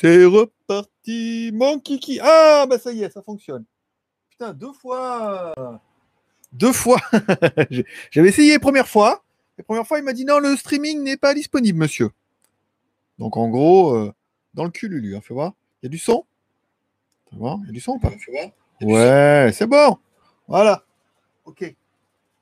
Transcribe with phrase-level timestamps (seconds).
[0.00, 2.20] C'est reparti, mon kiki.
[2.22, 3.66] Ah, bah ça y est, ça fonctionne.
[4.30, 5.54] Putain, deux fois.
[6.52, 7.00] Deux fois.
[8.10, 9.22] J'avais essayé la première fois.
[9.58, 12.10] La première fois, il m'a dit non, le streaming n'est pas disponible, monsieur.
[13.18, 14.10] Donc en gros, euh,
[14.54, 15.52] dans le cul, Lulu, hein, fais voir.
[15.82, 16.24] Il y a du son
[17.28, 18.10] Fais voir, il y a du son ou pas?
[18.80, 19.98] Ouais, c'est bon.
[20.48, 20.82] Voilà.
[21.44, 21.74] Ok.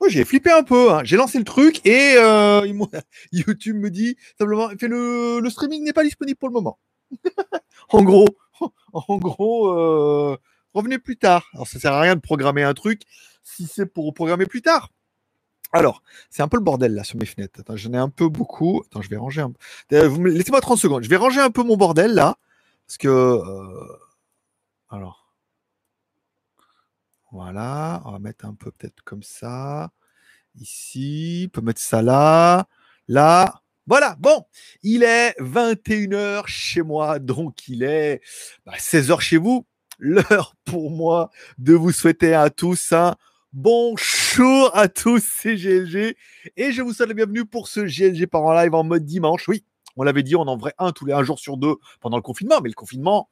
[0.00, 0.93] Moi, j'ai flippé un peu.
[0.93, 1.00] hein.
[1.02, 2.64] J'ai lancé le truc et euh,
[3.32, 6.79] YouTube me dit simplement le streaming n'est pas disponible pour le moment.
[7.90, 8.29] en gros,
[8.92, 10.37] en gros, euh,
[10.74, 11.46] revenez plus tard.
[11.55, 13.02] Alors, ça sert à rien de programmer un truc
[13.42, 14.91] si c'est pour programmer plus tard.
[15.73, 17.60] Alors, c'est un peu le bordel là sur mes fenêtres.
[17.60, 18.82] Attends, j'en ai un peu beaucoup.
[18.87, 19.96] Attends, je vais ranger un peu.
[19.96, 21.02] Euh, Laissez-moi 30 secondes.
[21.05, 22.37] Je vais ranger un peu mon bordel là.
[22.87, 23.09] Parce que.
[23.09, 23.98] euh,
[24.90, 25.34] Alors.
[27.32, 28.01] Voilà.
[28.06, 29.90] On va mettre un peu peut-être comme ça.
[30.59, 31.45] Ici.
[31.48, 32.66] On peut mettre ça là.
[33.06, 33.62] Là.
[33.88, 34.16] Voilà.
[34.20, 34.45] Bon.
[34.83, 37.19] Il est 21h chez moi.
[37.19, 38.20] Donc, il est
[38.66, 39.66] bah, 16h chez vous.
[39.98, 43.16] L'heure pour moi de vous souhaiter à tous un
[43.54, 45.24] bonjour à tous.
[45.24, 46.15] C'est GLG.
[46.59, 49.49] Et je vous souhaite la bienvenue pour ce GLG par en live en mode dimanche.
[49.49, 49.65] Oui,
[49.96, 52.23] on l'avait dit, on en ferait un tous les un jour sur deux pendant le
[52.23, 52.60] confinement.
[52.60, 53.30] Mais le confinement,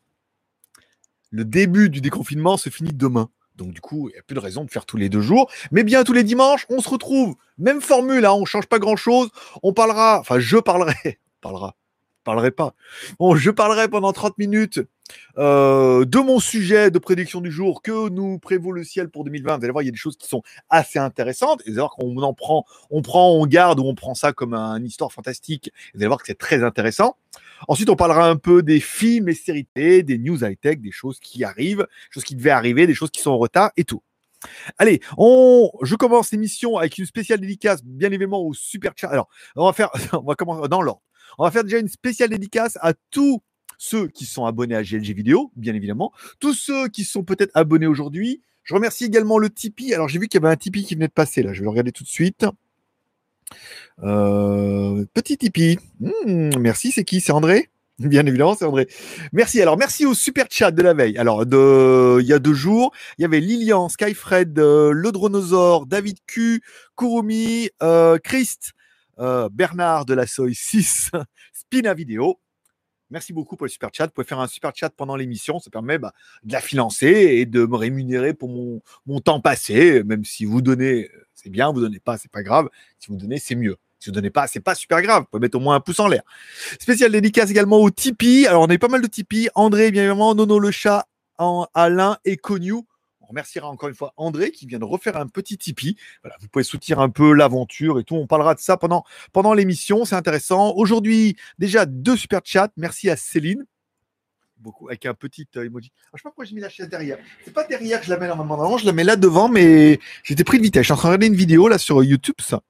[1.31, 3.29] le début du déconfinement se finit demain.
[3.57, 5.51] Donc du coup, il n'y a plus de raison de faire tous les deux jours.
[5.71, 7.37] Mais bien tous les dimanches, on se retrouve.
[7.59, 9.31] Même formule, hein, on ne change pas grand-chose.
[9.63, 11.77] On parlera, enfin je parlerai, on parlera,
[12.27, 12.75] parlerai pas.
[13.19, 14.81] Bon, je parlerai pendant 30 minutes
[15.39, 19.59] euh, de mon sujet de prédiction du jour que nous prévaut le ciel pour 2020.
[19.59, 21.63] Vous allez voir, il y a des choses qui sont assez intéressantes.
[21.67, 24.83] Et voir qu'on en prend, on prend, on garde ou on prend ça comme un
[24.85, 25.71] histoire fantastique.
[25.95, 27.17] Vous allez voir que c'est très intéressant.
[27.69, 31.45] Ensuite, on parlera un peu des films, des séries des news high-tech, des choses qui
[31.45, 34.03] arrivent, des choses qui devaient arriver, des choses qui sont en retard et tout.
[34.79, 39.09] Allez, on, je commence l'émission avec une spéciale dédicace, bien évidemment, au super chat.
[39.09, 41.03] Alors, on va faire, on va commencer dans l'ordre.
[41.39, 43.43] On va faire déjà une spéciale dédicace à tous
[43.79, 47.87] ceux qui sont abonnés à GLG Vidéo, bien évidemment, tous ceux qui sont peut-être abonnés
[47.87, 48.41] aujourd'hui.
[48.63, 49.95] Je remercie également le Tipeee.
[49.95, 51.53] Alors, j'ai vu qu'il y avait un Tipeee qui venait de passer là.
[51.53, 52.47] Je vais le regarder tout de suite.
[54.03, 55.79] Euh, petit Tipeee.
[56.01, 57.21] Hmm, merci, c'est qui?
[57.21, 57.71] C'est André?
[57.99, 58.89] Bien évidemment, c'est André.
[59.33, 59.63] Merci.
[59.63, 61.17] Alors, merci au super chat de la veille.
[61.17, 65.87] Alors, de, il y a deux jours, il y avait Lilian, Skyfred, euh, Le Dronosaure,
[65.87, 66.61] David Q,
[66.97, 68.73] Kurumi, euh, Christ,
[69.19, 71.11] euh, Bernard de la Soy 6,
[71.53, 72.39] Spina Vidéo.
[73.11, 74.07] Merci beaucoup pour le super chat.
[74.07, 75.61] Vous pouvez faire un super chat pendant l'émission.
[75.61, 76.13] Ça permet bah,
[76.43, 80.03] de la financer et de me rémunérer pour mon, mon temps passé.
[80.03, 81.73] Même si vous donnez, c'est bien.
[81.73, 82.69] Vous donnez pas, c'est pas grave.
[82.99, 83.77] Si vous donnez, c'est mieux.
[84.01, 85.23] Si vous donnez pas, c'est pas super grave.
[85.23, 86.23] Vous pouvez mettre au moins un pouce en l'air.
[86.81, 88.49] Spécial dédicace également au Tipeee.
[88.49, 89.49] Alors, on a eu pas mal de Tipeee.
[89.55, 91.07] André, bien évidemment, Nono le chat,
[91.39, 92.75] en- Alain et Connu.
[93.27, 95.97] On remerciera encore une fois André qui vient de refaire un petit Tipeee.
[96.23, 98.15] Voilà, vous pouvez soutenir un peu l'aventure et tout.
[98.15, 100.05] On parlera de ça pendant, pendant l'émission.
[100.05, 100.73] C'est intéressant.
[100.77, 102.71] Aujourd'hui, déjà deux super chats.
[102.77, 103.67] Merci à Céline.
[104.59, 105.91] Beaucoup, avec un petit emoji.
[106.05, 107.19] Alors, je sais pas pourquoi j'ai mis la chaise derrière.
[107.45, 108.57] C'est pas derrière que je la mets normalement.
[108.57, 110.83] Normalement, je la mets là devant, mais j'étais pris de vitesse.
[110.83, 112.63] Je suis en train de regarder une vidéo là sur YouTube, ça.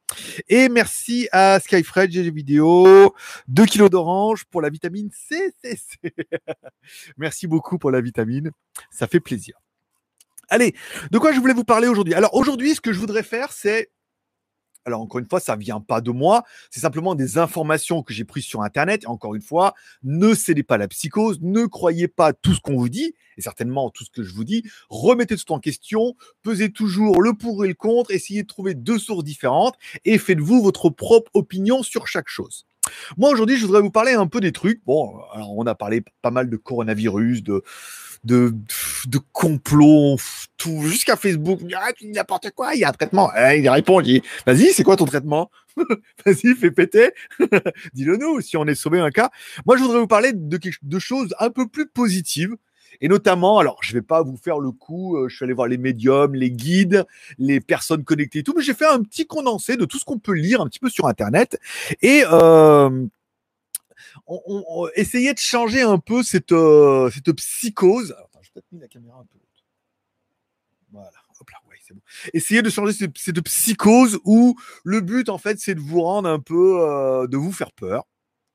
[0.49, 3.15] Et merci à Skyfred, GG Vidéo,
[3.49, 5.11] 2 kilos d'orange pour la vitamine.
[5.13, 5.79] C, C.
[7.19, 8.51] merci beaucoup pour la vitamine.
[8.91, 9.57] Ça fait plaisir.
[10.49, 10.75] Allez,
[11.11, 12.15] de quoi je voulais vous parler aujourd'hui?
[12.15, 13.91] Alors aujourd'hui, ce que je voudrais faire, c'est
[14.87, 18.25] alors encore une fois, ça vient pas de moi, c'est simplement des informations que j'ai
[18.25, 19.03] prises sur Internet.
[19.03, 19.75] Et encore une fois,
[20.05, 23.91] ne cédez pas la psychose, ne croyez pas tout ce qu'on vous dit, et certainement
[23.91, 24.63] tout ce que je vous dis.
[24.89, 28.99] Remettez tout en question, pesez toujours le pour et le contre, essayez de trouver deux
[28.99, 29.75] sources différentes
[30.05, 32.65] et faites-vous votre propre opinion sur chaque chose.
[33.17, 34.85] Moi aujourd'hui, je voudrais vous parler un peu des trucs.
[34.85, 37.65] Bon, alors on a parlé pas mal de coronavirus, de
[38.27, 38.53] de,
[39.07, 40.17] de complot,
[40.57, 41.61] tout jusqu'à Facebook.
[41.75, 43.31] Ah, n'importe quoi, il y a un traitement.
[43.37, 45.51] Eh, il répond, il dit Vas-y, c'est quoi ton traitement?
[46.27, 47.13] Vas-y, fais péter.
[47.95, 49.31] Dis-le nous si on est sauvé un cas.
[49.67, 52.55] Moi, je voudrais vous parler de, quelque- de choses un peu plus positives.
[53.03, 55.69] Et notamment, alors je vais pas vous faire le coup, euh, je suis allé voir
[55.69, 57.05] les médiums, les guides,
[57.37, 60.19] les personnes connectées et tout, mais j'ai fait un petit condensé de tout ce qu'on
[60.19, 61.59] peut lire un petit peu sur Internet.
[62.01, 63.05] Et euh,
[64.27, 68.13] on, essayer de changer un peu cette, euh, cette psychose.
[68.13, 69.39] Attends, j'ai peut-être mis la caméra un peu.
[70.93, 72.01] Voilà, hop là, ouais, c'est bon.
[72.33, 76.29] Essayer de changer cette, cette psychose où le but, en fait, c'est de vous rendre
[76.29, 78.05] un peu, euh, de vous faire peur.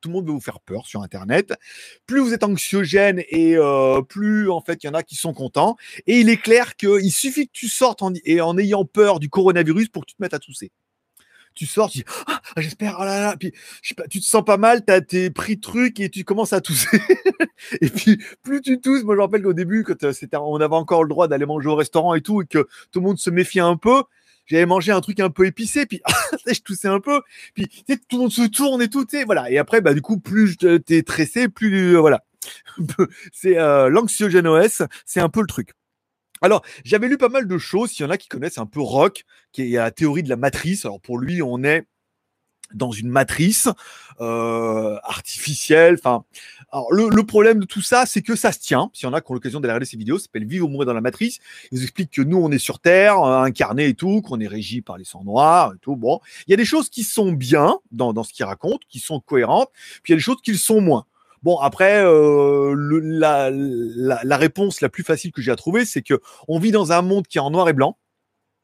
[0.00, 1.54] Tout le monde veut vous faire peur sur Internet.
[2.06, 5.32] Plus vous êtes anxiogène et euh, plus, en fait, il y en a qui sont
[5.32, 5.76] contents.
[6.06, 9.28] Et il est clair qu'il suffit que tu sortes en, et en ayant peur du
[9.28, 10.72] coronavirus pour que tu te mettes à tousser
[11.54, 13.52] tu sors, tu dis ah, j'espère, oh là là, puis
[14.10, 17.00] tu te sens pas mal, t'as tes pris trucs et tu commences à tousser.
[17.80, 20.74] et puis plus tu tousses, moi je me rappelle qu'au début, quand euh, on avait
[20.74, 23.30] encore le droit d'aller manger au restaurant et tout, et que tout le monde se
[23.30, 24.02] méfiait un peu.
[24.46, 26.00] J'avais mangé un truc un peu épicé, puis
[26.46, 27.22] je toussais un peu,
[27.54, 29.50] puis tu tout le monde se tourne et tout, tu voilà.
[29.50, 32.24] Et après, bah du coup, plus je- t'es stressé, plus euh, voilà.
[33.32, 35.70] c'est euh, l'anxiogène OS, c'est un peu le truc.
[36.42, 37.90] Alors, j'avais lu pas mal de choses.
[37.90, 40.36] S'il y en a qui connaissent un peu Rock, qui est la théorie de la
[40.36, 40.84] matrice.
[40.84, 41.86] Alors, pour lui, on est
[42.74, 43.68] dans une matrice
[44.20, 45.98] euh, artificielle.
[45.98, 46.24] Enfin,
[46.90, 48.90] le, problème de tout ça, c'est que ça se tient.
[48.92, 50.68] S'il y en a qui ont l'occasion d'aller regarder ces vidéos, ça s'appelle Vivre ou
[50.68, 51.38] mourir dans la matrice.
[51.70, 54.82] Ils expliquent que nous, on est sur Terre, euh, incarné et tout, qu'on est régi
[54.82, 55.96] par les sangs noirs et tout.
[55.96, 58.98] Bon, il y a des choses qui sont bien dans, dans ce qu'ils racontent, qui
[58.98, 59.70] sont cohérentes,
[60.02, 61.06] puis il y a des choses qui le sont moins.
[61.42, 66.02] Bon, après, euh, la, la, la, réponse la plus facile que j'ai à trouver, c'est
[66.02, 67.98] que on vit dans un monde qui est en noir et blanc.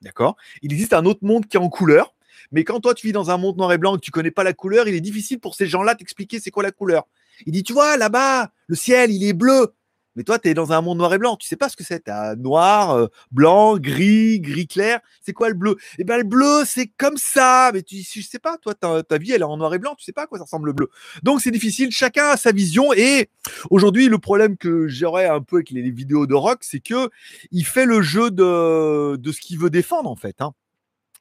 [0.01, 0.37] D'accord?
[0.63, 2.15] Il existe un autre monde qui est en couleur.
[2.53, 4.31] Mais quand toi, tu vis dans un monde noir et blanc et que tu connais
[4.31, 7.07] pas la couleur, il est difficile pour ces gens-là d'expliquer c'est quoi la couleur.
[7.47, 9.75] Il dit, tu vois, là-bas, le ciel, il est bleu.
[10.19, 11.37] Mais toi, tu es dans un monde noir et blanc.
[11.37, 12.03] Tu sais pas ce que c'est.
[12.03, 14.99] Tu as noir, euh, blanc, gris, gris clair.
[15.23, 15.77] C'est quoi le bleu?
[15.97, 17.71] Eh bien, le bleu, c'est comme ça.
[17.73, 18.59] Mais tu je sais pas.
[18.59, 19.95] Toi, ta, vie, elle est en noir et blanc.
[19.97, 20.91] Tu sais pas à quoi ça ressemble le bleu.
[21.23, 21.93] Donc, c'est difficile.
[21.93, 22.93] Chacun a sa vision.
[22.95, 23.29] Et
[23.71, 27.11] aujourd'hui, le problème que j'aurais un peu avec les, vidéos de rock, c'est que
[27.53, 30.41] il fait le jeu de, de ce qu'il veut défendre, en fait.
[30.41, 30.53] Hein.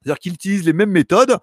[0.03, 1.39] C'est-à-dire qu'il utilise les mêmes méthodes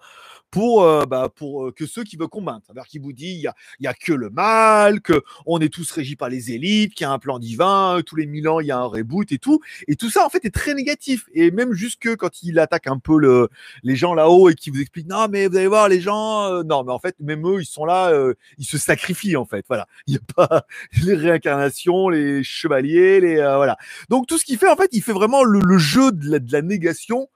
[0.55, 2.61] pour, euh, bah, pour euh, que ceux qui veulent combattre.
[2.65, 5.91] C'est-à-dire qu'il vous dit il y a, a, que le mal, que on est tous
[5.91, 8.67] régis par les élites, qu'il y a un plan divin, tous les mille ans il
[8.67, 9.59] y a un reboot et tout.
[9.89, 11.25] Et tout ça en fait est très négatif.
[11.33, 13.49] Et même jusque quand il attaque un peu le,
[13.83, 16.63] les gens là-haut et qui vous explique non mais vous allez voir les gens, euh,
[16.63, 18.13] non mais en fait même eux ils sont là,
[18.57, 19.65] ils se sacrifient en fait.
[19.67, 20.65] Voilà, il n'y a pas
[21.03, 23.75] les réincarnations, les chevaliers, les voilà.
[24.09, 27.27] Donc tout ce qu'il fait en fait, il fait vraiment le, jeu de la négation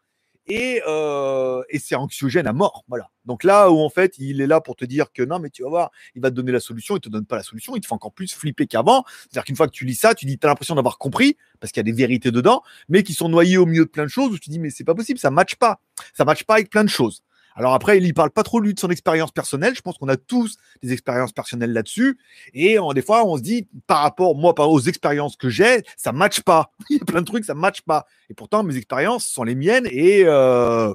[0.49, 2.83] et, euh, et c'est anxiogène à mort.
[3.25, 5.63] Donc là où en fait il est là pour te dire que non mais tu
[5.63, 7.81] vas voir, il va te donner la solution, il te donne pas la solution, il
[7.81, 9.03] te fait encore plus flipper qu'avant.
[9.21, 11.79] C'est-à-dire qu'une fois que tu lis ça, tu dis as l'impression d'avoir compris parce qu'il
[11.79, 14.31] y a des vérités dedans, mais qui sont noyées au milieu de plein de choses
[14.33, 15.79] où tu dis mais c'est pas possible, ça matche pas,
[16.13, 17.23] ça matche pas avec plein de choses.
[17.59, 19.75] Alors après, il y parle pas trop lui de son expérience personnelle.
[19.75, 22.17] Je pense qu'on a tous des expériences personnelles là-dessus.
[22.53, 26.13] Et des fois, on se dit, par rapport, moi, par aux expériences que j'ai, ça
[26.13, 26.71] matche pas.
[26.89, 28.05] il y a plein de trucs, ça matche pas.
[28.29, 30.93] Et pourtant, mes expériences sont les miennes et euh,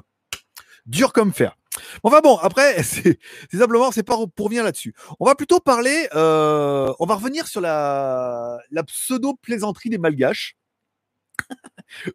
[0.87, 1.55] dur comme fer.
[2.01, 3.19] Enfin bon, après, c'est
[3.53, 4.95] simplement, c'est pas pour revenir là-dessus.
[5.19, 10.57] On va plutôt parler, euh, on va revenir sur la, la pseudo-plaisanterie des malgaches.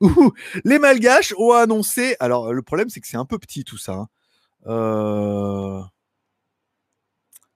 [0.65, 3.93] les malgaches ont annoncé, alors le problème c'est que c'est un peu petit tout ça,
[3.93, 4.09] hein.
[4.67, 5.83] Euh,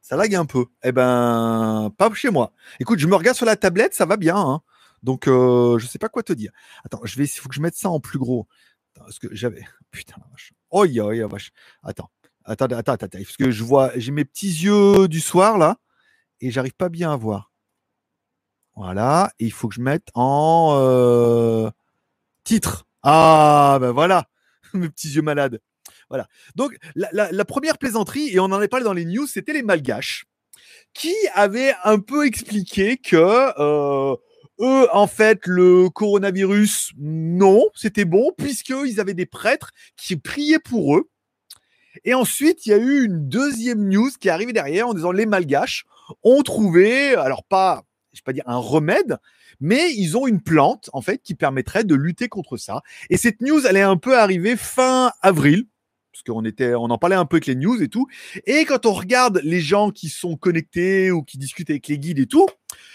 [0.03, 0.67] ça lag un peu.
[0.83, 2.53] Eh ben, pas chez moi.
[2.81, 4.37] Écoute, je me regarde sur la tablette, ça va bien.
[4.37, 4.61] Hein.
[5.03, 6.53] Donc, euh, je sais pas quoi te dire.
[6.85, 8.47] Attends, je vais, il faut que je mette ça en plus gros.
[8.95, 9.65] parce que j'avais.
[9.91, 10.53] Putain, vache.
[10.71, 11.53] Oh, yeah, vache.
[11.83, 12.11] Attends.
[12.45, 15.79] Attends, attends, attends, Parce que je vois, j'ai mes petits yeux du soir là,
[16.41, 17.53] et j'arrive pas bien à voir.
[18.77, 19.33] Voilà.
[19.39, 21.71] Et il faut que je mette en euh,
[22.45, 22.87] titre.
[23.03, 24.29] Ah, ben voilà.
[24.75, 25.61] mes petits yeux malades.
[26.55, 30.27] Donc, la, première plaisanterie, et on en avait parlé dans les news, c'était les Malgaches,
[30.93, 34.17] qui avaient un peu expliqué que euh,
[34.61, 40.97] eux, en fait, le coronavirus, non, c'était bon, puisqu'ils avaient des prêtres qui priaient pour
[40.97, 41.11] eux.
[42.05, 45.13] Et ensuite, il y a eu une deuxième news qui est arrivée derrière en disant
[45.13, 45.85] les Malgaches
[46.23, 49.19] ont trouvé, alors pas, je vais pas dire un remède,
[49.61, 52.83] mais ils ont une plante en fait qui permettrait de lutter contre ça.
[53.11, 55.67] Et cette news, elle est un peu arrivée fin avril
[56.15, 58.07] parce qu'on était, on en parlait un peu avec les news et tout.
[58.47, 62.21] Et quand on regarde les gens qui sont connectés ou qui discutent avec les guides
[62.21, 62.47] et tout,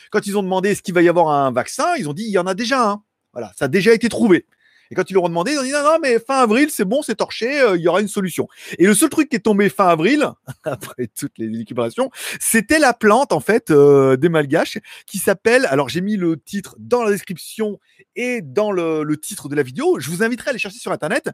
[0.09, 2.31] quand ils ont demandé est-ce qu'il va y avoir un vaccin, ils ont dit il
[2.31, 3.03] y en a déjà un.
[3.33, 4.45] Voilà, ça a déjà été trouvé.
[4.91, 6.85] Et quand ils leur ont demandé, ils ont dit non, non, mais fin avril, c'est
[6.85, 8.47] bon, c'est torché, euh, il y aura une solution.
[8.77, 10.27] Et le seul truc qui est tombé fin avril,
[10.63, 15.89] après toutes les équilibrations, c'était la plante, en fait, euh, des malgaches, qui s'appelle, alors
[15.89, 17.79] j'ai mis le titre dans la description
[18.15, 19.99] et dans le, le, titre de la vidéo.
[19.99, 21.29] Je vous inviterai à aller chercher sur Internet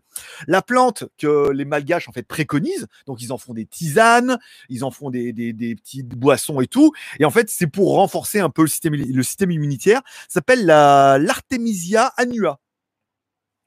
[0.47, 2.87] la plante que les malgaches, en fait, préconisent.
[3.07, 4.37] Donc, ils en font des tisanes,
[4.69, 6.91] ils en font des, des, des petites boissons et tout.
[7.19, 10.01] Et en fait, c'est pour renforcer un peu le système, le système immunitaire.
[10.27, 12.59] S'appelle la, l'Artemisia annua.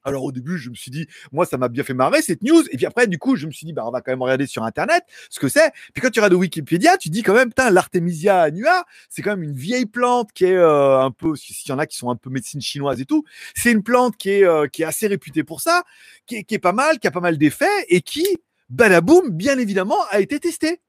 [0.09, 2.63] Alors au début, je me suis dit, moi, ça m'a bien fait marrer cette news.
[2.71, 4.47] Et puis après, du coup, je me suis dit, bah, on va quand même regarder
[4.47, 5.71] sur Internet ce que c'est.
[5.93, 9.43] Puis quand tu regardes Wikipédia, tu dis quand même, putain, l'Artemisia annua, c'est quand même
[9.43, 12.15] une vieille plante qui est euh, un peu, s'il y en a qui sont un
[12.15, 13.23] peu médecine chinoise et tout,
[13.55, 15.83] c'est une plante qui est, euh, qui est assez réputée pour ça,
[16.25, 18.25] qui est, qui est pas mal, qui a pas mal d'effets et qui,
[18.69, 20.81] badaboum, bien évidemment, a été testée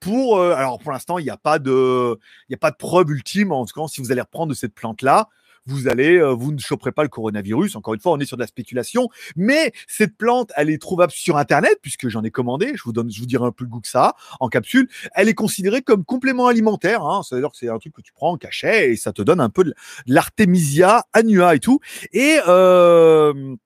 [0.00, 2.16] pour euh, alors pour l'instant il n'y a pas de
[2.48, 4.54] il y a pas de preuve ultime en tout cas si vous allez reprendre de
[4.54, 5.28] cette plante là
[5.68, 7.76] vous allez, euh, vous ne choperez pas le coronavirus.
[7.76, 11.12] Encore une fois, on est sur de la spéculation, mais cette plante, elle est trouvable
[11.12, 12.72] sur Internet puisque j'en ai commandé.
[12.74, 14.88] Je vous donne, je vous dirai un peu le goût que ça en capsule.
[15.14, 17.04] Elle est considérée comme complément alimentaire.
[17.04, 17.22] Hein.
[17.22, 19.50] C'est-à-dire que c'est un truc que tu prends en cachet et ça te donne un
[19.50, 19.74] peu de
[20.06, 21.80] l'artémisia annua et tout.
[22.12, 23.56] Et euh,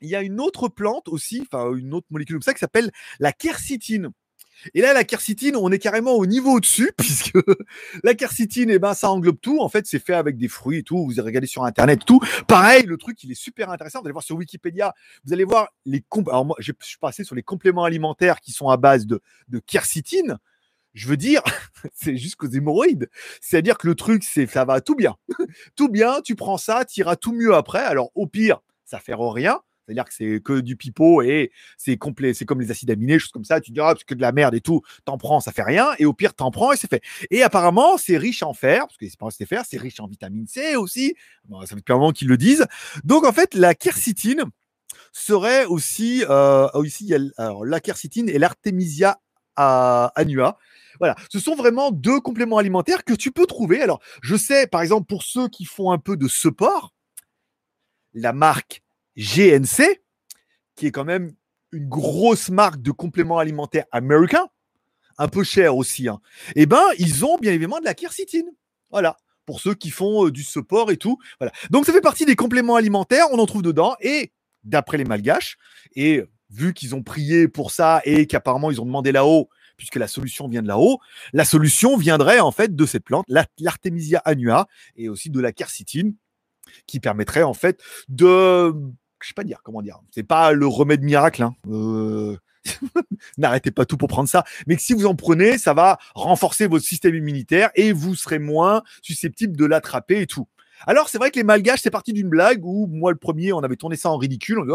[0.00, 2.90] il y a une autre plante aussi, enfin une autre molécule comme ça qui s'appelle
[3.20, 4.10] la quercitine
[4.74, 7.38] Et là, la quercétine, on est carrément au niveau au-dessus, puisque
[8.02, 9.60] la quercétine, eh ben, ça englobe tout.
[9.60, 11.04] En fait, c'est fait avec des fruits et tout.
[11.04, 12.20] Vous regardé sur Internet, tout.
[12.46, 14.00] Pareil, le truc, il est super intéressant.
[14.00, 17.34] Vous allez voir sur Wikipédia, vous allez voir les Alors, moi, je suis passé sur
[17.34, 19.60] les compléments alimentaires qui sont à base de, de.
[20.94, 21.42] Je veux dire,
[21.94, 23.08] c'est jusqu'aux hémorroïdes.
[23.40, 25.16] C'est-à-dire que le truc, c'est ça va tout bien.
[25.76, 27.82] tout bien, tu prends ça, tu iras tout mieux après.
[27.82, 29.60] Alors, au pire, ça fait rien.
[29.92, 33.32] C'est-à-dire que c'est que du pipeau et c'est complet, c'est comme les acides aminés, choses
[33.32, 33.60] comme ça.
[33.60, 35.90] Tu diras, ah, c'est que de la merde et tout, t'en prends, ça fait rien.
[35.98, 37.02] Et au pire, t'en prends et c'est fait.
[37.30, 40.46] Et apparemment, c'est riche en fer, parce que c'est pas fer, c'est riche en vitamine
[40.46, 41.14] C aussi.
[41.50, 42.66] ça fait depuis un moment qu'ils le disent.
[43.04, 44.44] Donc, en fait, la quercétine
[45.12, 49.20] serait aussi, euh, aussi alors, la quercétine et l'artémisia
[49.56, 50.58] annua.
[50.98, 53.82] Voilà, ce sont vraiment deux compléments alimentaires que tu peux trouver.
[53.82, 56.92] Alors, je sais, par exemple, pour ceux qui font un peu de support,
[58.14, 58.81] la marque
[59.16, 60.00] GNC,
[60.76, 61.34] qui est quand même
[61.72, 64.46] une grosse marque de compléments alimentaires américains,
[65.18, 66.20] un peu cher aussi, hein,
[66.54, 68.50] eh ben, ils ont bien évidemment de la quercétine.
[68.90, 69.16] Voilà.
[69.46, 71.18] Pour ceux qui font euh, du support et tout.
[71.40, 71.52] Voilà.
[71.70, 73.26] Donc, ça fait partie des compléments alimentaires.
[73.32, 73.96] On en trouve dedans.
[74.00, 74.32] Et
[74.64, 75.56] d'après les malgaches,
[75.96, 80.06] et vu qu'ils ont prié pour ça et qu'apparemment ils ont demandé là-haut, puisque la
[80.06, 81.00] solution vient de là-haut,
[81.32, 83.26] la solution viendrait en fait de cette plante,
[83.58, 86.14] l'Artemisia annua, et aussi de la quercétine,
[86.86, 88.72] qui permettrait en fait de
[89.24, 90.00] je sais pas dire comment dire.
[90.10, 91.42] C'est pas le remède miracle.
[91.42, 91.54] Hein.
[91.70, 92.36] Euh,
[93.38, 94.44] n'arrêtez pas tout pour prendre ça.
[94.66, 98.38] Mais que si vous en prenez, ça va renforcer votre système immunitaire et vous serez
[98.38, 100.46] moins susceptible de l'attraper et tout.
[100.86, 103.60] Alors, c'est vrai que les malgaches, c'est parti d'une blague où moi, le premier, on
[103.60, 104.62] avait tourné ça en ridicule.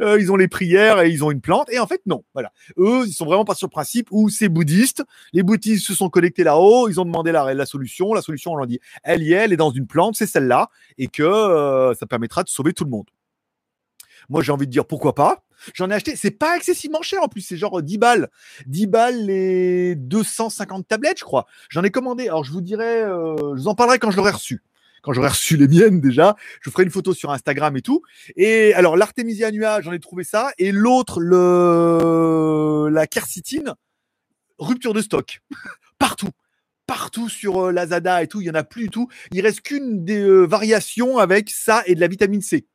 [0.00, 1.70] Euh, ils ont les prières et ils ont une plante.
[1.70, 2.24] Et en fait, non.
[2.34, 2.52] Voilà.
[2.78, 5.04] Eux, ils sont vraiment pas sur le principe où c'est bouddhiste.
[5.32, 6.88] Les bouddhistes se sont connectés là-haut.
[6.88, 8.12] Ils ont demandé la, la solution.
[8.12, 10.70] La solution, on leur dit, elle y est, elle est dans une plante, c'est celle-là.
[10.98, 13.06] Et que euh, ça permettra de sauver tout le monde.
[14.28, 15.44] Moi, j'ai envie de dire pourquoi pas.
[15.74, 18.28] J'en ai acheté, c'est pas excessivement cher en plus, c'est genre 10 balles.
[18.66, 21.46] 10 balles les 250 tablettes, je crois.
[21.70, 22.28] J'en ai commandé.
[22.28, 24.62] Alors, je vous dirai, euh, je vous en parlerai quand je l'aurai reçu.
[25.02, 28.02] Quand j'aurai reçu les miennes déjà, je ferai une photo sur Instagram et tout.
[28.36, 30.50] Et alors, l'Artemisia annua, j'en ai trouvé ça.
[30.58, 33.74] Et l'autre, le la quercétine,
[34.58, 35.40] rupture de stock.
[35.98, 36.30] Partout
[36.86, 39.08] partout sur euh, Lazada et tout, il y en a plus du tout.
[39.32, 42.66] Il reste qu'une des euh, variations avec ça et de la vitamine C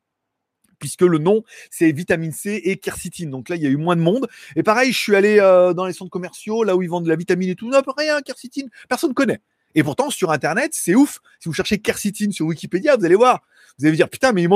[0.82, 3.30] puisque le nom c'est vitamine C et quercétine.
[3.30, 4.28] Donc là, il y a eu moins de monde.
[4.58, 7.10] Et pareil, je suis allé euh, dans les centres commerciaux, là où ils vendent de
[7.10, 7.70] la vitamine et tout.
[7.70, 9.40] Non, rien, quercétine, personne connaît.
[9.76, 11.22] Et pourtant, sur Internet, c'est ouf.
[11.40, 13.42] Si vous cherchez quercétine sur Wikipédia, vous allez voir.
[13.78, 14.48] Vous allez vous dire, putain, mais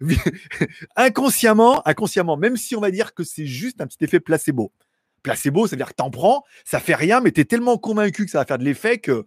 [0.96, 4.72] inconsciemment, inconsciemment, même si on va dire que c'est juste un petit effet placebo.
[5.22, 8.38] Placebo, c'est-à-dire que t'en prends, ça fait rien, mais tu es tellement convaincu que ça
[8.38, 9.26] va faire de l'effet que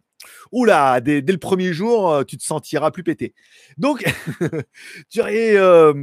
[0.52, 3.34] oula, dès, dès, le premier jour, euh, tu te sentiras plus pété.
[3.78, 4.04] Donc,
[5.10, 5.94] tu, euh,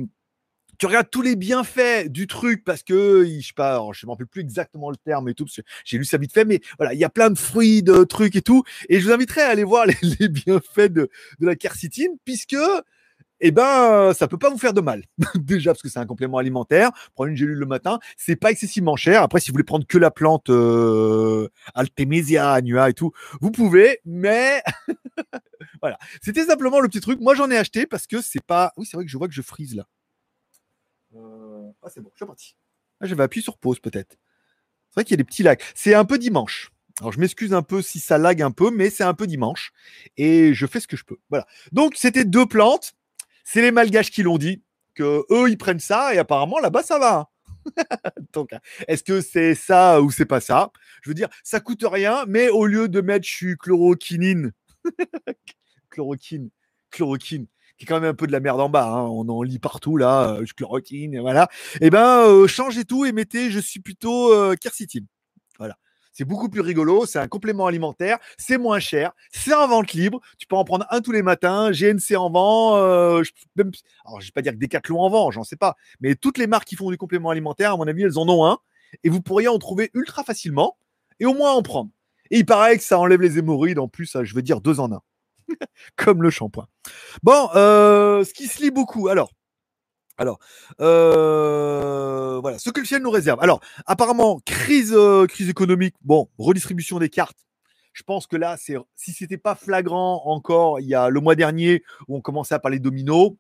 [0.79, 4.27] tu regardes tous les bienfaits du truc parce que, je sais je ne me rappelle
[4.27, 6.95] plus exactement le terme et tout, parce que j'ai lu ça vite fait, mais voilà,
[6.95, 8.65] il y a plein de fruits, de trucs et tout.
[8.89, 9.87] Et je vous inviterai à aller voir
[10.21, 11.11] les, bienfaits de,
[11.41, 12.57] de la quercétine, puisque
[13.45, 15.05] eh ben, ça peut pas vous faire de mal.
[15.35, 16.91] Déjà parce que c'est un complément alimentaire.
[17.15, 19.23] Prendre une gélule le matin, c'est pas excessivement cher.
[19.23, 23.99] Après, si vous voulez prendre que la plante euh, Altemesia annua et tout, vous pouvez.
[24.05, 24.63] Mais
[25.83, 27.21] voilà, c'était simplement le petit truc.
[27.21, 28.73] Moi, j'en ai acheté parce que c'est pas.
[28.77, 29.87] Oui, c'est vrai que je vois que je frise là.
[31.17, 32.57] Euh, ah, c'est bon, je suis parti.
[33.01, 34.17] Ah, J'avais appuyé sur pause peut-être.
[34.91, 35.61] C'est vrai qu'il y a des petits lags.
[35.75, 36.71] C'est un peu dimanche.
[37.01, 39.73] Alors je m'excuse un peu si ça lag un peu, mais c'est un peu dimanche
[40.17, 41.19] et je fais ce que je peux.
[41.31, 41.47] Voilà.
[41.73, 42.95] Donc c'était deux plantes.
[43.45, 44.63] C'est les Malgaches qui l'ont dit,
[44.95, 47.31] que eux ils prennent ça et apparemment là-bas ça va.
[48.33, 48.51] Donc,
[48.89, 50.71] est-ce que c'est ça ou c'est pas ça?
[51.03, 54.53] Je veux dire, ça coûte rien, mais au lieu de mettre je suis chloroquinine,
[55.91, 56.51] chloroquine,
[56.91, 57.47] chloroquine,
[57.79, 59.59] qui est quand même un peu de la merde en bas, hein, on en lit
[59.59, 61.49] partout là, euh, je chloroquine, voilà.
[61.81, 65.07] Eh ben, euh, changez tout et mettez je suis plutôt euh, quercétine.
[65.59, 65.77] Voilà.
[66.13, 70.21] C'est beaucoup plus rigolo, c'est un complément alimentaire, c'est moins cher, c'est en vente libre,
[70.39, 73.73] tu peux en prendre un tous les matins, GNC en vend, euh, je, même,
[74.05, 76.47] alors je vais pas dire que Decathlon en vend, j'en sais pas, mais toutes les
[76.47, 78.59] marques qui font du complément alimentaire, à mon avis, elles en ont un,
[79.05, 80.77] et vous pourriez en trouver ultra facilement,
[81.19, 81.91] et au moins en prendre.
[82.31, 84.93] Et il paraît que ça enlève les hémorroïdes, en plus, je veux dire deux en
[84.93, 85.03] un.
[85.97, 86.67] Comme le shampoing.
[87.23, 89.09] Bon, euh, ce qui se lit beaucoup.
[89.09, 89.31] Alors,
[90.23, 90.39] alors,
[90.81, 93.41] euh, voilà, ce que le ciel nous réserve.
[93.43, 97.39] Alors, apparemment, crise, euh, crise économique, bon, redistribution des cartes.
[97.93, 101.35] Je pense que là, c'est, si c'était pas flagrant encore, il y a le mois
[101.35, 103.37] dernier où on commençait à parler domino.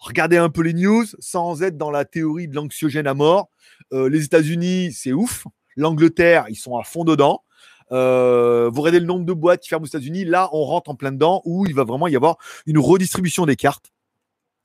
[0.00, 3.48] Regardez un peu les news sans être dans la théorie de l'anxiogène à mort.
[3.92, 5.46] Euh, les États-Unis, c'est ouf.
[5.76, 7.44] L'Angleterre, ils sont à fond dedans.
[7.90, 10.24] vous regardez le nombre de boîtes qui ferment aux États-Unis.
[10.24, 13.54] Là, on rentre en plein dedans où il va vraiment y avoir une redistribution des
[13.54, 13.92] cartes.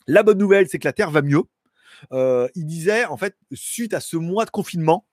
[0.08, 1.44] La bonne nouvelle, c'est que la Terre va mieux.
[2.12, 5.06] Euh, il disait, en fait, suite à ce mois de confinement,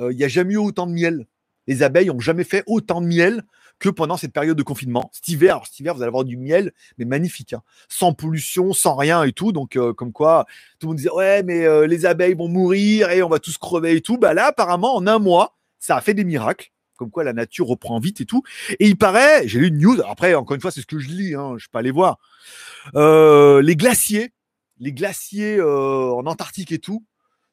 [0.00, 1.26] euh, il n'y a jamais eu autant de miel
[1.66, 3.44] les abeilles ont jamais fait autant de miel
[3.78, 5.08] que pendant cette période de confinement.
[5.12, 7.62] Cet hiver, alors cet hiver, vous allez avoir du miel, mais magnifique, hein.
[7.88, 9.52] sans pollution, sans rien et tout.
[9.52, 10.46] Donc, euh, comme quoi,
[10.80, 13.96] tout le monde disait, ouais, mais les abeilles vont mourir et on va tous crever
[13.96, 14.18] et tout.
[14.18, 16.72] Bah là, apparemment, en un mois, ça a fait des miracles.
[17.00, 18.42] Comme quoi, la nature reprend vite et tout.
[18.78, 21.08] Et il paraît, j'ai lu une news, après, encore une fois, c'est ce que je
[21.08, 22.18] lis, hein, je peux pas aller voir.
[22.94, 24.34] Euh, les glaciers,
[24.78, 27.06] les glaciers en Antarctique et tout,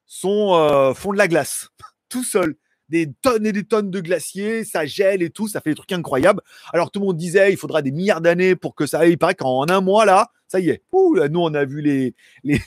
[0.06, 1.70] sont, font de la glace,
[2.10, 2.58] tout seul
[2.90, 5.92] des tonnes et des tonnes de glaciers, ça gèle et tout, ça fait des trucs
[5.92, 6.42] incroyables.
[6.74, 9.12] Alors tout le monde disait il faudra des milliards d'années pour que ça aille.
[9.12, 10.84] Il paraît qu'en un mois là, ça y est.
[10.94, 12.62] Nous on a vu les, les,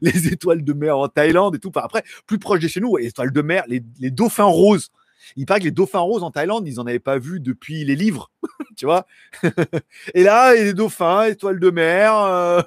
[0.00, 1.68] les, étoiles de mer en Thaïlande et tout.
[1.68, 4.90] Enfin, après, plus proche de chez nous, les étoiles de mer, les dauphins roses.
[5.36, 7.96] Il paraît que les dauphins roses en Thaïlande, ils en avaient pas vu depuis les
[7.96, 8.30] livres,
[8.76, 9.06] tu vois.
[10.14, 12.16] et là, des dauphins, étoiles de mer.
[12.16, 12.62] Euh,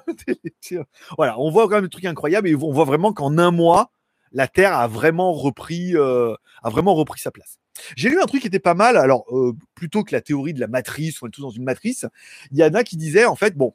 [1.16, 3.90] voilà, on voit quand même des trucs incroyables et on voit vraiment qu'en un mois,
[4.32, 7.58] la Terre a vraiment repris, euh, a vraiment repris sa place.
[7.96, 8.96] J'ai lu un truc qui était pas mal.
[8.96, 12.06] Alors, euh, plutôt que la théorie de la matrice, on est tous dans une matrice,
[12.52, 13.74] il y en a qui disaient, en fait, bon,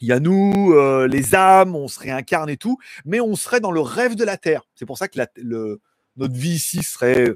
[0.00, 0.74] il y a nous,
[1.06, 4.36] les âmes, on se réincarne et tout, mais on serait dans le rêve de la
[4.36, 4.62] Terre.
[4.74, 5.18] C'est pour ça que
[6.16, 7.34] notre vie ici serait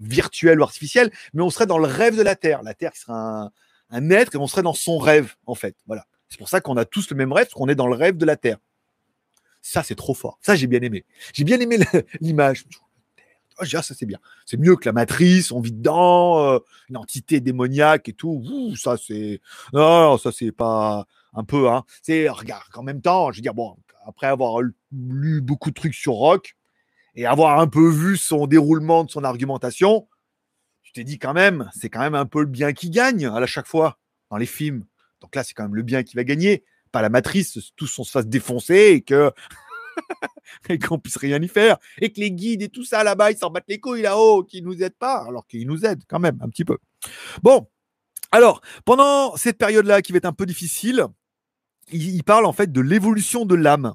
[0.00, 2.62] virtuelle ou artificielle, mais on serait dans le rêve de la Terre.
[2.62, 5.76] La Terre qui serait un, être et on serait dans son rêve, en fait.
[5.86, 6.06] Voilà.
[6.28, 8.16] C'est pour ça qu'on a tous le même rêve, parce qu'on est dans le rêve
[8.16, 8.58] de la Terre.
[9.62, 10.38] Ça, c'est trop fort.
[10.42, 11.04] Ça, j'ai bien aimé.
[11.32, 11.78] J'ai bien aimé
[12.20, 12.64] l'image.
[13.60, 14.18] Oh, ça c'est bien.
[14.46, 16.58] C'est mieux que la matrice, on vit dedans, euh,
[16.88, 18.42] une entité démoniaque et tout.
[18.76, 19.40] ça c'est
[19.72, 21.84] non, ça c'est pas un peu hein.
[22.02, 24.60] C'est regarde en même temps, je veux bon, après avoir
[24.90, 26.56] lu beaucoup de trucs sur Rock
[27.14, 30.08] et avoir un peu vu son déroulement de son argumentation,
[30.82, 33.46] tu t'es dit quand même, c'est quand même un peu le bien qui gagne à
[33.46, 33.98] chaque fois
[34.30, 34.84] dans les films.
[35.20, 38.04] Donc là, c'est quand même le bien qui va gagner pas la matrice, tous on
[38.04, 39.32] se fasse défoncer et que
[40.68, 43.36] et qu'on puisse rien y faire et que les guides et tout ça là-bas ils
[43.36, 46.38] s'en battent les couilles là-haut, qui nous aident pas, alors qu'ils nous aident quand même
[46.40, 46.78] un petit peu.
[47.42, 47.66] Bon,
[48.30, 51.06] alors pendant cette période-là qui va être un peu difficile,
[51.92, 53.94] il, parle en fait de l'évolution de l'âme.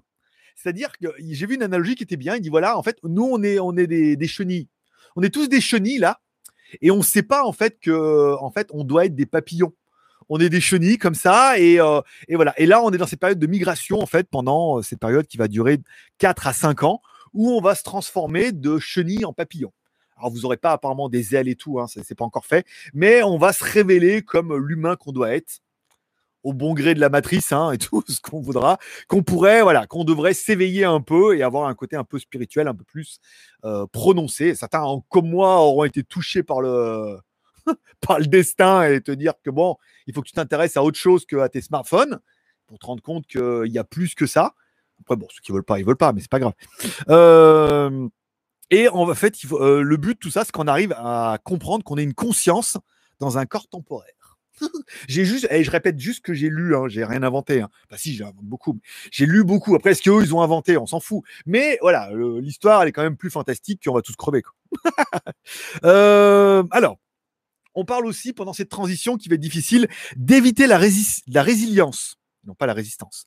[0.62, 2.36] C'est-à-dire que j'ai vu une analogie qui était bien.
[2.36, 4.68] Il dit voilà, en fait, nous on est on est des, chenilles,
[5.16, 6.20] on est tous des chenilles là,
[6.82, 9.74] et on ne sait pas en fait que en fait on doit être des papillons
[10.30, 12.54] on est des chenilles comme ça euh, et, voilà.
[12.58, 15.26] Et là, on est dans cette période de migration en fait pendant euh, cette période
[15.26, 15.80] qui va durer
[16.20, 17.02] 4 à 5 ans
[17.34, 19.74] où on va se transformer de chenilles en papillons.
[20.18, 23.24] Alors vous n'aurez pas apparemment des ailes et tout, hein, c'est pas encore fait, mais
[23.24, 25.62] on va se révéler comme l'humain qu'on doit être
[26.44, 29.88] au bon gré de la matrice hein, et tout ce qu'on voudra, qu'on pourrait, voilà,
[29.88, 33.20] qu'on devrait s'éveiller un peu et avoir un côté un peu spirituel, un peu plus
[33.66, 34.56] euh, prononcé.
[34.56, 37.18] Certains, comme moi, auront été touchés par le
[38.08, 39.76] par le destin et te dire que bon,
[40.08, 42.20] il faut que tu t'intéresses à autre chose que à tes smartphones
[42.68, 44.54] pour te rendre compte qu'il y a plus que ça.
[45.02, 46.54] Après, bon, ceux qui veulent pas, ils veulent pas, mais c'est pas grave.
[47.10, 48.08] Euh,
[48.70, 51.98] et en fait, euh, le but de tout ça, c'est qu'on arrive à comprendre qu'on
[51.98, 52.78] est une conscience
[53.20, 54.14] dans un corps temporaire.
[55.08, 57.62] j'ai juste, et je répète juste que j'ai lu, hein, j'ai rien inventé.
[57.62, 57.70] Hein.
[57.86, 58.80] Enfin, si, j'ai inventé beaucoup.
[59.12, 59.76] J'ai lu beaucoup.
[59.76, 61.24] Après, ce qu'eux, ils ont inventé, on s'en fout.
[61.46, 62.10] Mais voilà,
[62.42, 64.42] l'histoire, elle est quand même plus fantastique qu'on va tous crever.
[64.42, 64.54] Quoi.
[65.84, 66.98] euh, alors,
[67.76, 70.80] on parle aussi pendant cette transition qui va être difficile d'éviter la,
[71.28, 73.26] la, résilience, non pas la résistance.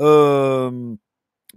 [0.00, 0.94] Euh,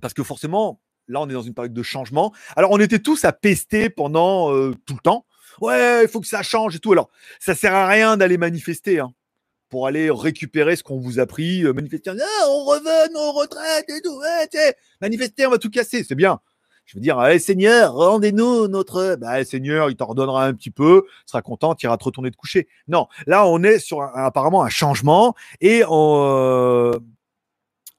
[0.01, 2.33] parce que forcément, là, on est dans une période de changement.
[2.55, 5.25] Alors, on était tous à pester pendant euh, tout le temps.
[5.61, 6.91] Ouais, il faut que ça change et tout.
[6.91, 8.99] Alors, ça sert à rien d'aller manifester.
[8.99, 9.13] Hein,
[9.69, 13.89] pour aller récupérer ce qu'on vous a pris, euh, manifester, ah, on revient, on retraite
[13.89, 16.39] et manifester, on va tout casser, c'est bien.
[16.85, 19.17] Je veux dire, Seigneur, rendez-nous notre.
[19.19, 22.37] Bah, Seigneur, il t'en redonnera un petit peu, sera content, tu iras te retourner te
[22.37, 22.69] coucher.
[22.87, 26.97] Non, là, on est sur apparemment un changement et euh,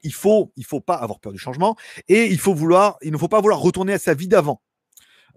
[0.01, 1.75] il faut, il faut pas avoir peur du changement
[2.07, 4.59] et il faut vouloir, il ne faut pas vouloir retourner à sa vie d'avant.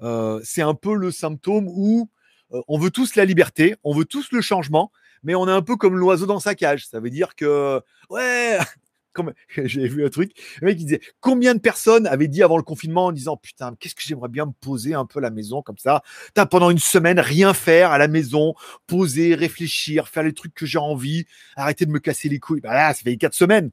[0.02, 2.10] Euh, c'est un peu le symptôme où
[2.52, 4.90] euh, on veut tous la liberté, on veut tous le changement,
[5.22, 6.86] mais on est un peu comme l'oiseau dans sa cage.
[6.86, 8.58] Ça veut dire que, ouais,
[9.12, 12.62] comme j'ai vu un truc, le mec disait combien de personnes avaient dit avant le
[12.62, 15.62] confinement en disant putain qu'est-ce que j'aimerais bien me poser un peu à la maison
[15.62, 16.02] comme ça,
[16.36, 18.54] as pendant une semaine rien faire à la maison,
[18.86, 22.60] poser, réfléchir, faire les trucs que j'ai envie, arrêter de me casser les couilles.
[22.60, 23.70] Bah là ça fait quatre semaines.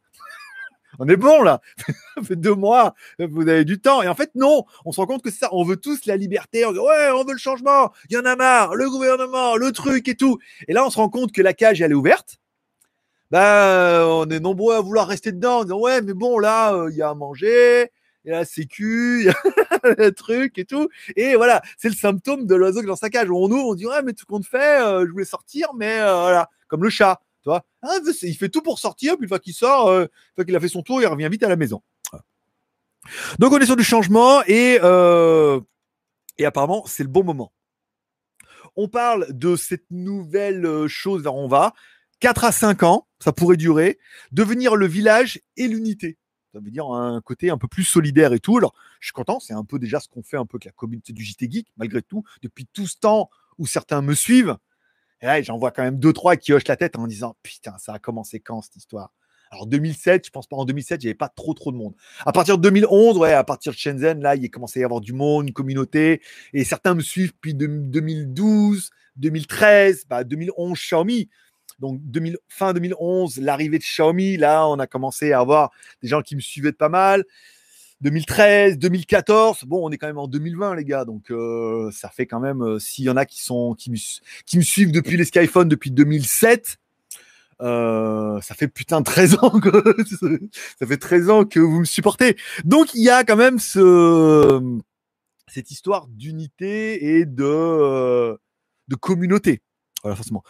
[1.00, 1.62] On est bon là,
[2.16, 4.02] ça fait deux mois, vous avez du temps.
[4.02, 6.18] Et en fait, non, on se rend compte que c'est ça, on veut tous la
[6.18, 9.56] liberté, on dit ouais, on veut le changement, il y en a marre, le gouvernement,
[9.56, 10.40] le truc et tout.
[10.68, 12.40] Et là, on se rend compte que la cage, elle est ouverte.
[13.32, 15.60] Ben, on est nombreux à vouloir rester dedans.
[15.60, 17.92] En disant ouais, mais bon, là, il y a à manger,
[18.26, 20.90] il y a la sécu, il y a le truc et tout.
[21.16, 23.30] Et voilà, c'est le symptôme de l'oiseau dans sa cage.
[23.32, 26.84] On nous, on dit ouais, mais tout compte fait, je voulais sortir, mais voilà, comme
[26.84, 30.45] le chat, Ah, il fait tout pour sortir, puis une fois qu'il sort, une fois
[30.45, 31.82] qu'il a fait son tour, il revient vite à la maison.
[33.39, 34.80] Donc on est sur du changement et,
[36.38, 37.52] et apparemment c'est le bon moment.
[38.75, 41.73] on parle de cette nouvelle euh, chose vers on va.
[42.19, 43.97] 4 à 5 ans, ça pourrait durer,
[44.32, 46.17] devenir le village et l'unité.
[46.54, 48.58] Ça veut dire un côté un peu plus solidaire et tout.
[48.58, 50.71] Alors, je suis content, c'est un peu déjà ce qu'on fait un peu avec la
[50.71, 54.58] communauté du JT Geek, malgré tout, depuis tout ce temps où certains me suivent.
[55.21, 57.77] Et là, j'en vois quand même deux, trois qui hochent la tête en disant Putain,
[57.77, 59.13] ça a commencé quand cette histoire?
[59.51, 61.95] Alors 2007, je pense pas en 2007, il n'y avait pas trop trop de monde.
[62.25, 65.01] À partir de 2011, ouais, à partir de Shenzhen, là, il commencé à y avoir
[65.01, 66.21] du monde, une communauté.
[66.53, 71.29] Et certains me suivent depuis 2012, 2013, bah, 2011 Xiaomi.
[71.79, 71.99] Donc
[72.47, 75.71] fin 2011, l'arrivée de Xiaomi, là, on a commencé à avoir
[76.03, 77.23] des gens qui me suivaient de pas mal.
[78.02, 82.26] 2013, 2014, bon, on est quand même en 2020, les gars, donc euh, ça fait
[82.26, 85.68] quand même, euh, s'il y en a qui sont qui me, suivent depuis les Skyphone
[85.68, 86.78] depuis 2007,
[87.62, 89.70] euh, ça fait putain 13 ans que
[90.80, 92.38] ça fait 13 ans que vous me supportez.
[92.64, 94.80] Donc il y a quand même ce
[95.48, 98.40] cette histoire d'unité et de
[98.88, 99.62] de communauté.
[100.04, 100.44] Voilà, forcément.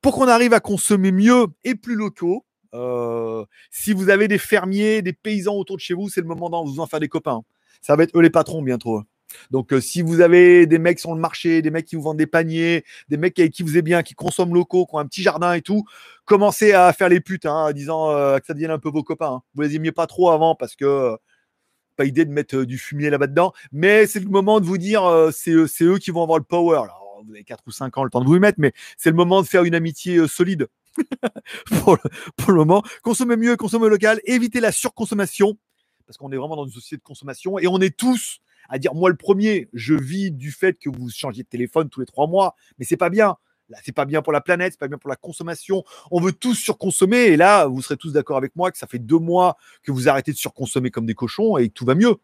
[0.00, 5.02] Pour qu'on arrive à consommer mieux et plus locaux, euh, si vous avez des fermiers,
[5.02, 7.42] des paysans autour de chez vous, c'est le moment d'en vous en faire des copains.
[7.80, 9.02] Ça va être eux les patrons bientôt.
[9.50, 12.18] Donc, euh, si vous avez des mecs sur le marché, des mecs qui vous vendent
[12.18, 15.22] des paniers, des mecs qui vous aiment bien, qui consomment locaux, qui ont un petit
[15.22, 15.84] jardin et tout,
[16.24, 19.02] commencez à faire les putes, hein, en disant euh, que ça devienne un peu vos
[19.02, 19.36] copains.
[19.36, 19.42] Hein.
[19.54, 21.16] Vous les aimiez pas trop avant parce que
[21.96, 25.30] pas idée de mettre du fumier là-bas dedans, mais c'est le moment de vous dire
[25.32, 26.78] c'est eux qui vont avoir le power.
[26.78, 29.10] Alors, vous avez 4 ou 5 ans le temps de vous y mettre, mais c'est
[29.10, 30.66] le moment de faire une amitié solide.
[31.82, 31.98] pour,
[32.52, 32.82] le, moment.
[33.02, 35.58] Consommez mieux, consommez local, évitez la surconsommation,
[36.06, 38.94] parce qu'on est vraiment dans une société de consommation et on est tous à dire
[38.94, 42.26] moi le premier, je vis du fait que vous changiez de téléphone tous les trois
[42.26, 43.36] mois, mais c'est pas bien.
[43.70, 45.84] Là, c'est pas bien pour la planète, c'est pas bien pour la consommation.
[46.10, 48.98] On veut tous surconsommer et là, vous serez tous d'accord avec moi que ça fait
[48.98, 52.16] deux mois que vous arrêtez de surconsommer comme des cochons et que tout va mieux.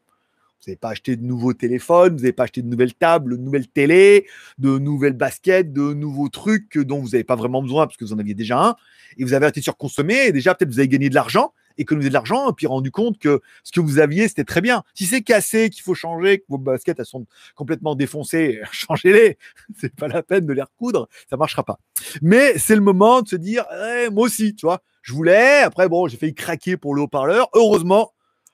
[0.60, 3.42] Vous n'avez pas acheté de nouveaux téléphones, vous n'avez pas acheté de nouvelles tables, de
[3.42, 4.26] nouvelles télés,
[4.58, 8.12] de nouvelles baskets, de nouveaux trucs dont vous n'avez pas vraiment besoin parce que vous
[8.12, 8.76] en aviez déjà un.
[9.16, 10.26] Et vous avez arrêté de surconsommer.
[10.26, 13.18] Et déjà, peut-être vous avez gagné de l'argent, économisé de l'argent, et puis rendu compte
[13.18, 14.82] que ce que vous aviez, c'était très bien.
[14.92, 19.38] Si c'est cassé, qu'il faut changer, que vos baskets elles sont complètement défoncées, changez-les.
[19.78, 21.78] c'est pas la peine de les recoudre, ça marchera pas.
[22.20, 25.60] Mais c'est le moment de se dire, eh, moi aussi, tu vois, je voulais.
[25.62, 27.48] Après, bon, j'ai failli craquer pour le haut-parleur.
[27.54, 28.12] Heureusement,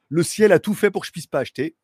[0.09, 1.75] le ciel a tout fait pour que je puisse pas acheter.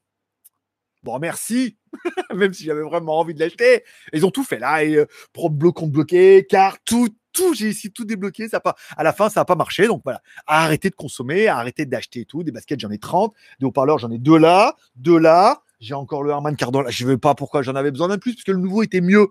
[1.02, 1.76] Bon, merci,
[2.34, 3.82] même si j'avais vraiment envie de l'acheter.
[4.12, 5.06] Ils ont tout fait là, et euh,
[5.50, 9.40] bloquant bloqué, car tout, tout, j'ai essayé tout débloquer, ça pas, à la fin, ça
[9.40, 9.88] n'a pas marché.
[9.88, 12.44] Donc voilà, arrêtez de consommer, arrêtez d'acheter tout.
[12.44, 15.62] Des baskets, j'en ai 30, des haut-parleurs, j'en ai deux là, deux là.
[15.80, 18.18] J'ai encore le Harman Kardon là, je ne sais pas pourquoi j'en avais besoin d'un
[18.18, 19.26] plus, parce que le nouveau était mieux.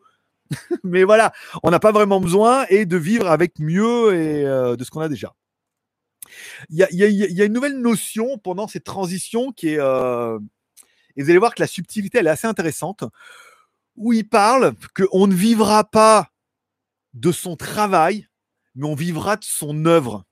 [0.83, 1.31] Mais voilà,
[1.63, 4.99] on n'a pas vraiment besoin et de vivre avec mieux et euh, de ce qu'on
[4.99, 5.33] a déjà.
[6.69, 9.79] Il y a, y, a, y a, une nouvelle notion pendant cette transition qui est,
[9.79, 10.39] euh,
[11.15, 13.03] et vous allez voir que la subtilité, elle est assez intéressante,
[13.95, 16.29] où il parle qu'on ne vivra pas
[17.13, 18.27] de son travail,
[18.75, 20.23] mais on vivra de son œuvre.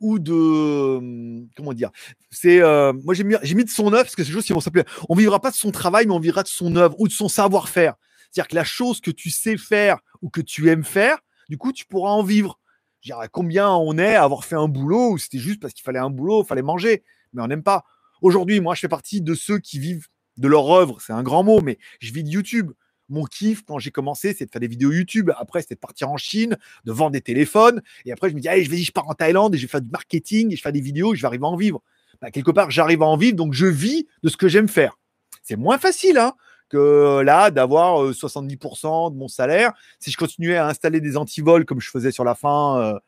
[0.00, 1.44] Ou de.
[1.56, 1.90] Comment dire
[2.30, 2.60] C'est.
[2.62, 4.84] Euh, moi, j'ai mis, mis, de son œuvre, parce que c'est choses qui vont s'appeler.
[5.08, 7.28] On vivra pas de son travail, mais on vivra de son œuvre ou de son
[7.28, 7.94] savoir-faire.
[8.30, 11.18] C'est-à-dire que la chose que tu sais faire ou que tu aimes faire,
[11.48, 12.60] du coup, tu pourras en vivre.
[13.00, 15.84] Je dirais, combien on est à avoir fait un boulot où c'était juste parce qu'il
[15.84, 17.84] fallait un boulot, il fallait manger, mais on n'aime pas.
[18.22, 21.00] Aujourd'hui, moi, je fais partie de ceux qui vivent de leur œuvre.
[21.00, 22.72] C'est un grand mot, mais je vis de YouTube.
[23.08, 25.30] Mon kiff, quand j'ai commencé, c'est de faire des vidéos YouTube.
[25.38, 27.82] Après, c'était de partir en Chine, de vendre des téléphones.
[28.04, 29.70] Et après, je me dis, allez, je vais, je pars en Thaïlande et je vais
[29.70, 31.82] faire du marketing et je fais des vidéos et je vais arriver à en vivre.
[32.20, 34.98] Bah, quelque part, j'arrive à en vivre, donc je vis de ce que j'aime faire.
[35.42, 36.34] C'est moins facile, hein,
[36.68, 39.72] que là, d'avoir 70% euh, de mon salaire.
[39.98, 42.98] Si je continuais à installer des antivols comme je faisais sur la fin, euh,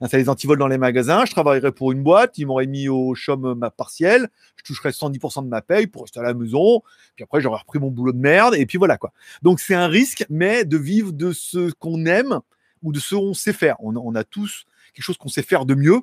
[0.00, 3.14] installer des antivols dans les magasins, je travaillerais pour une boîte, ils m'auraient mis au
[3.14, 6.82] chôme ma partielle, je toucherais 110% de ma paye pour rester à la maison,
[7.16, 9.12] puis après j'aurais repris mon boulot de merde, et puis voilà quoi.
[9.42, 12.40] Donc c'est un risque, mais de vivre de ce qu'on aime
[12.82, 13.76] ou de ce qu'on sait faire.
[13.80, 16.00] On, a tous quelque chose qu'on sait faire de mieux,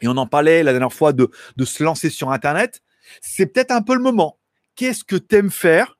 [0.00, 2.82] et on en parlait la dernière fois de, de se lancer sur Internet.
[3.20, 4.38] C'est peut-être un peu le moment.
[4.76, 5.98] Qu'est-ce que tu aimes faire?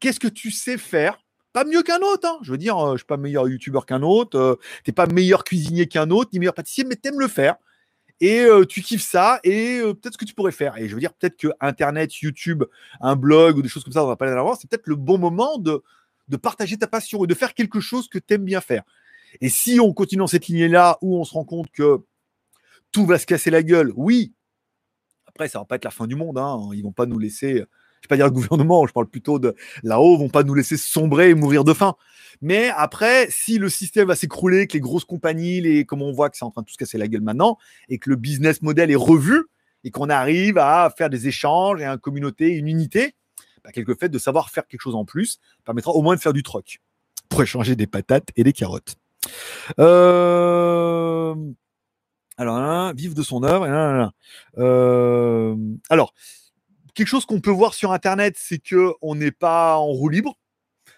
[0.00, 1.20] Qu'est-ce que tu sais faire?
[1.52, 2.26] Pas mieux qu'un autre.
[2.28, 2.38] Hein.
[2.42, 4.38] Je veux dire, euh, je suis pas meilleur youtubeur qu'un autre.
[4.38, 7.28] Euh, tu n'es pas meilleur cuisinier qu'un autre, ni meilleur pâtissier, mais tu aimes le
[7.28, 7.56] faire.
[8.20, 10.76] Et euh, tu kiffes ça, et peut-être ce que tu pourrais faire.
[10.76, 12.64] Et je veux dire, peut-être que Internet, YouTube,
[13.00, 14.96] un blog ou des choses comme ça, on va pas aller voir, c'est peut-être le
[14.96, 15.82] bon moment de,
[16.26, 18.82] de partager ta passion et de faire quelque chose que tu aimes bien faire.
[19.40, 21.98] Et si on continue dans cette lignée-là, où on se rend compte que
[22.90, 24.32] tout va se casser la gueule, oui,
[25.26, 26.38] après, ça va pas être la fin du monde.
[26.38, 26.58] Hein.
[26.74, 27.64] Ils vont pas nous laisser
[28.00, 30.76] je vais pas dire le gouvernement, je parle plutôt de là-haut, vont pas nous laisser
[30.76, 31.94] sombrer et mourir de faim.
[32.40, 36.30] Mais après, si le système va s'écrouler, que les grosses compagnies, les, comme on voit
[36.30, 37.58] que c'est en train de tout se casser la gueule maintenant,
[37.88, 39.46] et que le business model est revu,
[39.84, 43.14] et qu'on arrive à faire des échanges et une communauté, une unité,
[43.64, 46.32] bah, quelque fait de savoir faire quelque chose en plus permettra au moins de faire
[46.32, 46.80] du troc.
[47.28, 48.96] pour échanger des patates et des carottes.
[49.78, 51.34] Euh...
[52.38, 54.12] Alors, là, vive de son œuvre.
[54.56, 55.56] Euh...
[55.90, 56.14] Alors,
[56.98, 60.36] quelque chose qu'on peut voir sur Internet, c'est que on n'est pas en roue libre.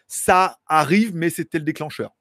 [0.09, 2.17] Ça arrive, mais c'était le déclencheur.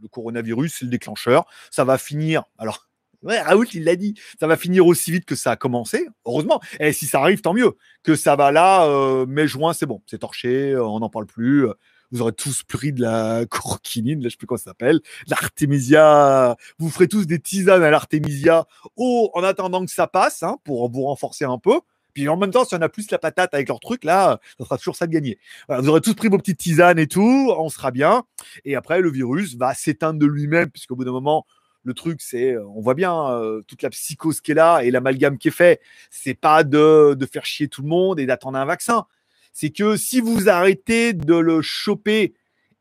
[0.00, 1.44] Le coronavirus, c'est le déclencheur.
[1.72, 2.44] Ça va finir.
[2.58, 2.88] Alors,
[3.22, 4.14] Ouais, Raoult, il l'a dit.
[4.40, 6.08] Ça va finir aussi vite que ça a commencé.
[6.24, 6.60] Heureusement.
[6.80, 7.76] Et si ça arrive, tant mieux.
[8.02, 10.02] Que ça va là, euh, mai, juin, c'est bon.
[10.06, 11.68] C'est torché, euh, on n'en parle plus.
[12.10, 15.00] Vous aurez tous pris de la coroquinine, là, je sais plus comment ça s'appelle.
[15.28, 16.56] L'artémisia.
[16.78, 18.66] Vous ferez tous des tisanes à l'artémisia.
[18.96, 21.80] Oh, en attendant que ça passe, hein, pour vous renforcer un peu.
[22.14, 24.64] Puis en même temps, si on a plus la patate avec leur truc, là, ça
[24.64, 25.38] sera toujours ça de gagner.
[25.68, 28.24] vous aurez tous pris vos petites tisanes et tout, on sera bien.
[28.64, 31.46] Et après, le virus va s'éteindre de lui-même, puisqu'au bout d'un moment,
[31.84, 35.38] le truc, c'est, on voit bien euh, toute la psychose qui est là et l'amalgame
[35.38, 35.80] qui est fait.
[36.10, 39.06] C'est pas de, de faire chier tout le monde et d'attendre un vaccin.
[39.52, 42.34] C'est que si vous arrêtez de le choper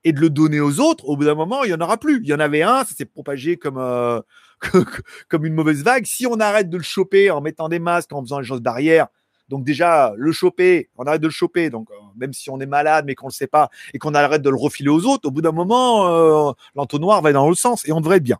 [0.03, 2.21] et de le donner aux autres, au bout d'un moment, il y en aura plus.
[2.23, 4.21] Il y en avait un, ça s'est propagé comme euh,
[5.29, 6.05] comme une mauvaise vague.
[6.05, 9.07] Si on arrête de le choper en mettant des masques, en faisant les choses barrières,
[9.51, 11.69] donc déjà le choper, on arrête de le choper.
[11.69, 14.41] Donc euh, même si on est malade mais qu'on le sait pas et qu'on arrête
[14.41, 17.91] de le refiler aux autres, au bout d'un moment, l'entonnoir va dans l'autre sens et
[17.91, 18.37] on devrait bien.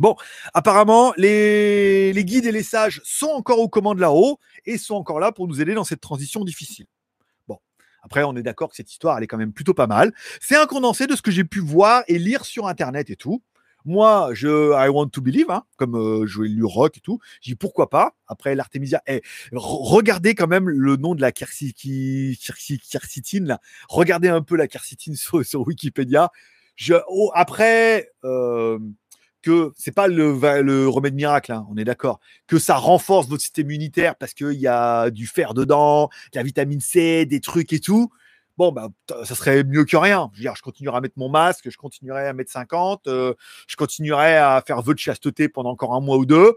[0.00, 0.16] Bon,
[0.54, 5.30] apparemment, les, guides et les sages sont encore aux commandes là-haut et sont encore là
[5.30, 6.86] pour nous aider dans cette transition difficile.
[7.46, 7.58] Bon,
[8.02, 10.14] après, on est d'accord que cette histoire, elle est quand même plutôt pas mal.
[10.40, 13.42] C'est un condensé de ce que j'ai pu voir et lire sur Internet et tout.
[13.84, 17.18] Moi, je I want to believe, hein, comme euh, je lu rock et tout.
[17.40, 18.14] J'ai dit pourquoi pas?
[18.26, 22.36] Après l'Artemisia, eh, regardez quand même le nom de la quercitine.
[23.88, 26.30] Regardez un peu la quercitine sur, Wikipédia.
[26.76, 28.78] Je, oh, après, euh,
[29.42, 33.42] que c'est pas le, le, remède miracle, hein, on est d'accord, que ça renforce votre
[33.42, 37.72] système immunitaire parce qu'il y a du fer dedans, de la vitamine C, des trucs
[37.72, 38.10] et tout.
[38.60, 38.90] Bon, bah,
[39.24, 40.28] ça serait mieux que rien.
[40.34, 43.32] Je veux dire, je continuerai à mettre mon masque, je continuerai à mettre 50, euh,
[43.66, 46.52] je continuerai à faire vœu de chasteté pendant encore un mois ou deux.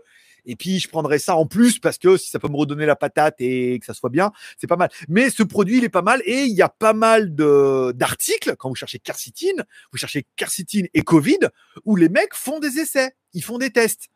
[0.46, 2.98] Et puis, je prendrai ça en plus parce que si ça peut me redonner la
[2.98, 4.90] patate et que ça soit bien, c'est pas mal.
[5.08, 8.68] Mais ce produit, il est pas mal et il y a pas mal d'articles quand
[8.68, 9.64] vous cherchez quercitine,
[9.94, 11.40] vous cherchez quercitine et Covid,
[11.86, 14.10] où les mecs font des essais, ils font des tests.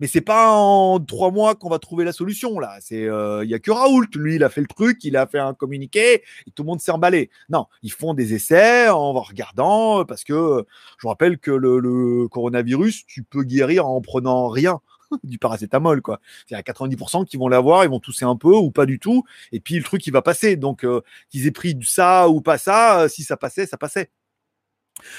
[0.00, 2.76] Mais c'est pas en trois mois qu'on va trouver la solution là.
[2.80, 5.26] C'est euh, il y a que Raoult, lui, il a fait le truc, il a
[5.26, 7.30] fait un communiqué et tout le monde s'est emballé.
[7.48, 10.64] Non, ils font des essais en regardant parce que
[10.98, 14.80] je vous rappelle que le, coronavirus, tu peux guérir en prenant rien.
[15.24, 16.20] du paracétamol, quoi.
[16.50, 19.24] Y a 90% qui vont l'avoir, ils vont tousser un peu ou pas du tout,
[19.52, 20.56] et puis le truc il va passer.
[20.56, 21.00] Donc euh,
[21.30, 24.10] qu'ils aient pris ça ou pas ça, euh, si ça passait, ça passait.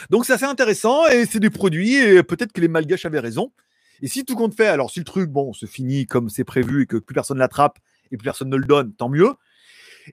[0.10, 3.52] Donc c'est assez intéressant et c'est des produits et peut-être que les malgaches avaient raison.
[4.04, 6.84] Et si tout compte fait, alors si le truc bon se finit comme c'est prévu
[6.84, 7.80] et que plus personne l'attrape
[8.12, 9.32] et plus personne ne le donne, tant mieux.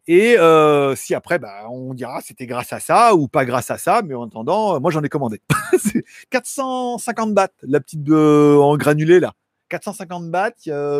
[0.07, 3.79] Et euh, si après, bah, on dira c'était grâce à ça ou pas grâce à
[3.79, 5.43] ça, mais en attendant, moi j'en ai commandé.
[6.31, 9.35] 450 bahts, la petite en granulé là.
[9.71, 10.53] 450 bahts,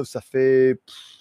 [0.05, 0.81] ça fait,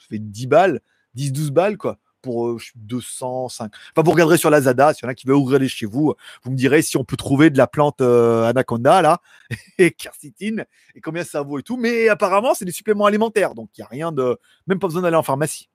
[0.10, 0.82] fait 10 balles,
[1.16, 3.72] 10-12 balles, quoi pour 205.
[3.72, 5.86] Enfin, vous regarderez sur la Zada, s'il y en a qui veulent ouvrir les chez
[5.86, 9.22] vous, vous me direz si on peut trouver de la plante anaconda là
[9.78, 11.78] et quercitine et combien ça vaut et tout.
[11.78, 15.02] Mais apparemment, c'est des suppléments alimentaires, donc il n'y a rien de, même pas besoin
[15.02, 15.70] d'aller en pharmacie.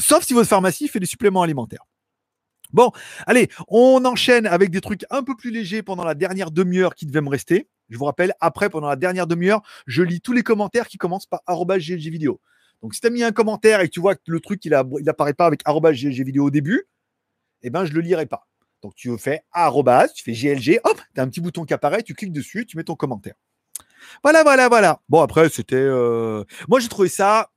[0.00, 1.84] Sauf si votre pharmacie fait des suppléments alimentaires.
[2.72, 2.90] Bon,
[3.26, 7.04] allez, on enchaîne avec des trucs un peu plus légers pendant la dernière demi-heure qui
[7.04, 7.68] devait me rester.
[7.90, 11.26] Je vous rappelle, après, pendant la dernière demi-heure, je lis tous les commentaires qui commencent
[11.26, 11.42] par
[11.86, 12.40] vidéo.
[12.82, 14.70] Donc, si tu as mis un commentaire et que tu vois que le truc, il
[14.70, 16.88] n'apparaît pas avec vidéo au début,
[17.62, 18.48] eh ben, je le lirai pas.
[18.82, 22.02] Donc, tu fais arrobas, tu fais GLG, hop, tu as un petit bouton qui apparaît,
[22.02, 23.34] tu cliques dessus, tu mets ton commentaire.
[24.24, 25.00] Voilà, voilà, voilà.
[25.08, 25.76] Bon, après, c'était.
[25.76, 27.50] Euh, moi, j'ai trouvé ça.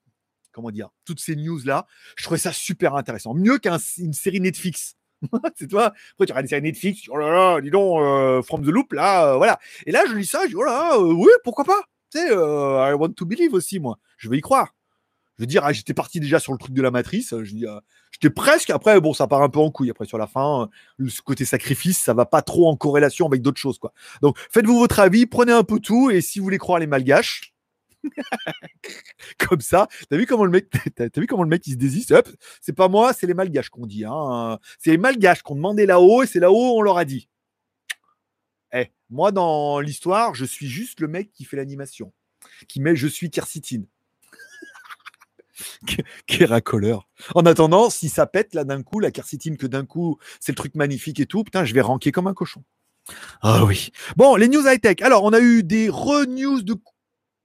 [0.52, 3.34] Comment dire Toutes ces news-là, je trouvais ça super intéressant.
[3.34, 4.96] Mieux qu'une série Netflix.
[5.56, 5.88] c'est toi.
[5.88, 8.94] Après, tu regardes des séries Netflix, oh là là, dis donc, euh, From the Loop,
[8.94, 9.60] là, euh, voilà.
[9.88, 11.82] Et là, je lis ça, je dis, oh là, oui, pourquoi pas?
[12.12, 13.98] Tu sais, I want to believe aussi, moi.
[14.18, 14.76] Je veux y croire.
[15.38, 17.34] Je veux dire, ah, j'étais parti déjà sur le truc de la matrice.
[17.34, 17.66] Dis,
[18.12, 18.70] j'étais presque.
[18.70, 19.90] Après, bon, ça part un peu en couille.
[19.90, 20.70] Après, sur la fin,
[21.08, 23.94] ce côté sacrifice, ça va pas trop en corrélation avec d'autres choses, quoi.
[24.22, 27.56] Donc, faites-vous votre avis, prenez un peu tout, et si vous voulez croire les malgaches,
[29.38, 29.88] comme ça.
[30.10, 32.14] T'as vu comment le mec, t'as, vu comment le mec il se désiste
[32.62, 34.06] C'est pas moi, c'est les malgaches qu'on dit.
[34.06, 34.60] Hein.
[34.80, 37.30] C'est les malgaches qu'on demandait là-haut et c'est là-haut on leur a dit.
[38.74, 42.14] Eh, moi dans l'histoire, je suis juste le mec qui fait l'animation,
[42.68, 43.88] qui met je suis quercitine.
[46.28, 47.08] qui est racoleur.
[47.34, 50.58] En attendant, si ça pète là d'un coup, la quercitine que d'un coup, c'est le
[50.58, 52.64] truc magnifique et tout, putain, je vais ranker comme un cochon.
[53.42, 53.92] Ah oui.
[54.16, 55.02] Bon, les news high-tech.
[55.02, 56.76] Alors, on a eu des re-news de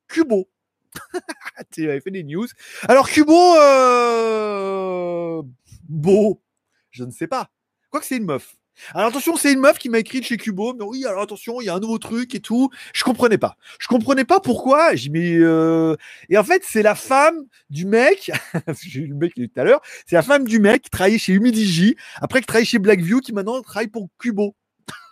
[0.09, 0.49] Cubo.
[1.73, 2.49] tu avais fait des news.
[2.88, 5.42] Alors, Cubo, euh...
[5.88, 6.42] beau,
[6.90, 7.51] je ne sais pas.
[7.90, 8.57] Quoi que c'est une meuf.
[8.94, 11.61] Alors attention, c'est une meuf qui m'a écrit de chez Cubo, mais oui, alors attention,
[11.61, 12.70] il y a un nouveau truc et tout.
[12.94, 13.56] Je comprenais pas.
[13.78, 14.92] Je comprenais pas pourquoi.
[14.94, 15.96] Euh,
[16.28, 17.37] et en fait, c'est la femme
[17.68, 18.30] du mec.
[18.83, 19.80] J'ai eu le mec tout à l'heure.
[20.06, 23.33] C'est la femme du mec qui travaillait chez Humidigi, après qui travaille chez Blackview, qui
[23.33, 24.56] maintenant travaille pour Cubo.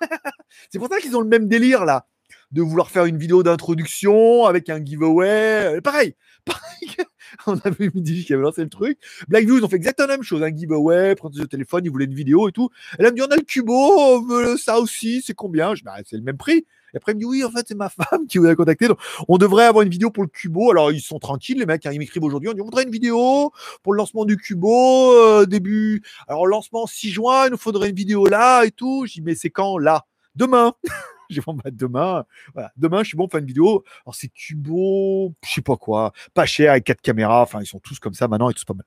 [0.71, 2.07] c'est pour ça qu'ils ont le même délire là,
[2.51, 5.81] de vouloir faire une vidéo d'introduction avec un giveaway.
[5.83, 6.97] Pareil, pareil.
[7.47, 8.99] on a vu Midi qui avait lancé le truc.
[9.29, 10.43] Blackview, ils ont fait exactement la même chose.
[10.43, 12.71] Un giveaway, prendre le téléphone, ils voulaient une vidéo et tout.
[12.99, 15.75] Elle me dit, on a le cubo, on veut ça aussi, c'est combien?
[15.75, 16.67] Je dis, bah, c'est le même prix.
[16.95, 18.89] Et après, il me dit, oui, en fait, c'est ma femme qui vous a contacté.
[18.89, 20.71] Donc, on devrait avoir une vidéo pour le cubo.
[20.71, 22.49] Alors, ils sont tranquilles, les mecs, hein, ils m'écrivent aujourd'hui.
[22.49, 26.03] On dit, on voudrait une vidéo pour le lancement du cubo, euh, début.
[26.27, 29.05] Alors, lancement 6 juin, il nous faudrait une vidéo là et tout.
[29.07, 29.79] Je dis, mais c'est quand?
[29.79, 30.75] Là Demain
[31.31, 33.85] j'ai bon, bah, demain, voilà, demain, je suis bon pour faire une vidéo.
[34.05, 37.43] Alors, c'est Cubo, je sais pas quoi, pas cher avec quatre caméras.
[37.43, 38.87] Enfin, ils sont tous comme ça maintenant et tous pas mal.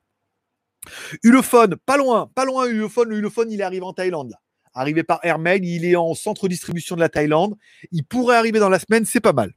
[1.23, 3.10] Ulefone, pas loin, pas loin, Ulefone.
[3.10, 4.38] Le Ulefone, il arrive en Thaïlande, là.
[4.73, 7.56] Arrivé par Airmail, il est en centre distribution de la Thaïlande.
[7.91, 9.54] Il pourrait arriver dans la semaine, c'est pas mal.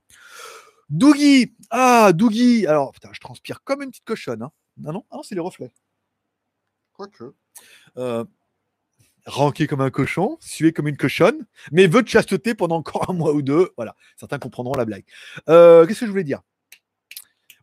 [0.91, 2.67] Doogie, ah, Doogie.
[2.67, 4.43] Alors, putain, je transpire comme une petite cochonne.
[4.43, 4.51] Hein.
[4.77, 5.73] Non, non, ah, c'est les reflets.
[6.93, 7.35] Quoique.
[7.97, 8.25] Euh,
[9.27, 13.15] ranqué comme un cochon, sué comme une cochonne, mais veut de chasteté pendant encore un
[13.15, 13.71] mois ou deux.
[13.77, 15.05] Voilà, certains comprendront la blague.
[15.49, 16.43] Euh, qu'est-ce que je voulais dire?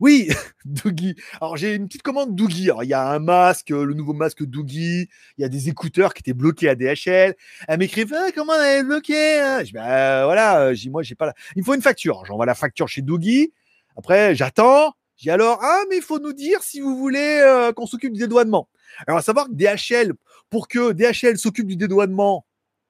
[0.01, 0.29] Oui,
[0.65, 1.15] Doogie.
[1.39, 2.71] Alors j'ai une petite commande Doogie.
[2.81, 5.07] il y a un masque, le nouveau masque Doogie.
[5.37, 7.35] Il y a des écouteurs qui étaient bloqués à DHL.
[7.67, 9.59] Elle m'écrit ah, comment elle est bloquée hein?
[9.59, 10.73] Je dis bah, voilà.
[10.73, 11.33] J'ai moi j'ai pas la.
[11.55, 12.25] Il me faut une facture.
[12.25, 13.53] J'envoie la facture chez Doogie.
[13.95, 14.95] Après j'attends.
[15.17, 18.21] J'ai alors ah mais il faut nous dire si vous voulez euh, qu'on s'occupe du
[18.21, 18.69] dédouanement.
[19.05, 20.13] Alors à savoir que DHL
[20.51, 22.45] pour que DHL s'occupe du dédouanement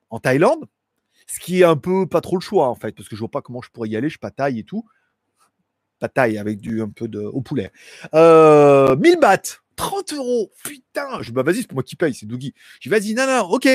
[0.09, 0.65] en Thaïlande,
[1.27, 3.31] ce qui est un peu pas trop le choix en fait, parce que je vois
[3.31, 4.83] pas comment je pourrais y aller, je pataille et tout.
[5.99, 7.71] Pataille avec du un peu de au poulet.
[8.15, 11.21] Euh, 1000 bahts, 30 euros, putain.
[11.21, 12.53] Je bah vas-y, c'est moi qui paye, c'est Dougie.
[12.81, 13.69] Je dis, vas-y, non, ok.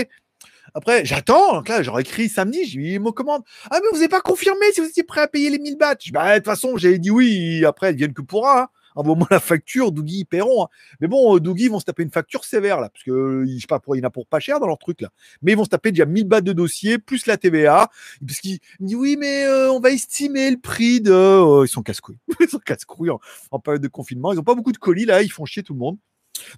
[0.75, 1.55] Après, j'attends.
[1.55, 2.64] Donc là, j'aurais écrit samedi.
[2.64, 3.42] J'ai mis mon commande.
[3.70, 5.94] Ah, mais vous n'avez pas confirmé si vous étiez prêt à payer les 1000 bahts.
[6.01, 7.64] Je dis, bah, de toute façon, j'avais dit oui.
[7.64, 8.62] Après, elles viennent que pour un.
[8.62, 10.64] Hein envoie-moi la facture, Dougie, ils paieront.
[10.64, 10.68] Hein.
[11.00, 13.61] Mais bon, euh, Dougie, ils vont se taper une facture sévère, là, parce que je
[13.61, 15.11] sais pas, pour, il pour pas cher dans leur truc, là.
[15.42, 17.90] Mais ils vont se taper déjà 1000 bahts de dossier, plus la TVA,
[18.26, 21.12] parce qu'ils disent, oui, mais euh, on va estimer le prix de.
[21.12, 22.18] Euh, ils sont casse-couilles.
[22.40, 23.11] ils sont casse-couilles
[23.50, 24.32] en, période de confinement.
[24.32, 25.98] Ils ont pas beaucoup de colis, là, ils font chier tout le monde.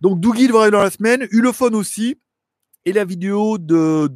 [0.00, 2.16] Donc, Dougie devrait dans la semaine, Ulophone aussi.
[2.84, 4.08] Et la vidéo de,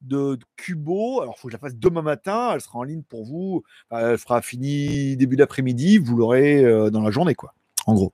[0.00, 1.20] de Cubo.
[1.20, 2.52] Alors, il faut que je la fasse demain matin.
[2.54, 3.62] Elle sera en ligne pour vous.
[3.90, 5.98] Elle sera finie début d'après-midi.
[5.98, 7.54] Vous l'aurez euh, dans la journée, quoi.
[7.86, 8.12] En gros.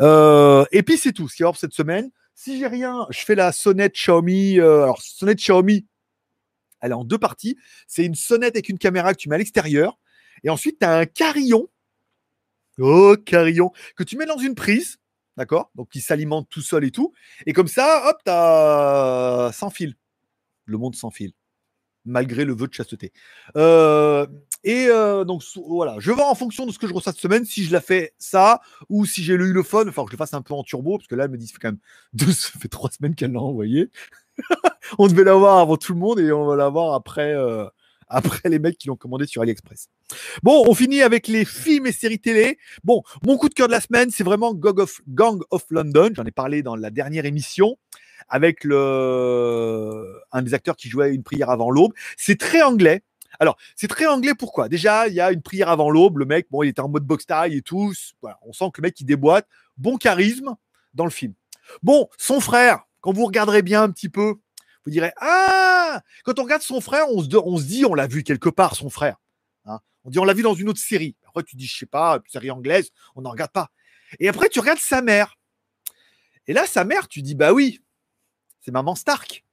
[0.00, 2.10] Euh, et puis, c'est tout ce qui va cette semaine.
[2.34, 4.58] Si j'ai rien, je fais la sonnette Xiaomi.
[4.58, 5.86] Euh, alors, sonnette Xiaomi,
[6.80, 7.56] elle est en deux parties.
[7.86, 9.98] C'est une sonnette avec une caméra que tu mets à l'extérieur.
[10.44, 11.68] Et ensuite, tu as un carillon.
[12.78, 13.72] Oh, carillon.
[13.96, 14.98] Que tu mets dans une prise.
[15.38, 15.70] D'accord?
[15.74, 17.12] Donc, qui s'alimente tout seul et tout.
[17.46, 19.94] Et comme ça, hop, tu sans fil
[20.66, 21.32] le monde sans fil,
[22.04, 23.12] malgré le vœu de chasteté.
[23.56, 24.26] Euh,
[24.64, 27.44] et euh, donc voilà, je vais en fonction de ce que je reçois cette semaine,
[27.44, 30.42] si je la fais ça, ou si j'ai le Ulefone, enfin je le fasse un
[30.42, 31.80] peu en turbo, parce que là, elle me dit, ça fait quand même
[32.12, 33.90] deux, ça fait trois semaines qu'elle l'a envoyé.
[34.98, 37.66] on devait l'avoir avant tout le monde et on va l'avoir après, euh,
[38.08, 39.88] après les mecs qui l'ont commandé sur AliExpress.
[40.42, 42.58] Bon, on finit avec les films et séries télé.
[42.84, 46.10] Bon, mon coup de cœur de la semaine, c'est vraiment Gang of, Gang of London.
[46.14, 47.76] J'en ai parlé dans la dernière émission
[48.28, 51.92] avec le, un des acteurs qui jouait une prière avant l'aube.
[52.16, 53.02] C'est très anglais.
[53.38, 54.68] Alors, c'est très anglais pourquoi?
[54.68, 56.18] Déjà, il y a une prière avant l'aube.
[56.18, 57.92] Le mec, bon, il était en mode box taille et tout.
[58.22, 59.46] Voilà, on sent que le mec, il déboîte.
[59.76, 60.56] Bon charisme
[60.94, 61.34] dans le film.
[61.82, 64.36] Bon, son frère, quand vous regarderez bien un petit peu,
[64.84, 68.06] vous direz Ah Quand on regarde son frère, on se, on se dit, on l'a
[68.06, 69.16] vu quelque part, son frère.
[69.64, 71.16] Hein on dit, on l'a vu dans une autre série.
[71.26, 73.70] Après, tu dis, je sais pas, série anglaise, on n'en regarde pas.
[74.20, 75.36] Et après, tu regardes sa mère.
[76.46, 77.80] Et là, sa mère, tu dis, bah oui,
[78.66, 79.44] c'est maman Stark.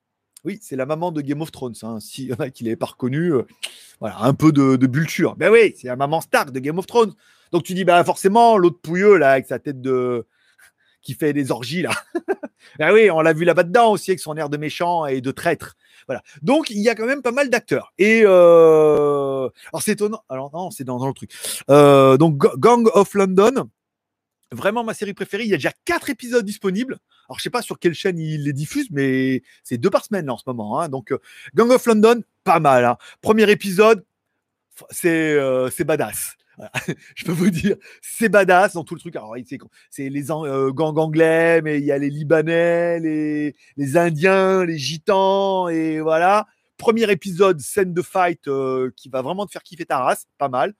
[0.43, 1.75] Oui, c'est la maman de Game of Thrones.
[1.83, 1.99] Hein.
[1.99, 3.43] S'il y en a qui ne l'avaient pas reconnu, euh,
[3.99, 5.35] voilà, un peu de, de bulture.
[5.35, 7.13] Ben oui, c'est la maman Stark de Game of Thrones.
[7.51, 10.25] Donc tu dis, bah forcément, l'autre pouilleux, là, avec sa tête de.
[11.03, 11.91] qui fait des orgies, là.
[12.79, 15.29] ben oui, on l'a vu là-bas dedans aussi, avec son air de méchant et de
[15.29, 15.75] traître.
[16.07, 16.23] Voilà.
[16.41, 17.93] Donc il y a quand même pas mal d'acteurs.
[17.99, 18.23] Et.
[18.25, 19.47] Euh...
[19.71, 20.23] Alors c'est étonnant.
[20.27, 21.29] Alors non, c'est dans, le truc.
[21.69, 23.69] Euh, donc Gang of London
[24.53, 25.43] vraiment ma série préférée.
[25.43, 26.97] Il y a déjà quatre épisodes disponibles.
[27.29, 30.29] Alors, je sais pas sur quelle chaîne il les diffuse, mais c'est deux par semaine
[30.29, 30.79] en ce moment.
[30.79, 30.89] Hein.
[30.89, 31.19] Donc, euh,
[31.55, 32.85] Gang of London, pas mal.
[32.85, 32.97] Hein.
[33.21, 34.05] Premier épisode,
[34.89, 36.35] c'est euh, badass.
[37.15, 39.15] je peux vous dire, c'est badass dans tout le truc.
[39.15, 39.35] Alors,
[39.89, 44.77] c'est les euh, gangs anglais, mais il y a les Libanais, les, les Indiens, les
[44.77, 46.45] Gitans, et voilà.
[46.77, 48.49] Premier épisode, scène de fight
[48.97, 50.73] qui va vraiment te faire kiffer ta race, pas mal.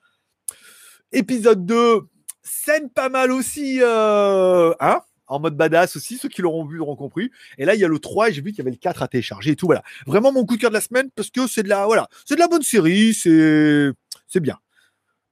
[1.13, 2.01] Épisode 2,
[2.41, 5.01] scène pas mal aussi, hein?
[5.33, 6.17] En mode badass aussi.
[6.17, 7.31] Ceux qui l'auront vu l'auront compris.
[7.57, 9.03] Et là, il y a le 3 et j'ai vu qu'il y avait le 4
[9.03, 9.65] à télécharger et tout.
[9.65, 9.83] Voilà.
[10.05, 12.35] Vraiment mon coup de cœur de la semaine parce que c'est de la, voilà, c'est
[12.35, 13.13] de la bonne série.
[13.13, 13.91] C'est,
[14.27, 14.57] c'est bien.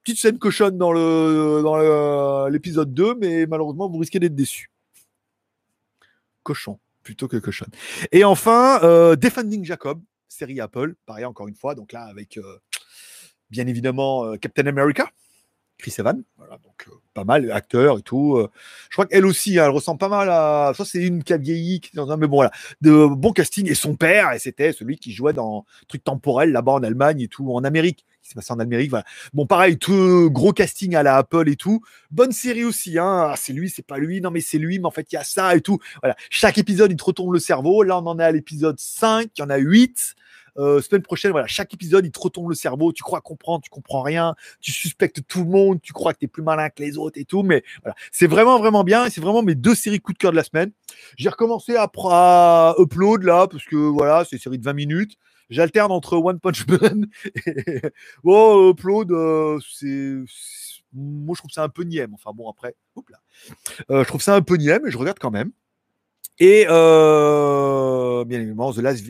[0.03, 4.71] Petite scène cochonne dans le, dans l'épisode 2, mais malheureusement, vous risquez d'être déçus.
[6.43, 7.69] Cochon plutôt que cochonne.
[8.11, 11.75] Et enfin, euh, Defending Jacob, série Apple, pareil encore une fois.
[11.75, 12.59] Donc là, avec euh,
[13.49, 15.09] bien évidemment euh, Captain America.
[15.81, 18.37] Chris Evans, voilà, donc euh, pas mal, acteur et tout.
[18.37, 18.49] Euh.
[18.89, 20.73] je crois qu'elle aussi, hein, elle ressemble pas mal à.
[20.77, 22.51] Ça, c'est une qui a vieilli, mais bon, voilà,
[22.81, 23.69] de bon casting.
[23.69, 27.27] Et son père, et c'était celui qui jouait dans truc temporel là-bas en Allemagne et
[27.27, 28.05] tout, en Amérique.
[28.21, 29.05] Qui s'est passé en Amérique, voilà.
[29.33, 31.81] Bon, pareil, tout gros casting à la Apple et tout.
[32.11, 33.29] Bonne série aussi, hein.
[33.31, 35.17] Ah, c'est lui, c'est pas lui, non, mais c'est lui, mais en fait, il y
[35.17, 35.79] a ça et tout.
[36.03, 36.15] Voilà.
[36.29, 37.81] Chaque épisode, il te retourne le cerveau.
[37.81, 40.15] Là, on en est à l'épisode 5, il y en a 8.
[40.57, 42.91] Euh, semaine prochaine, voilà, chaque épisode, il te retombe le cerveau.
[42.91, 44.35] Tu crois comprendre, tu comprends rien.
[44.59, 45.81] Tu suspectes tout le monde.
[45.81, 47.43] Tu crois que tu es plus malin que les autres et tout.
[47.43, 49.09] Mais voilà, c'est vraiment, vraiment bien.
[49.09, 50.71] C'est vraiment mes deux séries coup de cœur de la semaine.
[51.17, 55.17] J'ai recommencé à, upload là, parce que voilà, c'est une série de 20 minutes.
[55.49, 57.07] J'alterne entre One Punch Man
[57.45, 57.81] et
[58.23, 59.11] oh, upload.
[59.11, 60.23] Euh, c'est
[60.93, 62.13] moi, je trouve ça un peu nième.
[62.13, 62.75] Enfin bon, après,
[63.09, 63.17] là.
[63.89, 65.51] Euh, je trouve ça un peu nième, mais je regarde quand même.
[66.39, 69.05] Et euh, bien évidemment, The Last,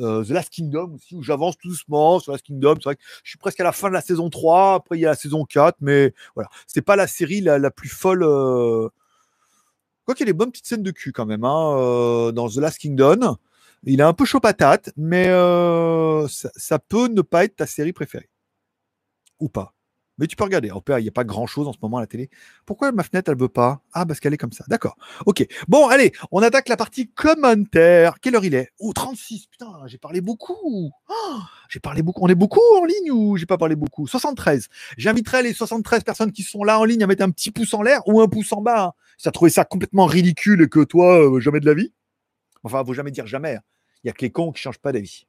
[0.00, 2.74] euh, The Last Kingdom aussi, où j'avance tout doucement sur Last Kingdom.
[2.76, 5.02] C'est vrai que je suis presque à la fin de la saison 3, après il
[5.02, 8.24] y a la saison 4, mais voilà, c'est pas la série la, plus folle.
[8.24, 8.88] Euh...
[10.04, 12.56] Quoi qu'il y ait des bonnes petites scènes de cul quand même hein, dans The
[12.56, 13.36] Last Kingdom.
[13.84, 15.26] Il est un peu chaud patate, mais
[16.28, 18.28] ça peut ne pas être ta série préférée.
[19.38, 19.74] Ou pas.
[20.18, 20.68] Mais tu peux regarder.
[20.68, 22.30] il n'y a pas grand chose en ce moment à la télé.
[22.66, 23.82] Pourquoi ma fenêtre, elle veut pas?
[23.92, 24.64] Ah, parce qu'elle est comme ça.
[24.68, 24.96] D'accord.
[25.26, 25.46] Ok.
[25.68, 28.20] Bon, allez, on attaque la partie commentaire.
[28.20, 28.70] Quelle heure il est?
[28.78, 29.46] Oh, 36.
[29.46, 30.90] Putain, j'ai parlé beaucoup.
[31.08, 31.38] Oh,
[31.68, 32.20] j'ai parlé beaucoup.
[32.22, 34.06] On est beaucoup en ligne ou j'ai pas parlé beaucoup?
[34.06, 34.68] 73.
[34.98, 37.82] J'inviterai les 73 personnes qui sont là en ligne à mettre un petit pouce en
[37.82, 38.84] l'air ou un pouce en bas.
[38.84, 38.92] Hein.
[39.16, 41.92] Si tu as trouvé ça complètement ridicule et que toi, euh, jamais de la vie.
[42.64, 43.56] Enfin, faut jamais dire jamais.
[43.56, 43.62] Hein.
[44.04, 45.26] Il y a que les cons qui changent pas d'avis.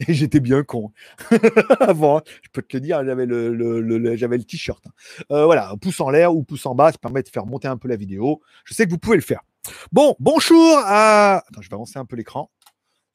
[0.06, 0.92] Et j'étais bien con.
[1.80, 4.86] Avant, je peux te le dire, j'avais le, t-shirt.
[4.86, 4.90] Hein.
[5.32, 7.76] Euh, voilà, pouce en l'air ou pouce en bas, ça permet de faire monter un
[7.76, 8.40] peu la vidéo.
[8.64, 9.40] Je sais que vous pouvez le faire.
[9.90, 11.38] Bon, bonjour à.
[11.38, 12.50] Attends, je vais avancer un peu l'écran.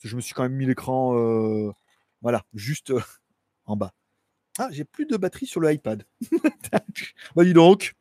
[0.03, 1.71] Je me suis quand même mis l'écran, euh,
[2.21, 3.01] voilà, juste euh,
[3.65, 3.93] en bas.
[4.59, 6.03] Ah, j'ai plus de batterie sur le iPad.
[7.37, 7.95] dis donc.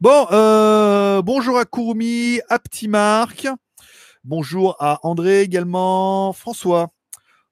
[0.00, 0.26] Bon,
[1.22, 3.48] bonjour à Courmi, à Petit Marc.
[4.22, 6.95] Bonjour à André également, François.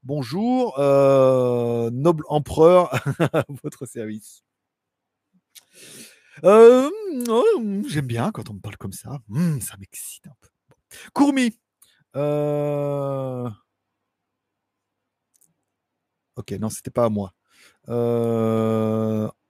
[0.04, 2.92] Bonjour, euh, noble empereur,
[3.34, 4.44] à votre service.
[6.44, 6.90] Euh,
[7.30, 9.18] oh, j'aime bien quand on me parle comme ça.
[9.28, 10.48] Hmm, ça m'excite un peu.
[11.14, 11.58] Courmi.
[12.16, 13.48] Euh,
[16.36, 17.32] ok, non, c'était pas à moi.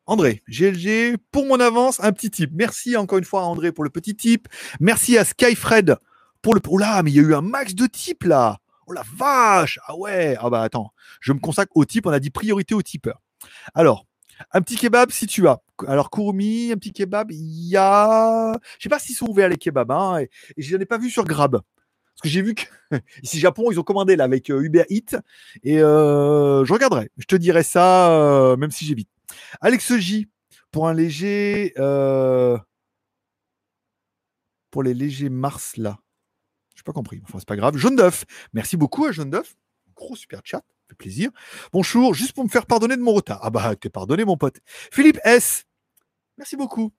[0.07, 2.53] André, GLG, pour mon avance, un petit tip.
[2.55, 4.47] Merci encore une fois à André pour le petit tip.
[4.79, 5.97] Merci à Skyfred
[6.43, 6.61] pour le.
[6.69, 8.61] Oh là, mais il y a eu un max de types là.
[8.87, 12.21] Oh la vache Ah ouais Ah bah attends, je me consacre au type, on a
[12.21, 13.21] dit priorité au tipeur.
[13.75, 14.07] Alors,
[14.53, 15.61] un petit kebab si tu as.
[15.87, 18.53] Alors, Kurumi, un petit kebab, il y a.
[18.79, 21.11] Je sais pas s'ils sont ouverts les kebabs, hein, et, je n'en ai pas vu
[21.11, 21.53] sur Grab.
[21.53, 22.65] Parce que j'ai vu que
[23.23, 25.21] ici Japon, ils ont commandé là avec euh, Uber Eats,
[25.63, 27.11] et euh, je regarderai.
[27.19, 29.11] Je te dirai ça, euh, même si j'évite.
[29.61, 30.29] Alex J,
[30.71, 31.73] pour un léger.
[34.71, 35.99] pour les légers Mars là
[36.85, 37.21] pas compris.
[37.25, 37.77] Enfin, c'est pas grave.
[37.77, 38.25] Jaune d'œuf.
[38.53, 39.57] Merci beaucoup à Jaune d'œuf.
[39.97, 40.63] Gros super chat.
[40.89, 41.31] Fait plaisir.
[41.73, 42.15] Bonjour.
[42.15, 43.41] Juste pour me faire pardonner de mon retard.
[43.43, 44.59] Ah bah, t'es pardonné, mon pote.
[44.67, 45.65] Philippe S.
[46.37, 46.93] Merci beaucoup.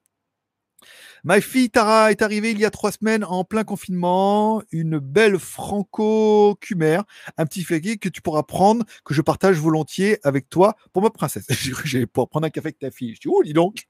[1.24, 4.62] Ma fille Tara est arrivée il y a trois semaines en plein confinement.
[4.70, 7.04] Une belle franco-cumère,
[7.36, 11.10] un petit flaguet que tu pourras prendre, que je partage volontiers avec toi pour ma
[11.10, 11.46] princesse.
[11.84, 13.14] J'ai pour prendre un café avec ta fille.
[13.14, 13.88] Je dis, oh, dis donc.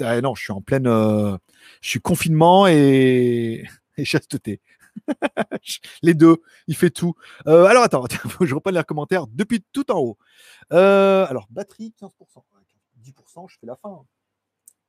[0.00, 0.86] Non, je suis en pleine.
[0.86, 1.36] Euh,
[1.80, 3.64] je suis confinement et,
[4.02, 4.60] et chasteté.
[6.02, 6.36] les deux,
[6.66, 7.14] il fait tout.
[7.46, 8.04] Euh, alors attends,
[8.40, 10.18] je reprenne les commentaires depuis tout en haut.
[10.72, 12.10] Euh, alors, batterie, 15%.
[13.02, 14.04] 10%, je fais la fin.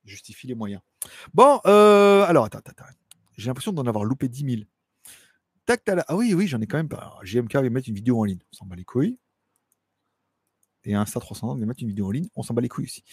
[0.04, 0.82] Justifie les moyens.
[1.34, 2.84] Bon, euh, alors attends, attends,
[3.36, 4.62] J'ai l'impression d'en avoir loupé 10 000.
[5.66, 7.18] Tac, Ah oui, oui, j'en ai quand même pas.
[7.22, 8.40] GMK va mettre une vidéo en ligne.
[8.52, 9.18] On s'en bat les couilles
[10.84, 13.04] et Insta 300 de mettre une vidéo en ligne, on s'en bat les couilles aussi.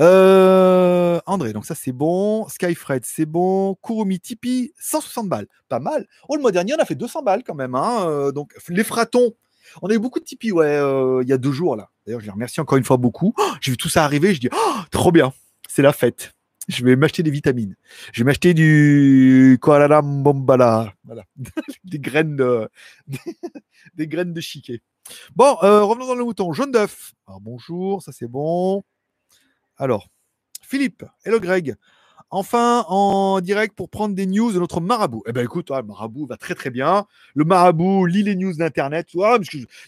[0.00, 2.48] Euh, André, donc ça c'est bon.
[2.48, 3.76] Skyfred, c'est bon.
[3.82, 5.46] Kurumi Tipeee, 160 balles.
[5.68, 6.06] Pas mal.
[6.28, 7.74] Oh, le mois dernier, on a fait 200 balles quand même.
[7.74, 8.06] Hein.
[8.06, 9.34] Euh, donc les fratons.
[9.80, 11.90] On a eu beaucoup de Tipeee, ouais, euh, il y a deux jours là.
[12.04, 13.32] D'ailleurs, je les remercie encore une fois beaucoup.
[13.38, 15.32] Oh, j'ai vu tout ça arriver, je dis, oh, trop bien,
[15.68, 16.32] c'est la fête.
[16.68, 17.76] Je vais m'acheter des vitamines.
[18.12, 20.92] Je vais m'acheter du koala bombala.
[21.04, 21.24] Voilà.
[21.84, 22.68] des graines de,
[23.94, 24.80] des graines de chiquet.
[25.34, 26.52] Bon, euh, revenons dans le mouton.
[26.52, 27.14] Jaune d'œuf.
[27.26, 28.82] Alors, bonjour, ça c'est bon.
[29.76, 30.08] Alors,
[30.62, 31.76] Philippe, hello Greg.
[32.30, 35.22] Enfin, en direct pour prendre des news de notre marabout.
[35.26, 37.04] Eh ben écoute, le marabout va très très bien.
[37.34, 39.08] Le marabout lit les news d'Internet.
[39.12, 39.20] il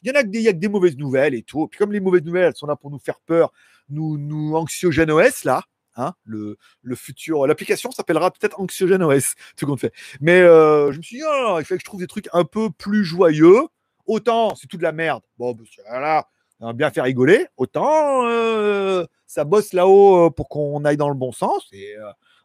[0.02, 1.68] y en a que des, y a que des mauvaises nouvelles et tout.
[1.68, 3.50] Puis comme les mauvaises nouvelles, elles sont là pour nous faire peur,
[3.88, 5.62] nous, nous OS là.
[5.96, 6.56] Hein, le,
[6.96, 9.92] futur, l'application s'appellera peut-être Anxiogène OS, tout compte fait.
[10.20, 12.44] Mais euh, je me suis dit, oh, il fallait que je trouve des trucs un
[12.44, 13.68] peu plus joyeux.
[14.06, 15.22] Autant c'est tout de la merde.
[15.38, 16.28] Bon, bah, voilà,
[16.60, 17.46] on va bien faire rigoler.
[17.56, 21.68] Autant euh, ça bosse là-haut euh, pour qu'on aille dans le bon sens.
[21.72, 21.94] Et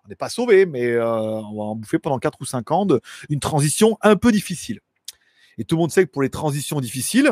[0.06, 3.02] on n'est pas sauvé, mais on va en bouffer pendant 4 ou 5 ans de,
[3.30, 4.80] une transition un peu difficile.
[5.58, 7.32] Et tout le monde sait que pour les transitions difficiles,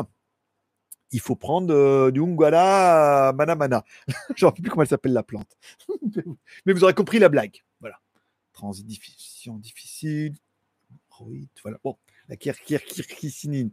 [1.11, 3.83] il faut prendre euh, du Ungwala Manamana.
[4.35, 5.57] Je ne sais plus comment elle s'appelle la plante.
[6.65, 7.63] Mais vous aurez compris la blague.
[7.79, 7.99] Voilà.
[8.53, 10.35] Transition difficile.
[11.63, 11.77] Voilà.
[11.83, 11.97] Bon,
[12.27, 13.71] la kirkirkirkisinine.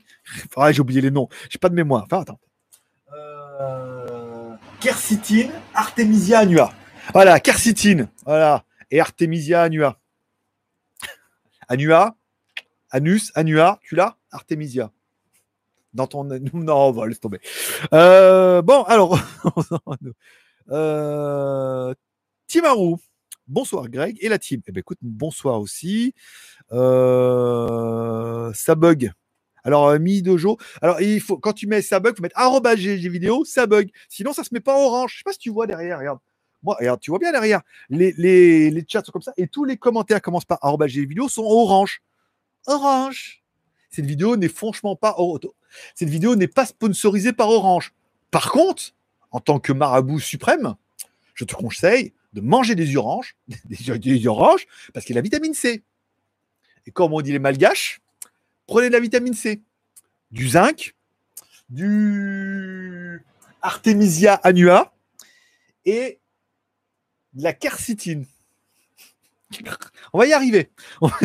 [0.57, 1.29] Ah, j'ai oublié les noms.
[1.51, 2.05] J'ai pas de mémoire.
[2.05, 2.41] Enfin, attends.
[3.13, 4.55] Euh...
[4.81, 6.73] Quercitine, Artemisia annua.
[7.13, 8.09] Voilà, quercitine.
[8.25, 8.65] Voilà.
[8.91, 9.99] Et Artemisia annua.
[11.69, 12.17] Annua,
[12.91, 14.17] anus, annua, tu l'as?
[14.31, 14.91] Artemisia
[15.95, 16.25] dans ton.
[16.53, 17.41] Non, on va laisse tomber.
[17.93, 19.19] Euh, bon, alors.
[20.71, 21.95] euh,
[22.47, 22.99] Timarou.
[23.47, 24.63] Bonsoir Greg et la team.
[24.67, 26.15] Eh bien écoute, bonsoir aussi.
[26.73, 29.13] Euh, ça bug.
[29.65, 30.59] Alors euh, Mi Dojo.
[30.81, 32.39] Alors il faut quand tu mets ça bug, faut mettre
[33.09, 33.91] vidéo, ça bug.
[34.09, 35.13] Sinon ça se met pas en orange.
[35.13, 35.99] Je sais pas si tu vois derrière.
[35.99, 36.19] Regarde.
[36.63, 37.61] Moi, regarde, tu vois bien derrière.
[37.91, 40.59] Les, les, les chats sont comme ça et tous les commentaires commencent par
[41.05, 42.03] vidéo sont orange.
[42.67, 43.43] Orange.
[43.91, 45.15] Cette vidéo n'est franchement pas
[45.95, 47.95] cette vidéo n'est pas sponsorisée par Orange.
[48.31, 48.95] Par contre,
[49.31, 50.75] en tant que marabout suprême,
[51.35, 55.55] je te conseille de manger des oranges, des, oranges, parce qu'il y a la vitamine
[55.55, 55.83] C.
[56.87, 58.03] Et comme on dit les malgaches,
[58.67, 59.63] prenez de la vitamine C,
[60.31, 60.95] du zinc,
[61.71, 63.23] du
[63.63, 64.93] Artemisia annua
[65.87, 66.19] et
[67.33, 68.27] de la quercitine.
[70.13, 70.71] On va y arriver.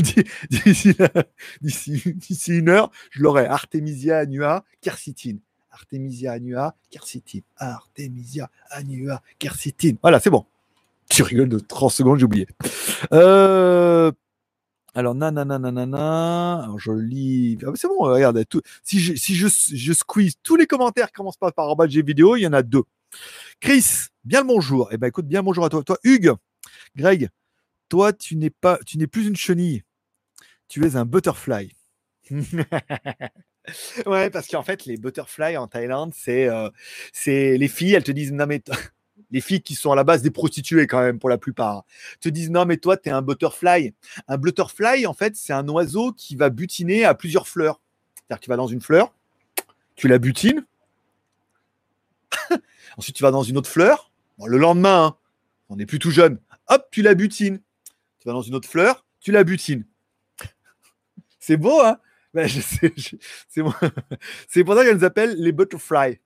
[1.62, 3.45] D'ici une heure, je l'aurai.
[3.45, 5.39] Artemisia annua, quercitine.
[5.72, 7.43] Artemisia annua, quercitine.
[7.57, 9.97] Artemisia annua, quercitine.
[10.01, 10.45] Voilà, c'est bon.
[11.20, 12.47] Tu rigoles de 30 secondes, j'ai oublié.
[13.11, 14.09] Euh,
[14.95, 17.57] alors, nanana, Alors, je lis.
[17.67, 18.41] Ah, c'est bon, regarde.
[18.84, 22.43] Si, je, si je, squeeze tous les commentaires qui commencent pas par j'ai vidéo, il
[22.43, 22.84] y en a deux.
[23.59, 23.86] Chris,
[24.24, 24.88] bien le bonjour.
[24.93, 25.84] Eh ben, écoute, bien bonjour à toi.
[25.84, 26.36] Toi, Hugues,
[26.95, 27.28] Greg,
[27.89, 29.84] toi, tu n'es pas, tu n'es plus une chenille.
[30.70, 31.76] Tu es un butterfly.
[34.05, 36.70] ouais, parce qu'en fait, les butterflies en Thaïlande, c'est, euh,
[37.11, 38.61] c'est les filles, elles te disent non mais
[39.32, 41.86] les filles qui sont à la base des prostituées quand même pour la plupart,
[42.20, 43.93] te disent non mais toi tu es un butterfly.
[44.28, 47.80] Un butterfly en fait c'est un oiseau qui va butiner à plusieurs fleurs.
[48.15, 49.13] C'est-à-dire que tu vas dans une fleur,
[49.95, 50.65] tu la butines,
[52.97, 54.11] ensuite tu vas dans une autre fleur,
[54.45, 55.15] le lendemain, hein,
[55.70, 57.59] on n'est plus tout jeune, hop tu la butines,
[58.20, 59.86] tu vas dans une autre fleur, tu la butines.
[61.39, 61.97] C'est beau, hein?
[62.34, 62.47] Ben,
[63.47, 63.63] C'est
[64.63, 66.20] pour ça qu'elles nous appellent les butterflies.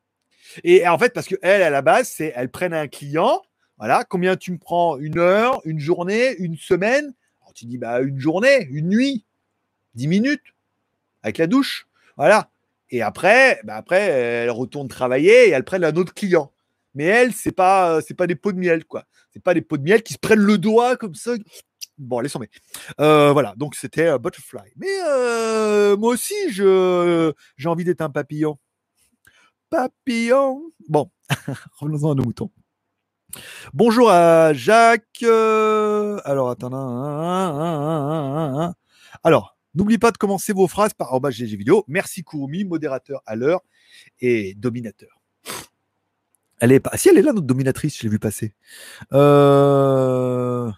[0.63, 3.41] Et en fait, parce qu'elles, à la base, c'est elles prennent un client.
[3.77, 7.13] Voilà, combien tu me prends Une heure, une journée, une semaine?
[7.41, 9.25] Alors, Tu dis, bah, une journée, une nuit,
[9.95, 10.43] dix minutes,
[11.23, 11.87] avec la douche.
[12.17, 12.49] Voilà.
[12.89, 16.51] Et après, bah après, elles retournent travailler et elles prennent un autre client.
[16.93, 19.05] Mais elles, c'est pas, c'est pas des pots de miel, quoi.
[19.33, 21.33] C'est pas des pots de miel qui se prennent le doigt comme ça.
[21.97, 22.51] Bon, laissons tomber.
[22.99, 24.73] Euh, voilà, donc c'était euh, Butterfly.
[24.77, 28.57] Mais euh, moi aussi, je, j'ai envie d'être un papillon.
[29.73, 30.61] Papillon.
[30.87, 31.09] Bon,
[31.79, 32.51] revenons-en à nos moutons.
[33.73, 35.23] Bonjour à Jacques.
[35.23, 36.71] alors, attends.
[39.23, 41.83] alors, n'oublie pas de commencer vos phrases par GG vidéo.
[41.87, 43.61] Merci Kurumi, modérateur à l'heure
[44.19, 45.23] et dominateur.
[46.59, 46.95] Elle est pas.
[46.95, 48.53] Si elle est là, notre dominatrice, je l'ai vu passer.
[49.11, 50.71] Euh...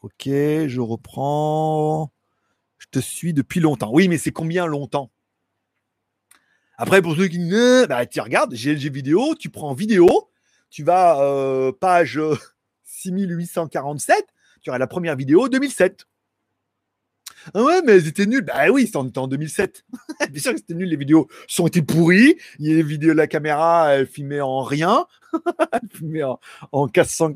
[0.00, 2.10] Ok, je reprends.
[2.78, 3.90] Je te suis depuis longtemps.
[3.92, 5.10] Oui, mais c'est combien longtemps?
[6.76, 10.30] Après, pour ceux qui ne, bah, tu regardes GLG vidéo, tu prends vidéo,
[10.70, 12.20] tu vas euh, page
[12.84, 14.26] 6847,
[14.62, 16.06] tu auras la première vidéo 2007.
[17.52, 18.44] Ah ouais, mais elles étaient nulles.
[18.44, 19.84] Bah oui, c'était en 2007.
[20.30, 20.88] Bien sûr que c'était nul.
[20.88, 22.36] Les vidéos sont été pourries.
[22.58, 25.06] Il y a des vidéos de la caméra, elle filmait en rien.
[25.72, 26.40] elle filmait en,
[26.72, 27.34] en 400.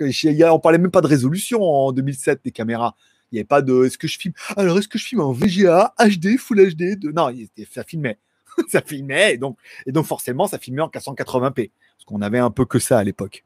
[0.50, 2.96] On parlait même pas de résolution en 2007 des caméras.
[3.30, 3.84] Il n'y avait pas de.
[3.84, 4.34] Est-ce que je filme?
[4.56, 7.12] Alors, est-ce que je filme en VGA, HD, Full HD de...
[7.12, 7.30] Non,
[7.70, 8.18] ça filmait.
[8.68, 9.34] ça filmait.
[9.34, 11.70] Et donc, et donc, forcément, ça filmait en 480p.
[11.70, 13.44] Parce qu'on avait un peu que ça à l'époque.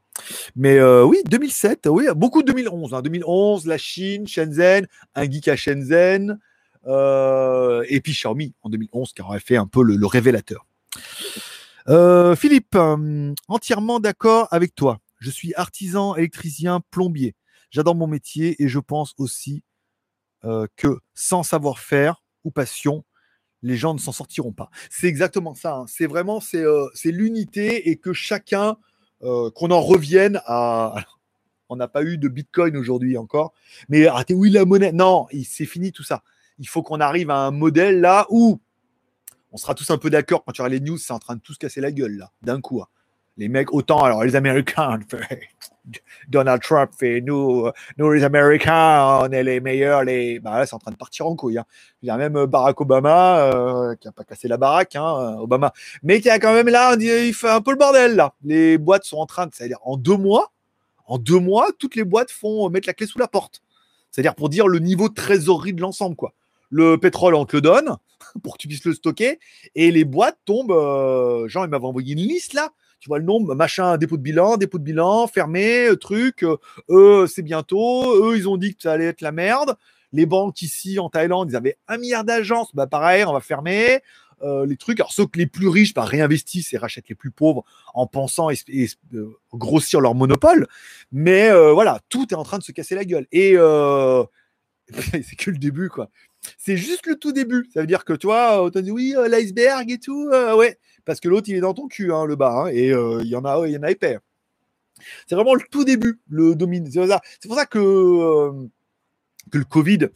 [0.56, 3.00] Mais euh, oui, 2007, oui, beaucoup de 2011.
[3.02, 6.38] 2011, la Chine, Shenzhen, un geek à Shenzhen.
[6.86, 10.66] Euh, et puis Xiaomi en 2011 qui aurait fait un peu le, révélateur.
[11.88, 14.98] Euh, Philippe, euh, entièrement d'accord avec toi.
[15.18, 17.34] Je suis artisan, électricien, plombier.
[17.70, 19.62] J'adore mon métier et je pense aussi
[20.76, 23.04] que sans savoir-faire ou passion,
[23.62, 24.70] les gens ne s'en sortiront pas.
[24.90, 25.76] C'est exactement ça.
[25.76, 25.84] hein.
[25.88, 28.76] C'est vraiment c'est euh, c'est l'unité et que chacun
[29.22, 30.94] euh, qu'on en revienne à.
[31.68, 33.54] on n'a pas eu de Bitcoin aujourd'hui encore,
[33.88, 34.92] mais ah, oui la monnaie?
[34.92, 36.22] Non, c'est fini tout ça.
[36.58, 38.60] Il faut qu'on arrive à un modèle là où
[39.52, 41.40] on sera tous un peu d'accord quand tu auras les news, c'est en train de
[41.40, 42.82] tous casser la gueule là, d'un coup.
[42.82, 42.88] hein.
[43.38, 44.98] Les mecs, autant, alors les Américains,
[46.28, 50.38] Donald Trump fait nous, nous les Américains, on est les meilleurs, les.
[50.38, 51.58] Bah là, c'est en train de partir en couille.
[52.02, 55.42] Il y a même Barack Obama, euh, qui a pas cassé la baraque, hein, euh,
[55.42, 55.72] Obama,
[56.02, 58.34] mais qui a quand même là, il fait un peu le bordel là.
[58.44, 60.52] Les boîtes sont en train de, c'est-à-dire en deux mois,
[61.06, 63.62] en deux mois, toutes les boîtes font euh, mettre la clé sous la porte.
[64.10, 66.34] C'est-à-dire pour dire le niveau trésorerie de l'ensemble, quoi.
[66.70, 67.96] Le pétrole, on te le donne
[68.42, 69.40] pour que tu puisses le stocker,
[69.74, 70.72] et les boîtes tombent.
[70.72, 72.70] Euh, Jean, il m'avait envoyé une liste là.
[73.02, 76.44] Tu vois le nombre, machin, dépôt de bilan, dépôt de bilan, fermé, euh, truc.
[76.44, 76.56] euh,
[76.88, 78.04] eux, c'est bientôt.
[78.30, 79.74] Eux, ils ont dit que ça allait être la merde.
[80.12, 82.72] Les banques ici en Thaïlande, ils avaient un milliard d'agences.
[82.76, 84.02] Bah pareil, on va fermer.
[84.44, 85.00] Euh, les trucs.
[85.00, 88.50] Alors ceux que les plus riches bah, réinvestissent et rachètent les plus pauvres en pensant
[88.50, 90.68] euh, grossir leur monopole.
[91.10, 93.26] Mais euh, voilà, tout est en train de se casser la gueule.
[93.32, 94.22] Et euh,
[95.12, 96.08] c'est que le début, quoi.
[96.58, 97.68] C'est juste le tout début.
[97.74, 100.28] Ça veut dire que toi, on dit oui, euh, l'iceberg et tout.
[100.32, 102.64] euh, ouais, parce que l'autre, il est dans ton cul, hein, le bas.
[102.64, 104.18] hein, et euh, il y en a, il y en a épais.
[105.26, 106.88] C'est vraiment le tout début, le domine.
[106.90, 108.52] C'est pour ça, que, euh,
[109.50, 110.08] que le Covid,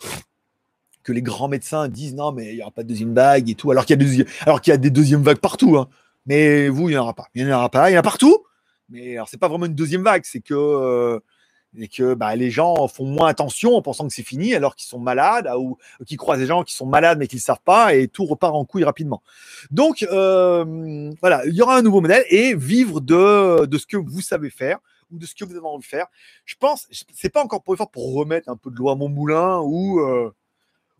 [1.02, 3.54] que les grands médecins disent non, mais il n'y aura pas de deuxième vague et
[3.54, 5.76] tout, alors qu'il y a des, alors qu'il y a des deuxièmes vagues partout.
[5.76, 5.88] hein.
[6.26, 7.26] Mais vous, il n'y en aura pas.
[7.34, 7.90] Il n'y en aura pas.
[7.90, 8.44] Il y en a partout.
[8.88, 10.22] Mais alors, c'est pas vraiment une deuxième vague.
[10.24, 11.20] C'est que, euh,
[11.78, 14.88] et que bah, les gens font moins attention en pensant que c'est fini, alors qu'ils
[14.88, 17.94] sont malades ou qu'ils croisent des gens qui sont malades mais qui ne savent pas
[17.94, 19.22] et tout repart en couille rapidement.
[19.70, 24.20] Donc, euh, voilà, il y aura un nouveau modèle et vivre de, ce que vous
[24.20, 24.78] savez faire
[25.10, 26.06] ou de ce que vous avez envie de faire.
[26.44, 29.60] Je pense, c'est pas encore pour pour remettre un peu de l'eau à mon moulin
[29.60, 30.34] ou euh,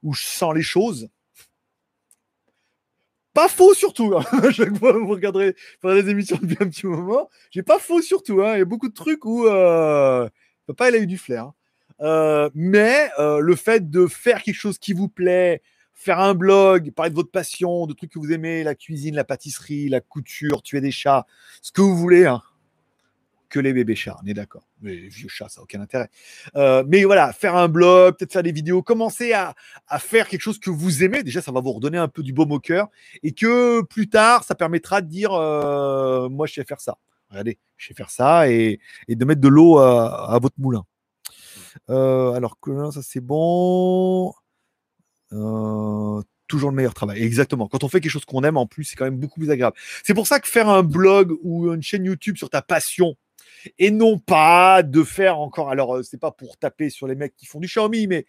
[0.03, 1.09] où je sens les choses.
[3.37, 4.15] Pas faux surtout.
[4.17, 4.25] Hein.
[4.51, 7.29] Chaque fois, vous regarderez faire des émissions depuis un petit moment.
[7.51, 8.41] J'ai pas faux surtout.
[8.41, 8.55] Hein.
[8.55, 10.27] Il y a beaucoup de trucs où euh,
[10.67, 11.45] papa, il a eu du flair.
[11.45, 11.55] hein.
[12.03, 15.63] Euh, mais euh, le fait de faire quelque chose qui vous plaît,
[15.95, 19.25] faire un blog, parler de votre passion, de trucs que vous aimez, la cuisine, la
[19.25, 21.25] pâtisserie, la couture, tuer des chats,
[21.63, 22.43] ce que vous voulez, hein.
[23.49, 24.69] que les bébés chats, on est d'accord.
[24.83, 26.11] Mais les vieux chats, ça n'a aucun intérêt.
[26.57, 29.55] Euh, mais voilà, faire un blog, peut-être faire des vidéos, commencer à,
[29.89, 31.23] à faire quelque chose que vous aimez.
[31.23, 32.89] Déjà, ça va vous redonner un peu du baume au cœur
[33.23, 36.99] et que plus tard, ça permettra de dire Moi, je sais faire ça.
[37.31, 40.85] Regardez, je sais faire ça et, et de mettre de l'eau à, à votre moulin.
[41.91, 44.33] Euh, alors que ça c'est bon.
[45.33, 47.23] Euh, toujours le meilleur travail.
[47.23, 47.69] Exactement.
[47.69, 49.77] Quand on fait quelque chose qu'on aime, en plus, c'est quand même beaucoup plus agréable.
[50.05, 53.17] C'est pour ça que faire un blog ou une chaîne YouTube sur ta passion,
[53.79, 55.71] et non pas de faire encore.
[55.71, 58.27] Alors, euh, c'est pas pour taper sur les mecs qui font du Xiaomi, mais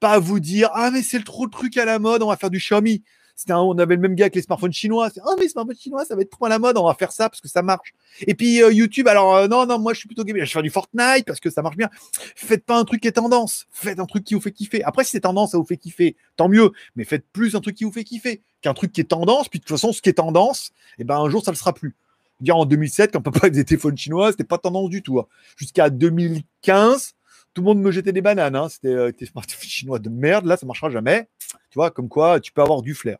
[0.00, 2.36] pas vous dire ah mais c'est le trop le truc à la mode, on va
[2.36, 3.04] faire du Xiaomi.
[3.48, 5.10] On avait le même gars avec les smartphones chinois.
[5.10, 6.94] C'est, Ah mais les smartphones chinois, ça va être trop à la mode, on va
[6.94, 7.94] faire ça parce que ça marche.
[8.26, 10.52] Et puis euh, YouTube, alors euh, non non, moi je suis plutôt gamer, je vais
[10.52, 11.88] faire du Fortnite parce que ça marche bien.
[12.36, 14.82] Faites pas un truc qui est tendance, faites un truc qui vous fait kiffer.
[14.84, 16.72] Après si c'est tendance, ça vous fait kiffer, tant mieux.
[16.96, 19.48] Mais faites plus un truc qui vous fait kiffer qu'un truc qui est tendance.
[19.48, 21.72] Puis de toute façon, ce qui est tendance, et ben un jour ça le sera
[21.72, 21.94] plus.
[22.40, 25.18] Dire en 2007, quand papa avait des téléphones chinois, c'était pas tendance du tout.
[25.18, 25.26] hein.
[25.56, 27.14] Jusqu'à 2015,
[27.54, 28.54] tout le monde me jetait des bananes.
[28.54, 28.68] Hein.
[28.68, 30.44] C'était euh, tes smartphones chinois de merde.
[30.46, 31.28] Là, ça marchera jamais.
[31.70, 33.18] Tu vois, comme quoi, tu peux avoir du flair.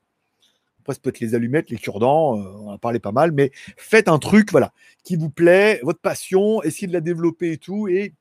[0.89, 3.30] Après, ça peut être les allumettes, les cure-dents, euh, on en a parlé pas mal,
[3.30, 4.72] mais faites un truc, voilà,
[5.05, 7.89] qui vous plaît, votre passion, essayez de la développer et tout.
[7.89, 8.14] Et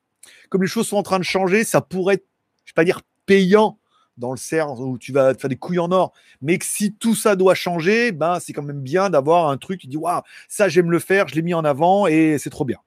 [0.49, 2.27] comme les choses sont en train de changer, ça pourrait être,
[2.65, 3.79] je vais pas dire payant
[4.17, 6.11] dans le cerf où tu vas te faire des couilles en or,
[6.41, 9.79] mais que si tout ça doit changer, ben c'est quand même bien d'avoir un truc
[9.79, 12.65] qui dit waouh, ça j'aime le faire, je l'ai mis en avant et c'est trop
[12.65, 12.79] bien.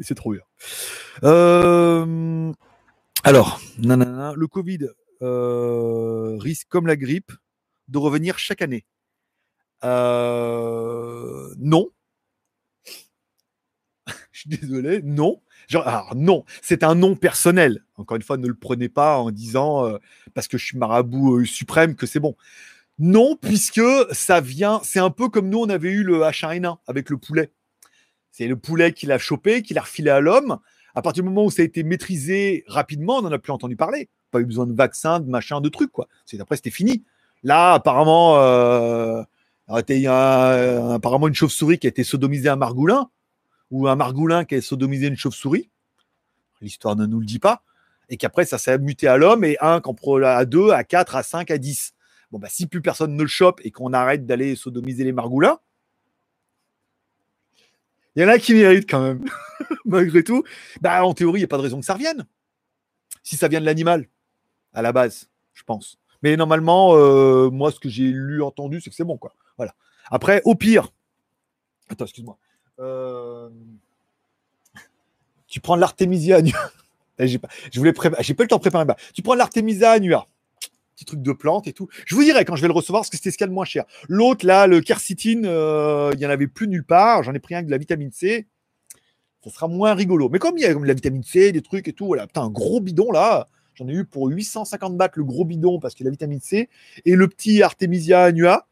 [0.00, 0.42] Et c'est trop bien.
[1.22, 2.52] Euh,
[3.22, 4.88] alors, nanana, le Covid
[5.22, 7.30] euh, risque, comme la grippe,
[7.88, 8.84] de revenir chaque année.
[9.84, 11.88] Euh, non.
[14.32, 15.40] Je suis désolé, non.
[15.68, 17.84] Genre, non, c'est un non personnel.
[17.96, 19.98] Encore une fois, ne le prenez pas en disant euh,
[20.34, 22.36] parce que je suis marabout euh, suprême que c'est bon.
[22.98, 23.80] Non, puisque
[24.10, 27.52] ça vient, c'est un peu comme nous, on avait eu le H1N1 avec le poulet.
[28.30, 30.58] C'est le poulet qui l'a chopé, qui l'a refilé à l'homme.
[30.94, 33.76] À partir du moment où ça a été maîtrisé rapidement, on n'en a plus entendu
[33.76, 34.08] parler.
[34.30, 36.08] Pas eu besoin de vaccin, de machin, de trucs, quoi.
[36.26, 37.04] C'est après, c'était fini.
[37.42, 38.36] Là, apparemment,
[39.88, 43.10] il y a apparemment une chauve-souris qui a été sodomisée à margoulin,
[43.70, 45.70] ou un margoulin qui a sodomisé une chauve-souris.
[46.60, 47.62] L'histoire ne nous le dit pas.
[48.08, 51.50] Et qu'après, ça s'est muté à l'homme, et un à 2, à 4, à 5,
[51.50, 51.94] à 10.
[52.30, 55.58] Bon, bah, si plus personne ne le chope et qu'on arrête d'aller sodomiser les margoulins,
[58.14, 59.24] Il y en a qui méritent quand même,
[59.86, 60.44] malgré tout.
[60.82, 62.26] Bah, en théorie, il n'y a pas de raison que ça revienne.
[63.22, 64.06] Si ça vient de l'animal,
[64.74, 65.98] à la base, je pense.
[66.22, 69.34] Mais normalement, euh, moi, ce que j'ai lu, entendu, c'est que c'est bon, quoi.
[69.56, 69.74] Voilà.
[70.10, 70.88] Après, au pire,
[71.88, 72.38] attends, excuse-moi.
[72.80, 73.48] Euh,
[75.46, 76.70] tu prends l'artémisia annua.
[77.18, 78.86] j'ai pas, je voulais j'ai pas le temps de préparer.
[79.14, 80.26] Tu prends l'artémisia annua
[80.94, 81.88] petit truc de plante et tout.
[82.06, 83.48] Je vous dirai quand je vais le recevoir parce que c'était ce qu'il y a
[83.48, 83.84] de moins cher.
[84.08, 87.22] L'autre, là, le quercitine, euh, il n'y en avait plus nulle part.
[87.22, 88.46] J'en ai pris un de la vitamine C.
[89.44, 90.28] Ça sera moins rigolo.
[90.28, 92.26] Mais comme il y a comme de la vitamine C, des trucs et tout, voilà,
[92.26, 93.48] putain, un gros bidon là.
[93.74, 96.68] J'en ai eu pour 850 bahts le gros bidon parce qu'il a vitamine C.
[97.04, 98.68] Et le petit Artemisia annua.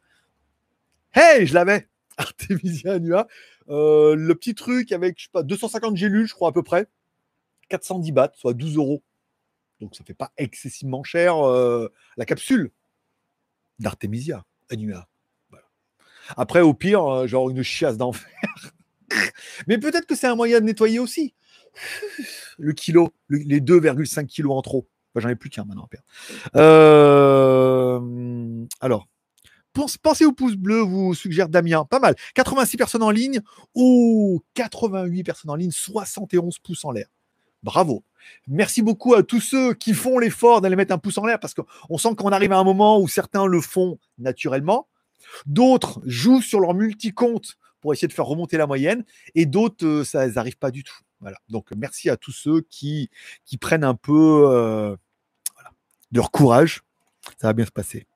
[1.14, 3.26] Hey, je l'avais Artemisia annua.
[3.68, 6.86] Euh, le petit truc avec, je sais pas, 250 gélules, je crois à peu près.
[7.68, 9.02] 410 bahts, soit 12 euros.
[9.80, 12.70] Donc ça fait pas excessivement cher euh, la capsule
[13.78, 15.08] d'Artemisia annua.
[16.36, 18.30] Après, au pire, euh, genre une chiasse d'enfer.
[19.66, 21.34] Mais peut-être que c'est un moyen de nettoyer aussi.
[22.58, 24.88] Le kilo, les 2,5 kilos en trop.
[25.16, 25.88] J'en ai plus qu'un maintenant
[26.56, 28.00] euh,
[28.80, 29.08] alors,
[30.02, 31.84] pensez au pouce bleu, vous suggère Damien.
[31.84, 32.14] Pas mal.
[32.34, 33.40] 86 personnes en ligne.
[33.74, 37.06] ou 88 personnes en ligne, 71 pouces en l'air.
[37.62, 38.04] Bravo.
[38.48, 41.54] Merci beaucoup à tous ceux qui font l'effort d'aller mettre un pouce en l'air parce
[41.54, 44.88] qu'on sent qu'on arrive à un moment où certains le font naturellement.
[45.46, 49.04] D'autres jouent sur leur multi-compte pour essayer de faire remonter la moyenne
[49.34, 50.98] et d'autres, euh, ça n'arrive pas du tout.
[51.20, 51.38] Voilà.
[51.48, 53.10] Donc merci à tous ceux qui,
[53.44, 54.96] qui prennent un peu euh,
[56.12, 56.82] de leur courage.
[57.38, 58.06] Ça va bien se passer.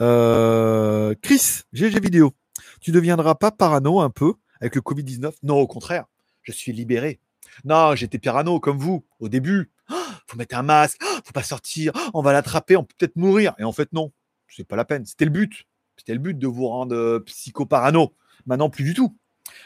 [0.00, 2.32] Euh, Chris, GG vidéo.
[2.80, 6.06] Tu ne deviendras pas parano un peu avec le Covid-19 Non, au contraire.
[6.42, 7.20] Je suis libéré.
[7.64, 9.70] Non, j'étais parano comme vous au début.
[9.90, 9.94] Oh,
[10.26, 13.16] faut mettre un masque, oh, faut pas sortir, oh, on va l'attraper, on peut peut-être
[13.16, 13.54] mourir.
[13.58, 14.12] Et en fait, non,
[14.48, 15.04] c'est pas la peine.
[15.04, 15.66] C'était le but.
[15.96, 18.14] C'était le but de vous rendre euh, psycho-parano.
[18.46, 19.16] Maintenant, plus du tout.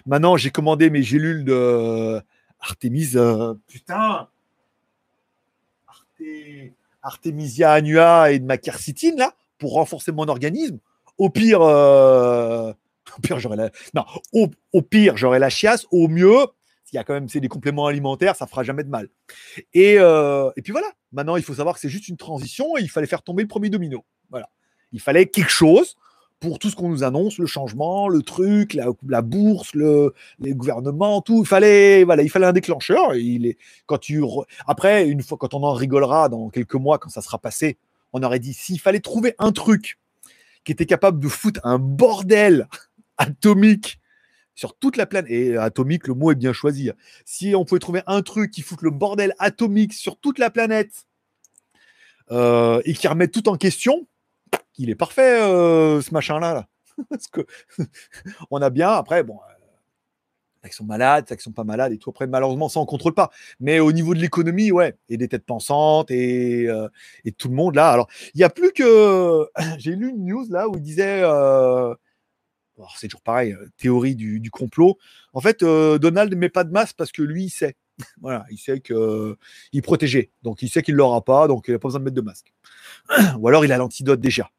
[0.06, 2.20] Maintenant, j'ai commandé mes gélules de
[2.64, 3.10] Artemis.
[3.16, 4.28] Euh, putain
[7.02, 10.78] Artemisia annua et de ma quercitine, là, pour renforcer mon organisme.
[11.18, 12.72] Au pire, euh,
[13.16, 13.70] au pire, j'aurais la.
[13.94, 15.86] Non, au, pire, j'aurais la chiasse.
[15.90, 16.46] Au mieux,
[16.92, 19.08] il y a quand même c'est des compléments alimentaires, ça fera jamais de mal.
[19.74, 22.80] Et, euh, et puis voilà, maintenant il faut savoir que c'est juste une transition et
[22.80, 24.04] il fallait faire tomber le premier domino.
[24.30, 24.48] Voilà.
[24.92, 25.96] Il fallait quelque chose
[26.44, 31.22] pour tout ce qu'on nous annonce, le changement, le truc, la, bourse, le, les gouvernements,
[31.22, 31.40] tout.
[31.42, 33.14] Il fallait, voilà, il fallait un déclencheur.
[33.14, 34.22] il est, quand tu
[34.66, 37.78] Après, une fois, quand on en rigolera dans quelques mois, quand ça sera passé,
[38.12, 39.98] on aurait dit s'il fallait trouver un truc
[40.64, 42.68] qui était capable de foutre un bordel
[43.16, 43.98] atomique
[44.54, 46.90] sur toute la planète, et atomique, le mot est bien choisi.
[46.90, 46.94] Hein.
[47.24, 51.06] Si on pouvait trouver un truc qui fout le bordel atomique sur toute la planète
[52.30, 54.06] euh, et qui remet tout en question,
[54.78, 56.54] il est parfait, euh, ce machin-là.
[56.54, 56.68] Là.
[57.10, 57.46] Parce que
[58.50, 62.10] on a bien, après, bon, euh, qui sont malades, qui sont pas malades et tout.
[62.10, 63.30] Après, malheureusement, ça, on contrôle pas.
[63.60, 66.68] Mais au niveau de l'économie, ouais, et des têtes pensantes et,
[67.24, 67.90] et tout le monde là.
[67.90, 69.46] Alors, il n'y a plus que.
[69.78, 71.22] J'ai lu une news là où il disait
[72.96, 74.98] c'est toujours pareil, euh, théorie du, complot.
[75.32, 77.76] En fait, euh, Donald ne met pas de masque parce que lui, il sait.
[78.20, 79.36] voilà, il sait qu'il euh,
[79.72, 80.32] est protégé.
[80.42, 82.20] Donc, il sait qu'il ne l'aura pas, donc il n'a pas besoin de mettre de
[82.20, 82.52] masque.
[83.38, 84.50] Ou alors, il a l'antidote déjà.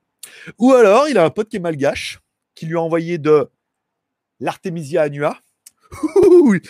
[0.57, 2.19] Ou alors, il a un pote qui est malgache,
[2.53, 3.49] qui lui a envoyé de
[4.39, 5.39] l'artémisia annua.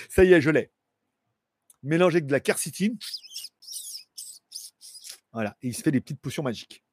[0.10, 0.72] Ça y est, je l'ai.
[1.84, 2.98] Mélangé avec de la quercétine.
[5.34, 6.84] Voilà, et il se fait des petites potions magiques.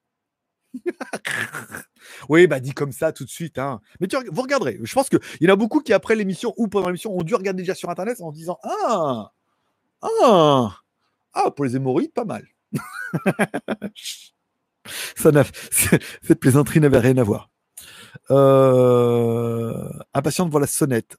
[2.29, 3.59] oui, bah dit comme ça tout de suite.
[3.59, 3.81] Hein.
[4.01, 4.79] Mais tu, vous regarderez.
[4.83, 7.35] Je pense qu'il y en a beaucoup qui, après l'émission ou pendant l'émission, ont dû
[7.35, 9.33] regarder déjà sur Internet en disant Ah
[10.03, 10.81] Ah
[11.33, 12.47] Ah, pour les hémorroïdes, pas mal.
[15.17, 15.31] ça
[16.23, 17.51] cette plaisanterie n'avait rien à voir.
[18.31, 19.89] Euh...
[20.15, 21.17] Impatient de voir la sonnette.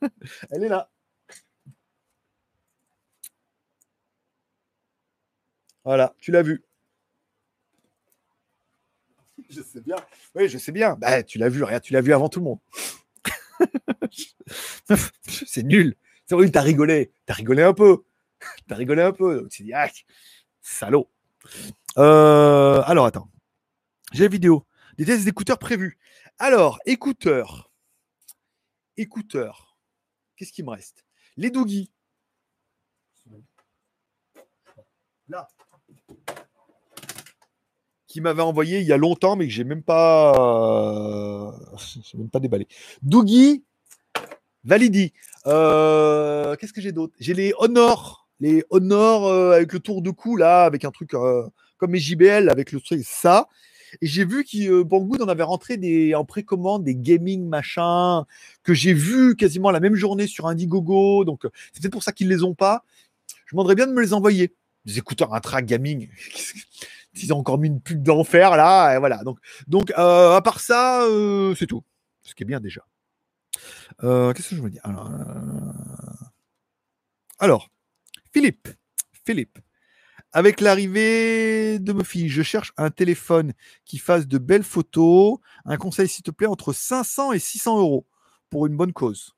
[0.50, 0.90] Elle est là.
[5.84, 6.64] Voilà, tu l'as vu
[9.52, 9.96] je sais bien.
[10.34, 10.96] Oui, je sais bien.
[11.00, 12.58] Bah, tu l'as vu, regarde, tu l'as vu avant tout le monde.
[15.26, 15.94] c'est nul.
[16.26, 17.12] C'est vrai, t'as rigolé.
[17.26, 18.02] T'as rigolé un peu.
[18.66, 19.46] T'as rigolé un peu.
[19.50, 19.88] Tu dis, ah,
[20.60, 21.08] salaud.
[21.98, 22.41] Euh,
[22.82, 23.30] alors, attends.
[24.12, 24.66] J'ai la vidéo.
[24.98, 25.98] Des tests d'écouteurs prévus.
[26.38, 27.70] Alors, écouteurs.
[28.96, 29.76] Écouteurs.
[30.36, 31.04] Qu'est-ce qui me reste?
[31.36, 31.90] Les Doogie.
[35.28, 35.48] Là
[38.12, 41.50] qui m'avait envoyé il y a longtemps, mais que j'ai même pas, euh,
[42.14, 42.68] même pas déballé.
[43.00, 43.64] Dougie
[44.64, 45.14] Validi.
[45.46, 47.14] Euh, qu'est-ce que j'ai d'autre?
[47.18, 51.14] J'ai les Honor, les Honor euh, avec le tour de cou là, avec un truc
[51.82, 53.48] comme mes JBL avec le truc ça.
[54.00, 58.24] Et j'ai vu que Banggood en avait rentré des, en précommande des gaming machin
[58.62, 61.24] que j'ai vu quasiment la même journée sur Indiegogo.
[61.24, 61.40] Donc,
[61.72, 62.84] c'est peut-être pour ça qu'ils les ont pas.
[63.46, 64.54] Je demanderais bien de me les envoyer.
[64.84, 66.08] Des écouteurs intra gaming.
[67.14, 68.94] Ils ont encore mis une pub d'enfer là.
[68.94, 69.24] Et voilà.
[69.24, 71.04] Donc, donc à part ça,
[71.58, 71.82] c'est tout.
[72.22, 72.86] Ce qui est bien déjà.
[74.00, 74.82] Qu'est-ce que je veux dire?
[74.84, 75.10] Alors,
[77.40, 77.70] alors,
[78.32, 78.68] Philippe.
[79.26, 79.58] Philippe.
[80.34, 83.52] Avec l'arrivée de Muffy, je cherche un téléphone
[83.84, 85.38] qui fasse de belles photos.
[85.66, 88.06] Un conseil, s'il te plaît, entre 500 et 600 euros
[88.48, 89.34] pour une bonne cause.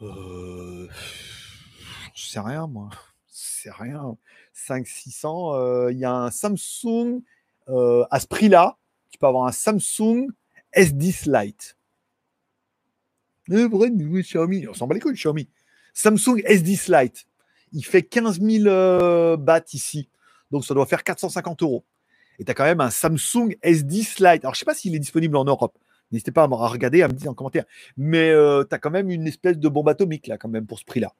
[0.00, 0.88] Euh...
[2.14, 2.88] Je sais rien, moi.
[3.26, 4.16] C'est rien.
[4.52, 5.54] 5 600.
[5.54, 7.22] Euh, il y a un Samsung
[7.68, 8.78] euh, à ce prix-là.
[9.10, 10.28] Tu peux avoir un Samsung
[10.74, 11.76] S10 Lite.
[13.50, 13.68] Euh,
[14.22, 14.66] Xiaomi.
[14.68, 15.48] On s'en bat les couilles, Xiaomi.
[15.92, 17.26] Samsung S10 Lite
[17.72, 19.36] il fait 15 000 euh,
[19.72, 20.08] ici.
[20.50, 21.84] Donc ça doit faire 450 euros.
[22.38, 24.44] Et tu as quand même un Samsung S10 Lite.
[24.44, 25.78] Alors je sais pas s'il est disponible en Europe.
[26.10, 27.64] N'hésitez pas à regarder, à me dire en commentaire.
[27.96, 30.78] Mais euh, tu as quand même une espèce de bombe atomique là, quand même, pour
[30.78, 31.14] ce prix-là.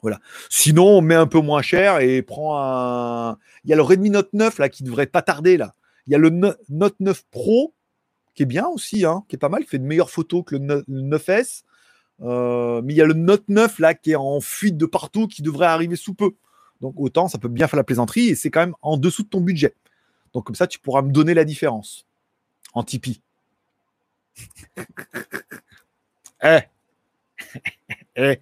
[0.00, 0.18] Voilà.
[0.50, 3.38] Sinon, on met un peu moins cher et prend un.
[3.64, 5.74] Il y a le Redmi Note 9 là qui devrait pas tarder là.
[6.08, 6.30] Il y a le
[6.68, 7.72] Note 9 Pro
[8.34, 10.56] qui est bien aussi, hein, qui est pas mal, qui fait de meilleures photos que
[10.56, 11.62] le 9S.
[12.22, 15.26] Euh, mais il y a le Note 9 là qui est en fuite de partout,
[15.26, 16.32] qui devrait arriver sous peu.
[16.80, 19.28] Donc autant ça peut bien faire la plaisanterie et c'est quand même en dessous de
[19.28, 19.74] ton budget.
[20.32, 22.06] Donc comme ça tu pourras me donner la différence
[22.74, 23.20] en Tipeee.
[26.42, 26.60] eh,
[28.16, 28.40] eh,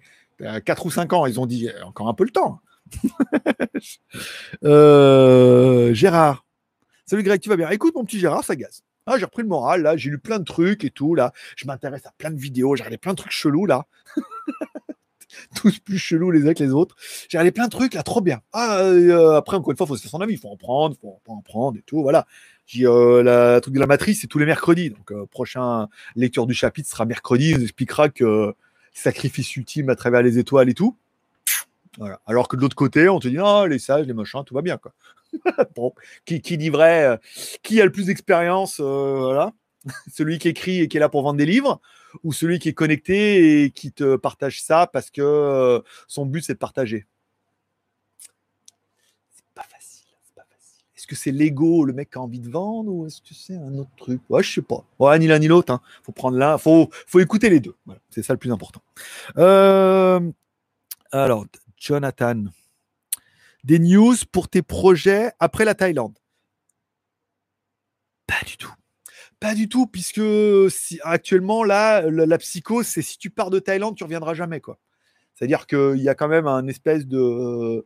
[0.65, 2.61] 4 ou 5 ans, ils ont dit encore un peu le temps.
[4.63, 6.45] Euh, Gérard.
[7.05, 7.69] Salut Greg, tu vas bien?
[7.69, 8.83] Écoute mon petit Gérard, ça gaze.
[9.07, 11.33] Ah, j'ai repris le moral, là, j'ai lu plein de trucs et tout, là.
[11.55, 13.85] Je m'intéresse à plein de vidéos, j'ai regardé plein de trucs chelous, là.
[15.55, 16.95] Tous plus chelous les uns que les autres.
[17.29, 18.41] J'ai regardé plein de trucs, là, trop bien.
[18.53, 20.57] Ah, euh, après, encore une fois, il faut se faire son avis, il faut en
[20.57, 22.27] prendre, il faut en prendre et tout, voilà.
[22.67, 24.91] J'ai euh, la truc de la matrice, c'est tous les mercredis.
[24.91, 28.53] Donc, euh, prochain lecture du chapitre sera mercredi, on expliquera que
[28.93, 30.95] sacrifice ultime à travers les étoiles et tout.
[32.25, 34.61] Alors que de l'autre côté, on te dit, ah, les sages, les machins, tout va
[34.61, 34.93] bien, quoi.
[35.75, 35.93] bon,
[36.25, 37.17] qui, qui livrait, euh,
[37.63, 39.53] qui a le plus d'expérience, euh, voilà.
[40.11, 41.81] celui qui écrit et qui est là pour vendre des livres,
[42.23, 46.43] ou celui qui est connecté et qui te partage ça parce que euh, son but
[46.43, 47.07] c'est de partager?
[49.55, 50.83] Facile, c'est pas facile.
[50.95, 53.55] Est-ce que c'est l'ego, le mec qui a envie de vendre, ou est-ce que c'est
[53.55, 54.21] un autre truc?
[54.29, 54.83] Ouais, je sais pas.
[54.99, 55.71] Ouais, ni l'un ni l'autre.
[55.73, 55.81] Hein.
[56.03, 57.75] Faut prendre l'un, faut, faut écouter les deux.
[58.09, 58.81] C'est ça le plus important.
[61.11, 61.45] alors,
[61.77, 62.45] Jonathan
[63.63, 66.17] des news pour tes projets après la Thaïlande
[68.27, 68.73] Pas du tout.
[69.39, 70.21] Pas du tout, puisque
[70.69, 74.61] si, actuellement, là, la, psycho, c'est si tu pars de Thaïlande, tu reviendras jamais.
[74.61, 74.77] quoi.
[75.33, 77.83] C'est-à-dire qu'il y a quand même un espèce de,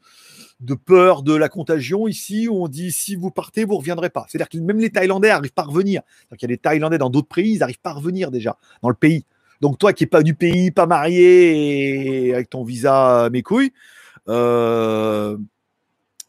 [0.60, 4.10] de peur de la contagion ici, où on dit si vous partez, vous ne reviendrez
[4.10, 4.26] pas.
[4.28, 6.02] C'est-à-dire que même les Thaïlandais n'arrivent pas à revenir.
[6.32, 8.90] Il y a des Thaïlandais dans d'autres pays, ils n'arrivent pas à revenir déjà dans
[8.90, 9.26] le pays.
[9.62, 13.72] Donc toi qui n'es pas du pays, pas marié, et avec ton visa mes couilles,
[14.28, 15.38] euh,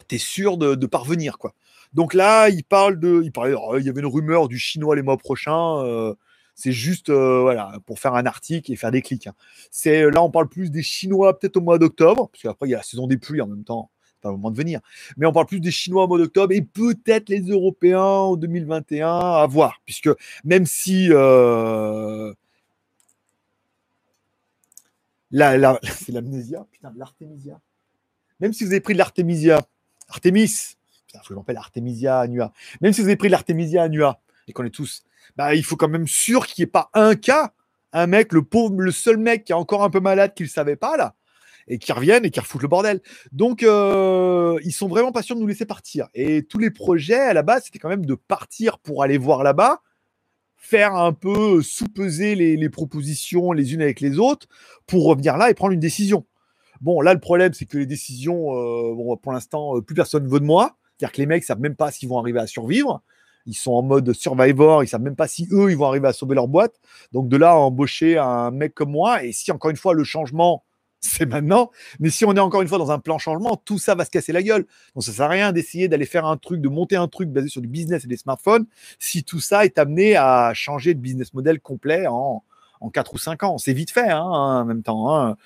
[0.07, 1.53] tu es sûr de, parvenir, quoi.
[1.93, 5.17] Donc là, il parle de, oh, il y avait une rumeur du chinois les mois
[5.17, 5.83] prochains.
[5.85, 6.13] Euh,
[6.57, 9.27] c'est juste, euh, voilà, pour faire un article et faire des clics.
[9.27, 9.35] Hein.
[9.69, 12.73] C'est là, on parle plus des Chinois peut-être au mois d'octobre, parce qu'après il y
[12.73, 13.91] a la saison des pluies en même temps.
[14.03, 14.79] C'est pas le moment de venir.
[15.17, 19.07] Mais on parle plus des Chinois au mois d'octobre et peut-être les Européens en 2021
[19.07, 20.09] à voir, puisque
[20.43, 22.33] même si euh,
[25.29, 27.61] la, c'est l'amnésia, putain, l'artémisia.
[28.39, 29.61] Même si vous avez pris de l'artémisia,
[30.09, 30.75] Artemis,
[31.13, 32.53] je l'appelle Artemisia annua.
[32.81, 35.03] Même si vous avez pris l'Artemisia annua, et qu'on est tous,
[35.35, 37.53] bah, il faut quand même sûr qu'il n'y ait pas un cas,
[37.93, 40.47] un mec, le pauvre, le seul mec qui est encore un peu malade, qui ne
[40.47, 41.15] savait pas, là,
[41.67, 43.01] et qui revienne et qui refoutent le bordel.
[43.31, 46.07] Donc, euh, ils sont vraiment sûrs de nous laisser partir.
[46.13, 49.43] Et tous les projets, à la base, c'était quand même de partir pour aller voir
[49.43, 49.81] là-bas,
[50.55, 54.47] faire un peu sous-peser les, propositions les unes avec les autres,
[54.85, 56.25] pour revenir là et prendre une décision.
[56.81, 60.23] Bon, là, le problème, c'est que les décisions, euh, bon, pour l'instant, euh, plus personne
[60.23, 60.77] ne veut de moi.
[60.97, 63.01] C'est-à-dire que les mecs savent même pas s'ils vont arriver à survivre.
[63.45, 66.13] Ils sont en mode survivor, ils savent même pas si eux, ils vont arriver à
[66.13, 66.75] sauver leur boîte.
[67.13, 70.63] Donc de là embaucher un mec comme moi, et si encore une fois le changement,
[70.99, 73.95] c'est maintenant, mais si on est encore une fois dans un plan changement, tout ça
[73.95, 74.65] va se casser la gueule.
[74.95, 77.47] Donc ça sert à rien d'essayer d'aller faire un truc, de monter un truc basé
[77.47, 78.65] sur du business et des smartphones,
[78.99, 82.43] si tout ça est amené à changer de business model complet en,
[82.81, 83.57] en 4 ou 5 ans.
[83.57, 85.15] C'est vite fait, hein, en même temps.
[85.15, 85.37] Hein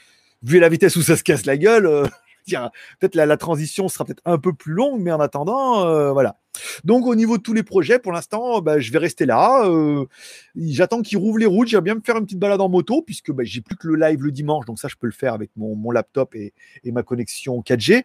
[0.43, 2.05] vu la vitesse où ça se casse la gueule, euh,
[2.99, 6.37] peut-être la, transition sera peut-être un peu plus longue, mais en attendant, euh, voilà.
[6.83, 9.65] Donc au niveau de tous les projets, pour l'instant, bah, je vais rester là.
[9.65, 10.05] Euh,
[10.55, 11.69] j'attends qu'ils rouvrent les routes.
[11.69, 13.95] J'aimerais bien me faire une petite balade en moto, puisque bah, j'ai plus que le
[13.95, 16.53] live le dimanche, donc ça je peux le faire avec mon, laptop et,
[16.85, 18.03] ma connexion 4G.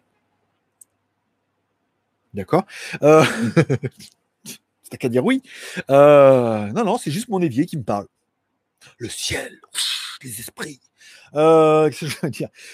[2.33, 2.63] D'accord.
[4.89, 5.41] C'est qu'à dire oui.
[5.89, 8.07] Non, non, c'est juste mon évier qui me parle.
[8.99, 9.59] Le ciel,
[10.23, 10.79] les esprits.
[11.35, 11.89] Euh,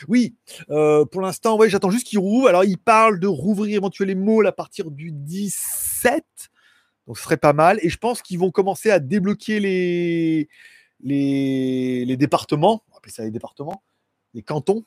[0.08, 0.36] Oui,
[0.70, 2.47] euh, pour l'instant, j'attends juste qu'il rouvre.
[2.47, 6.24] Alors, il parle de rouvrir éventuellement à partir du 17.
[7.08, 7.80] Donc, ce serait pas mal.
[7.82, 9.60] Et je pense qu'ils vont commencer à débloquer
[11.01, 12.84] les départements.
[12.89, 13.84] On va appeler ça les départements.
[14.34, 14.86] Les cantons.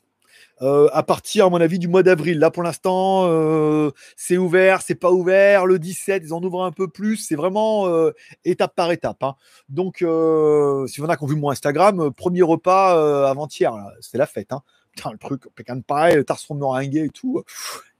[0.61, 2.39] Euh, à partir, à mon avis, du mois d'avril.
[2.39, 5.65] Là, pour l'instant, euh, c'est ouvert, c'est pas ouvert.
[5.65, 7.17] Le 17, ils en ouvrent un peu plus.
[7.17, 8.11] C'est vraiment euh,
[8.43, 9.21] étape par étape.
[9.23, 9.35] Hein.
[9.69, 14.51] Donc, si vous en avez qui vu mon Instagram, premier repas avant-hier, c'était la fête.
[14.51, 14.61] Hein.
[14.95, 17.43] Putain, le truc, pecan pie, le tarson meringué et tout.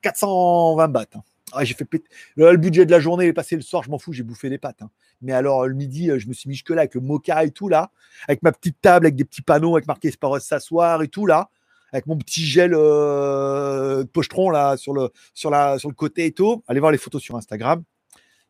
[0.01, 1.05] 420 bahts.
[1.16, 1.22] Hein.
[1.53, 1.88] Ah, j'ai fait.
[2.36, 4.58] Le, budget de la journée est passé le soir, je m'en fous, j'ai bouffé des
[4.58, 4.82] pâtes.
[5.22, 7.91] Mais alors, le midi, je me suis mis jusque-là avec le mocha et tout, là,
[8.28, 11.49] avec ma petite table, avec des petits panneaux, avec marqué Esparos s'asseoir et tout, là
[11.91, 16.31] avec mon petit gel euh, pochetron là sur le, sur, la, sur le côté et
[16.31, 16.63] tout.
[16.67, 17.83] Allez voir les photos sur Instagram.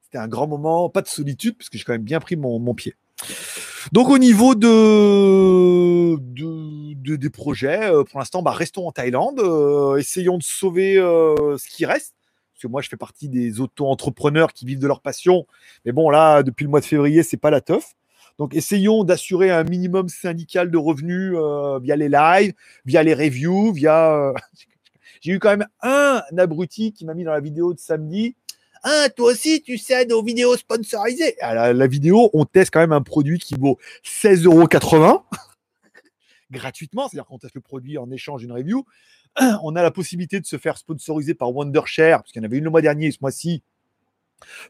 [0.03, 2.73] C'était un grand moment, pas de solitude, parce que j'ai quand même bien pris mon,
[2.73, 2.95] pied.
[3.91, 9.97] Donc au niveau de, de des projets, euh, pour l'instant, bah, restons en Thaïlande, euh,
[9.97, 12.15] essayons de sauver euh, ce qui reste.
[12.53, 15.45] Parce que moi, je fais partie des auto-entrepreneurs qui vivent de leur passion.
[15.85, 17.93] Mais bon, là, depuis le mois de février, c'est pas la teuf.
[18.37, 22.53] Donc, essayons d'assurer un minimum syndical de revenus euh, via les lives,
[22.85, 24.13] via les reviews, via.
[24.13, 24.33] Euh,
[25.21, 28.35] J'ai eu quand même un abruti qui m'a mis dans la vidéo de samedi.
[28.83, 31.39] Ah, toi aussi, tu cèdes aux vidéos sponsorisées.
[31.41, 35.23] À la, la, vidéo, on teste quand même un produit qui vaut 16,80 euros
[36.51, 38.85] gratuitement, c'est-à-dire qu'on teste le produit en échange d'une review.
[39.63, 42.57] On a la possibilité de se faire sponsoriser par Wondershare, parce qu'il y en avait
[42.57, 43.63] une le mois dernier, ce mois-ci,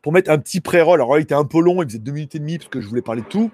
[0.01, 1.01] pour mettre un petit pré-roll.
[1.01, 2.87] Alors, il était un peu long, il faisait deux minutes et demie parce que je
[2.87, 3.51] voulais parler de tout.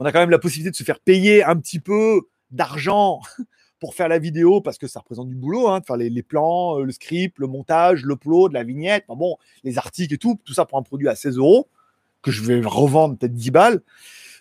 [0.00, 3.20] On a quand même la possibilité de se faire payer un petit peu d'argent
[3.80, 6.78] pour faire la vidéo parce que ça représente du boulot, hein, de faire les, plans,
[6.78, 10.64] euh, le script, le montage, l'upload, la vignette, bon, les articles et tout, tout ça
[10.64, 11.68] pour un produit à 16 euros
[12.22, 13.82] que je vais revendre peut-être 10 balles.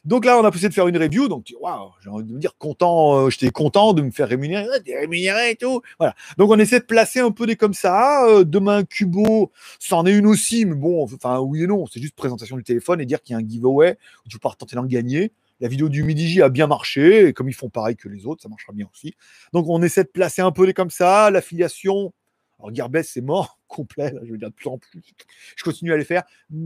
[0.04, 1.28] Donc là, on a essayé de faire une review.
[1.28, 4.82] Donc, waouh, j'ai envie de me dire content, euh, j'étais content de me faire rémunérer,
[4.84, 5.82] t'es rémunéré et tout.
[6.00, 6.16] Voilà.
[6.38, 8.26] Donc, on essaie de placer un peu des comme ça.
[8.26, 12.16] Euh, demain, Cubo, c'en est une aussi, mais bon, enfin, oui et non, c'est juste
[12.16, 14.86] présentation du téléphone et dire qu'il y a un giveaway où tu peux tenter d'en
[14.86, 15.34] gagner.
[15.60, 18.26] La vidéo du Midi J a bien marché, et comme ils font pareil que les
[18.26, 19.14] autres, ça marchera bien aussi.
[19.54, 21.30] Donc, on essaie de placer un peu des comme ça.
[21.30, 22.12] L'affiliation,
[22.62, 25.02] alors Gearbest, c'est mort, complet, je veux dire de plus en plus.
[25.56, 26.24] Je continue à les faire.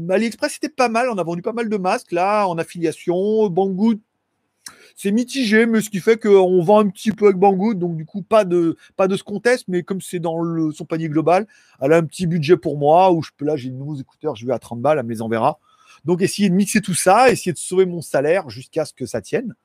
[0.10, 3.50] AliExpress, c'était pas mal, on a vendu pas mal de masques là, en affiliation.
[3.50, 4.00] Banggood,
[4.96, 8.06] c'est mitigé, mais ce qui fait qu'on vend un petit peu avec Banggood, donc du
[8.06, 11.48] coup, pas de, pas de ce contest, mais comme c'est dans son panier global,
[11.80, 14.36] elle a un petit budget pour moi, où je peux là, j'ai de nouveaux écouteurs,
[14.36, 15.60] je vais à 30 balles, elle me les enverra.
[16.04, 19.22] Donc, essayer de mixer tout ça, essayer de sauver mon salaire jusqu'à ce que ça
[19.22, 19.56] tienne.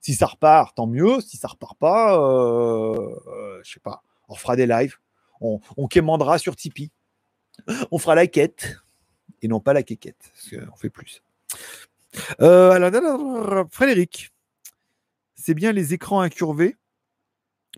[0.00, 1.20] Si ça repart, tant mieux.
[1.20, 2.96] Si ça repart pas, euh,
[3.26, 4.96] euh, je sais pas, on fera des lives
[5.40, 6.90] on, quémandera sur Tipeee.
[7.90, 8.76] On fera la quête
[9.42, 11.22] et non pas la quéquette, parce qu'on fait plus.
[12.40, 14.32] Euh, alors, Frédéric,
[15.34, 16.76] c'est bien les écrans incurvés?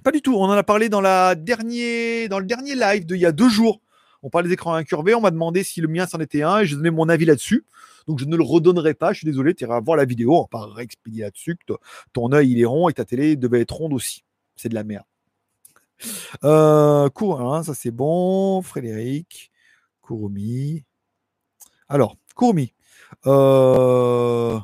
[0.03, 0.35] Pas du tout.
[0.35, 3.81] On en a parlé dans, la dans le dernier live d'il y a deux jours.
[4.23, 5.15] On parle des écrans incurvés.
[5.15, 7.67] On m'a demandé si le mien c'en était un et j'ai donné mon avis là-dessus.
[8.07, 9.13] Donc je ne le redonnerai pas.
[9.13, 9.55] Je suis désolé.
[9.55, 10.35] Tu iras voir la vidéo.
[10.37, 11.59] On va pas réexpédier là-dessus.
[12.13, 14.25] Ton œil il est rond et ta télé devait être ronde aussi.
[14.57, 15.05] C'est de la merde.
[16.45, 17.09] Euh,
[17.63, 18.63] ça c'est bon.
[18.63, 19.51] Frédéric,
[20.03, 20.85] Kurumi.
[21.89, 22.73] Alors, Kurumi.
[23.27, 24.59] Euh,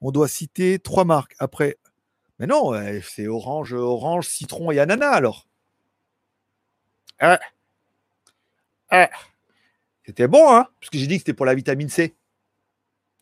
[0.00, 1.34] on doit citer trois marques.
[1.38, 1.76] Après,
[2.38, 2.72] mais non,
[3.02, 5.46] c'est orange, orange, citron et ananas alors.
[7.20, 7.40] Ah.
[8.90, 9.10] Ah.
[10.06, 12.14] C'était bon, hein Parce que j'ai dit que c'était pour la vitamine C.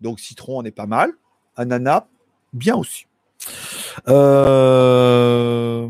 [0.00, 1.12] Donc citron, on est pas mal.
[1.56, 2.06] Ananas,
[2.52, 3.06] bien aussi.
[4.08, 5.88] Euh...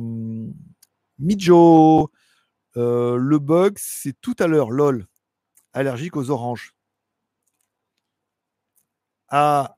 [1.18, 2.10] Mijo,
[2.76, 5.06] euh, le bug, c'est tout à l'heure, lol.
[5.72, 6.74] Allergique aux oranges.
[9.28, 9.76] Ah,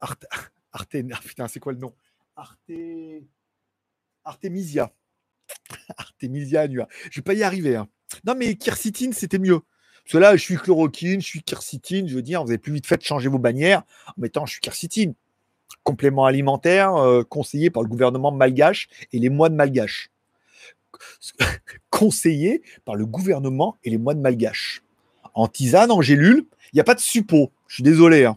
[0.00, 0.26] Arte,
[1.24, 1.94] putain, c'est quoi le nom?
[2.36, 2.70] Arte,
[4.24, 4.92] Artemisia.
[5.96, 6.88] Artemisia annua.
[7.10, 7.76] Je vais pas y arriver.
[7.76, 7.88] Hein.
[8.24, 9.60] Non, mais quercitine, c'était mieux.
[10.10, 12.08] Parce je suis chloroquine, je suis quercitine.
[12.08, 14.52] Je veux dire, vous avez plus vite fait de changer vos bannières en mettant je
[14.52, 15.14] suis quercitine.
[15.84, 20.10] Complément alimentaire euh, conseillé par le gouvernement malgache et les moines malgaches.
[21.90, 24.82] conseillé par le gouvernement et les moines malgaches.
[25.34, 27.52] En tisane, en gélule, il n'y a pas de suppôt.
[27.68, 28.24] Je suis désolé.
[28.24, 28.36] Hein.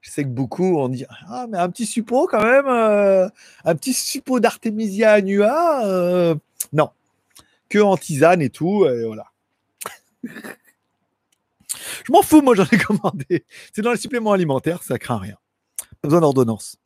[0.00, 3.28] Je sais que beaucoup vont dire Ah, mais un petit suppôt quand même, euh,
[3.64, 5.86] un petit suppôt d'Artemisia annua.
[5.86, 6.34] Euh,
[6.72, 6.90] non,
[7.68, 8.86] que en tisane et tout.
[8.86, 9.26] Et voilà.
[12.06, 13.44] Je m'en fous, moi j'en ai commandé.
[13.72, 15.36] C'est dans les suppléments alimentaires, ça craint rien.
[16.06, 16.76] Besoin d'ordonnance.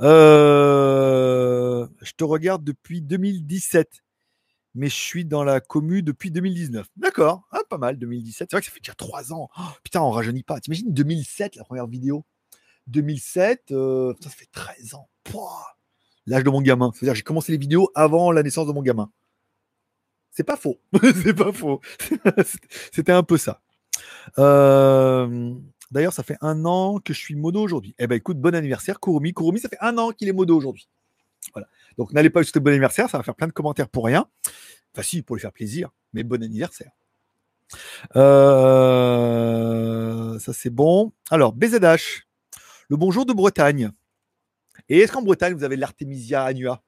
[0.00, 4.02] Euh, je te regarde depuis 2017.
[4.74, 6.86] mais je suis dans la commu depuis 2019.
[6.96, 8.48] D'accord, ah, pas mal, 2017.
[8.50, 9.48] C'est vrai que ça fait déjà trois ans.
[9.58, 10.60] Oh, putain, on rajeunit pas.
[10.60, 12.24] T'imagines 2007, la première vidéo?
[12.88, 15.08] 2007, euh, ça fait 13 ans.
[16.26, 16.92] L'âge de mon gamin.
[16.94, 19.10] C'est-à-dire j'ai commencé les vidéos avant la naissance de mon gamin.
[20.30, 20.78] C'est pas faux.
[21.22, 21.80] c'est pas faux.
[22.92, 23.60] C'était un peu ça.
[24.38, 25.54] Euh,
[25.90, 27.94] d'ailleurs, ça fait un an que je suis mono aujourd'hui.
[27.98, 29.34] Eh ben écoute, bon anniversaire, Kurumi.
[29.34, 30.88] Kurumi, ça fait un an qu'il est mono aujourd'hui.
[31.52, 31.68] Voilà.
[31.96, 34.26] Donc n'allez pas juste bon anniversaire, ça va faire plein de commentaires pour rien.
[34.94, 36.92] Enfin si, pour lui faire plaisir, mais bon anniversaire.
[38.16, 38.78] Euh,
[40.38, 41.12] ça c'est bon.
[41.30, 42.24] Alors, BZH,
[42.88, 43.90] le bonjour de Bretagne.
[44.88, 46.82] Et est-ce qu'en Bretagne, vous avez l'Artemisia annua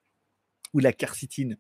[0.73, 1.59] ou la quercitine?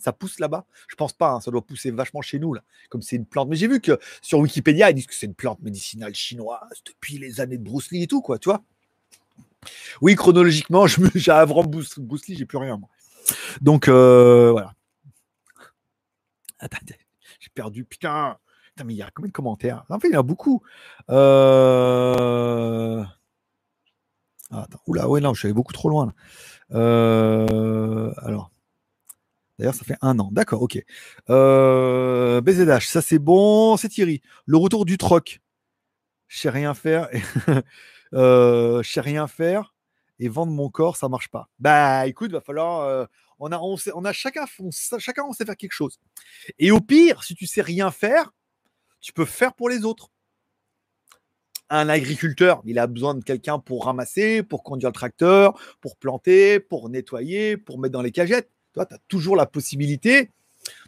[0.00, 3.02] Ça pousse là-bas Je pense pas, hein, ça doit pousser vachement chez nous, là, comme
[3.02, 3.48] c'est une plante.
[3.48, 7.18] Mais j'ai vu que sur Wikipédia, ils disent que c'est une plante médicinale chinoise depuis
[7.18, 8.62] les années de Bruce Lee et tout, quoi, tu vois
[10.00, 11.96] Oui, chronologiquement, je me, j'ai avant Bruce,
[12.28, 12.80] Lee, j'ai plus rien.
[13.60, 14.74] Donc, euh, voilà.
[16.58, 16.78] Attends,
[17.38, 18.38] j'ai perdu, putain.
[18.74, 19.84] Putain, mais il y a combien de commentaires?
[19.88, 20.62] En fait, il y en a beaucoup.
[21.10, 23.02] Euh...
[24.52, 26.12] Ah, oula, ouais, non, je suis allé beaucoup trop loin.
[26.72, 28.12] Euh...
[28.18, 28.50] Alors.
[29.60, 30.30] D'ailleurs, ça fait un an.
[30.32, 30.82] D'accord, ok.
[31.28, 33.76] Euh, BZH, ça c'est bon.
[33.76, 34.22] C'est Thierry.
[34.46, 35.42] Le retour du troc.
[36.28, 37.08] Je sais rien faire.
[38.12, 39.72] Euh, je sais rien faire.
[40.18, 41.48] Et vendre mon corps, ça marche pas.
[41.60, 42.80] Bah écoute, va falloir.
[42.80, 43.06] Euh,
[43.38, 46.00] on, a, on, on a chacun, on, chacun, on sait faire quelque chose.
[46.58, 48.32] Et au pire, si tu sais rien faire,
[49.00, 50.08] tu peux faire pour les autres.
[51.68, 56.58] Un agriculteur, il a besoin de quelqu'un pour ramasser, pour conduire le tracteur, pour planter,
[56.58, 60.30] pour nettoyer, pour mettre dans les cagettes tu as toujours la possibilité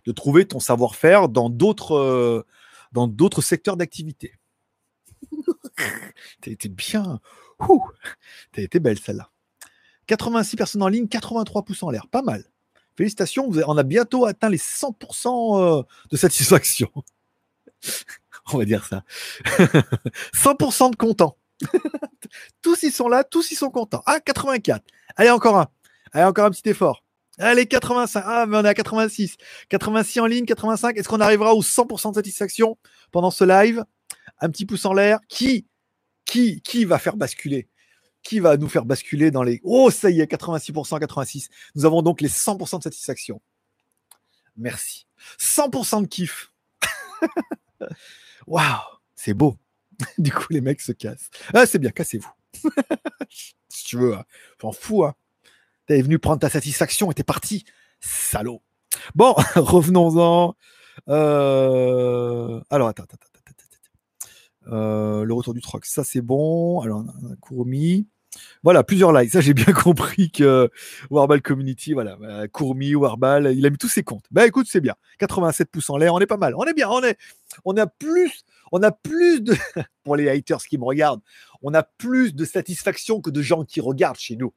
[0.07, 2.47] de trouver ton savoir-faire dans d'autres euh,
[2.93, 4.35] dans d'autres secteurs d'activité.
[6.41, 7.21] T'as été bien.
[8.53, 9.31] T'as été belle celle-là.
[10.07, 12.07] 86 personnes en ligne, 83 pouces en l'air.
[12.09, 12.45] Pas mal.
[12.97, 16.91] Félicitations, on a bientôt atteint les 100% euh, de satisfaction.
[18.53, 19.05] on va dire ça.
[20.35, 21.39] 100% de contents.
[22.61, 24.03] tous ils sont là, tous ils sont contents.
[24.05, 24.85] Ah, 84.
[25.17, 25.69] Allez, encore un.
[26.13, 27.03] Allez, encore un petit effort.
[27.39, 28.23] Allez, 85.
[28.27, 29.37] Ah, mais on est à 86.
[29.69, 30.97] 86 en ligne, 85.
[30.97, 32.79] Est-ce qu'on arrivera au 100% de satisfaction
[33.11, 33.85] pendant ce live?
[34.39, 35.19] Un petit pouce en l'air.
[35.29, 35.67] Qui,
[36.25, 37.69] qui, qui va faire basculer?
[38.23, 39.61] Qui va nous faire basculer dans les.
[39.65, 41.49] Oh, ça y est, 86%, 86.
[41.75, 43.41] Nous avons donc les 100% de satisfaction.
[44.57, 45.07] Merci.
[45.41, 46.53] 100% de kiff.
[48.47, 48.81] Waouh,
[49.15, 49.57] c'est beau.
[50.19, 51.31] du coup, les mecs se cassent.
[51.55, 52.31] Ah, c'est bien, cassez-vous.
[53.69, 54.25] si tu veux, hein.
[54.61, 55.05] j'en fous.
[55.05, 55.15] Hein.
[55.93, 57.67] T'es venu prendre ta satisfaction et t'es parti.
[58.01, 58.63] Salaud.
[59.15, 60.55] Bon, revenons-en.
[61.11, 63.17] Euh, alors, attends, attends,
[63.47, 64.75] attends.
[64.75, 66.81] Euh, le retour du troc, ça c'est bon.
[66.81, 68.09] Alors, on a Courmi.
[68.63, 69.33] Voilà, plusieurs likes.
[69.33, 70.71] Ça, j'ai bien compris que
[71.11, 72.17] Warball Community, voilà,
[72.53, 74.25] Courmi, Warball, il a mis tous ses comptes.
[74.31, 74.95] Bah écoute, c'est bien.
[75.19, 76.55] 87 pouces en l'air, on est pas mal.
[76.57, 77.19] On est bien, on est,
[77.67, 79.55] on a plus, on a plus de,
[80.05, 81.21] pour les haters qui me regardent,
[81.61, 84.55] on a plus de satisfaction que de gens qui regardent chez nous.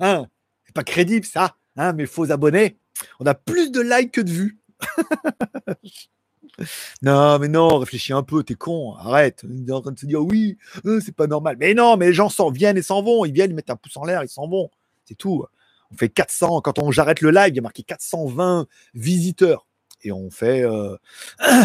[0.00, 0.26] Hein,
[0.64, 2.78] c'est pas crédible ça, hein, mes faux abonnés.
[3.20, 4.58] On a plus de likes que de vues.
[7.02, 9.44] non, mais non, réfléchis un peu, t'es con, arrête.
[9.48, 11.56] On est en train de se dire oui, euh, c'est pas normal.
[11.58, 13.24] Mais non, mais les gens s'en viennent et s'en vont.
[13.24, 14.70] Ils viennent, ils mettent un pouce en l'air, ils s'en vont.
[15.04, 15.44] C'est tout.
[15.90, 19.66] On fait 400, quand on j'arrête le live, il y a marqué 420 visiteurs.
[20.02, 20.64] Et on fait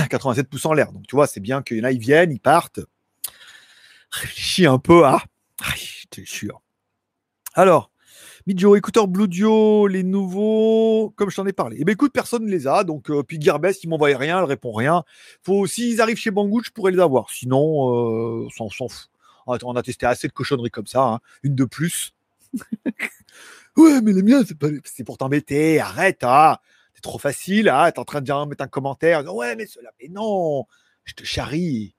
[0.09, 0.91] 87 euh, pouces en l'air.
[0.91, 2.79] Donc tu vois, c'est bien qu'il y en a, ils viennent, ils partent.
[4.11, 5.23] Réfléchis un peu à.
[5.61, 6.61] Ah, je sûr.
[7.53, 7.91] Alors,
[8.49, 11.77] Midjo, écouteur Bluedio, les nouveaux, comme je t'en ai parlé.
[11.79, 12.83] Eh bien, écoute, personne ne les a.
[12.83, 15.03] Donc, euh, puis Gearbest, il m'envoie rien, elle répond rien.
[15.43, 17.29] Faut, s'ils arrivent chez Banggood, je pourrais les avoir.
[17.29, 19.11] Sinon, euh, on s'en fout.
[19.45, 21.03] On a testé assez de cochonneries comme ça.
[21.03, 21.19] Hein.
[21.43, 22.15] Une de plus.
[23.77, 24.41] ouais, mais les miens,
[24.83, 25.79] c'est, pour t'embêter.
[25.79, 26.59] Arrête, ah.
[26.95, 27.69] C'est trop facile.
[27.69, 29.31] Ah, t'es en train de dire, mettre un commentaire.
[29.31, 30.65] Ouais, mais cela, mais non.
[31.05, 31.93] Je te charrie.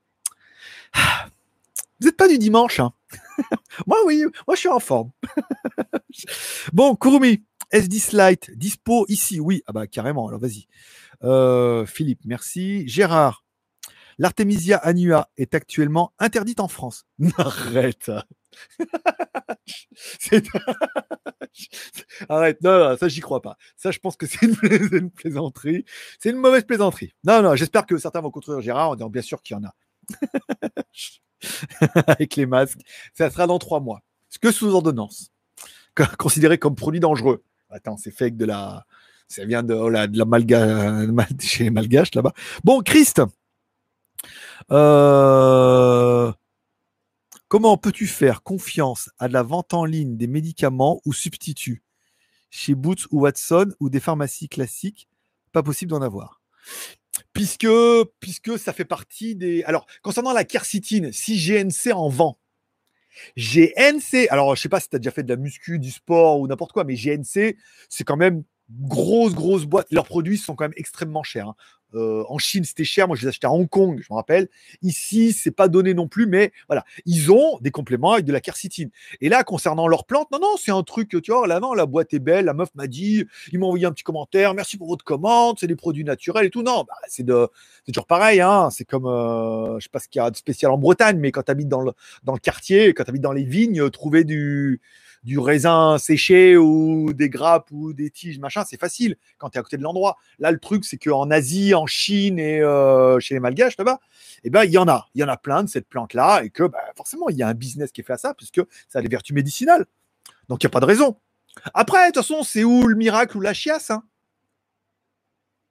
[2.01, 2.93] Vous n'êtes pas du dimanche, hein
[3.87, 5.11] moi, oui, moi, je suis en forme.
[6.73, 9.63] bon, Kurumi, S10 Lite, dispo ici, oui.
[9.67, 10.67] Ah bah, carrément, alors vas-y.
[11.23, 12.89] Euh, Philippe, merci.
[12.89, 13.45] Gérard,
[14.19, 17.07] l'artémisia annua est actuellement interdite en France.
[17.39, 18.11] Arrête.
[22.29, 23.57] Arrête, non, ça j'y crois pas.
[23.77, 25.85] Ça, je pense que c'est une, plaisanterie.
[26.19, 27.13] C'est une mauvaise plaisanterie.
[27.25, 29.65] Non, non, j'espère que certains vont construire Gérard en disant bien sûr qu'il y en
[29.65, 29.75] a.
[32.07, 32.81] avec les masques.
[33.15, 34.03] Ça sera dans trois mois.
[34.29, 35.33] Ce que sous ordonnance,
[36.19, 37.43] considéré comme produit dangereux.
[37.71, 38.87] Attends, c'est avec de la.
[39.29, 41.07] Ça vient de, oh de la malga,
[41.41, 42.33] chez les malgaches là-bas.
[42.65, 43.23] Bon, Christ,
[44.73, 46.33] euh,
[47.47, 51.83] comment peux-tu faire confiance à la vente en ligne des médicaments ou substituts
[52.51, 55.09] chez Boots ou Watson ou des pharmacies classiques,
[55.53, 56.43] pas possible d'en avoir.
[57.33, 57.69] Puisque,
[58.19, 59.63] puisque ça fait partie des.
[59.65, 62.39] Alors, concernant la quercitine, si GNC en vend,
[63.37, 66.41] GNC, alors je sais pas si tu as déjà fait de la muscu, du sport
[66.41, 67.57] ou n'importe quoi, mais GNC,
[67.89, 69.87] c'est quand même grosse, grosse boîte.
[69.91, 71.49] Leurs produits sont quand même extrêmement chers.
[71.49, 71.55] Hein.
[71.95, 73.09] Euh, en Chine, c'était cher.
[73.09, 74.49] Moi, je les achetais à Hong Kong, je me rappelle.
[74.83, 78.41] Ici, c'est pas donné non plus, mais voilà, ils ont des compléments avec de la
[78.41, 78.91] quercétine.
[79.21, 81.87] Et là, concernant leurs plantes, non, non, c'est un truc, tu vois, là, non, la
[81.87, 82.45] boîte est belle.
[82.45, 84.55] La meuf m'a dit, ils m'ont envoyé un petit commentaire.
[84.55, 85.57] Merci pour votre commande.
[85.59, 86.63] C'est des produits naturels et tout.
[86.63, 87.49] Non, bah, c'est de,
[87.85, 88.41] c'est toujours pareil.
[88.41, 88.69] Hein.
[88.71, 91.33] C'est comme, euh, je sais pas ce qu'il y a de spécial en Bretagne, mais
[91.33, 91.93] quand tu habites dans le,
[92.23, 94.81] dans le quartier, quand tu habites dans les vignes, trouver du,
[95.23, 99.61] du raisin séché ou des grappes ou des tiges, machin, c'est facile quand tu es
[99.61, 100.17] à côté de l'endroit.
[100.39, 104.01] Là, le truc, c'est qu'en Asie, en Chine et euh, chez les Malgaches là-bas,
[104.45, 105.09] eh ben, il y en a.
[105.15, 107.49] Il y en a plein de cette plante-là et que bah, forcément, il y a
[107.49, 109.87] un business qui est fait à ça puisque ça a des vertus médicinales.
[110.49, 111.19] Donc, il n'y a pas de raison.
[111.75, 114.05] Après, de toute façon, c'est où le miracle ou la chiasse hein?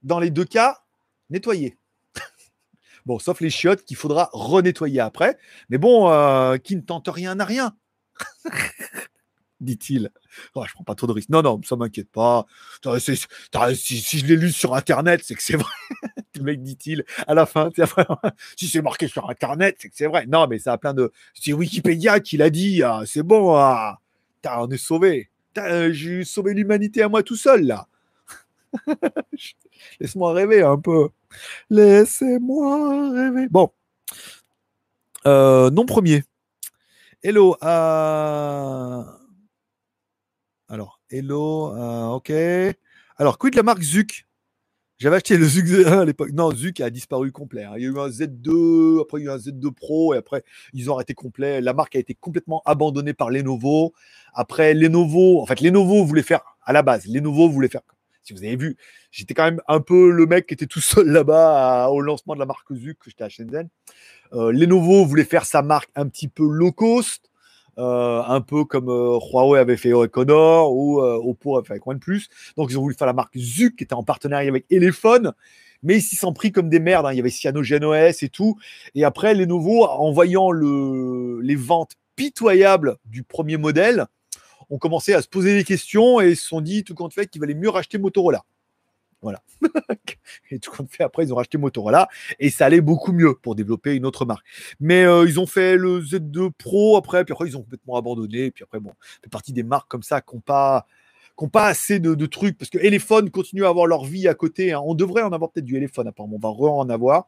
[0.04, 0.80] Dans les deux cas,
[1.30, 1.78] nettoyer.
[3.06, 5.38] bon, sauf les chiottes qu'il faudra renettoyer après.
[5.70, 7.76] Mais bon, euh, qui ne tente rien n'a rien.
[9.61, 10.11] dit-il.
[10.56, 11.30] Oh, je prends pas trop de risques.
[11.30, 12.45] Non, non, ça m'inquiète pas.
[12.99, 15.72] Si, je l'ai lu sur Internet, c'est que c'est vrai.
[16.36, 17.69] le mec dit-il à la fin.
[18.56, 20.26] si c'est marqué sur Internet, c'est que c'est vrai.
[20.27, 21.11] Non, mais ça a plein de.
[21.34, 22.84] C'est Wikipédia qui l'a dit.
[22.84, 23.56] Ah, c'est bon.
[23.56, 23.99] Ah.
[24.45, 25.30] on est sauvé.
[25.56, 27.88] J'ai sauvé l'humanité à moi tout seul, là.
[29.99, 31.10] Laisse-moi rêver un peu.
[31.69, 33.48] Laissez-moi rêver.
[33.49, 33.72] Bon.
[35.26, 36.23] Euh, non premier.
[37.23, 37.57] Hello.
[37.64, 39.03] Euh...
[40.72, 42.32] Alors, Hello, euh, ok.
[43.18, 44.28] Alors, quid de la marque Zuc?
[45.00, 46.30] J'avais acheté le Zuc à l'époque.
[46.32, 47.64] Non, Zuc a disparu complet.
[47.64, 47.74] Hein.
[47.78, 50.18] Il y a eu un Z2, après il y a eu un Z2 Pro, et
[50.18, 50.44] après
[50.74, 51.60] ils ont arrêté complet.
[51.60, 53.94] La marque a été complètement abandonnée par Lenovo.
[54.36, 57.82] Après, Lenovo, en fait, Lenovo voulait faire, à la base, Lenovo voulait faire.
[58.22, 58.78] Si vous avez vu,
[59.10, 62.40] j'étais quand même un peu le mec qui était tout seul là-bas au lancement de
[62.40, 63.70] la marque Zuc, j'étais à Shenzhen.
[64.34, 67.29] Euh, Lenovo voulait faire sa marque un petit peu low cost.
[67.80, 71.88] Euh, un peu comme euh, Huawei avait fait Honor ou euh, Oppo avait fait avec
[71.88, 72.24] OnePlus.
[72.58, 75.32] Donc ils ont voulu faire la marque Zuc qui était en partenariat avec Elephone,
[75.82, 77.06] mais ils s'y sont pris comme des merdes.
[77.06, 77.14] Hein.
[77.14, 78.58] Il y avait CyanogenOS et tout.
[78.96, 84.08] Et après, Lenovo, en voyant le, les ventes pitoyables du premier modèle,
[84.70, 87.40] ont commencé à se poser des questions et se sont dit tout compte fait qu'il
[87.40, 88.44] valait mieux racheter Motorola.
[89.22, 89.41] Voilà.
[90.52, 92.08] et tout compte fait, après, ils ont racheté Motorola
[92.40, 94.46] et ça allait beaucoup mieux pour développer une autre marque.
[94.80, 98.52] Mais euh, ils ont fait le Z2 Pro après, puis après, ils ont complètement abandonné.
[98.52, 98.91] Puis après, bon,
[99.22, 100.86] fait partie des marques comme ça qui n'ont pas,
[101.54, 104.72] assez de, trucs parce que Elephone continue à avoir leur vie à côté.
[104.72, 104.82] Hein.
[104.86, 106.38] On devrait en avoir peut-être du Elephone, apparemment.
[106.38, 107.28] On va en avoir.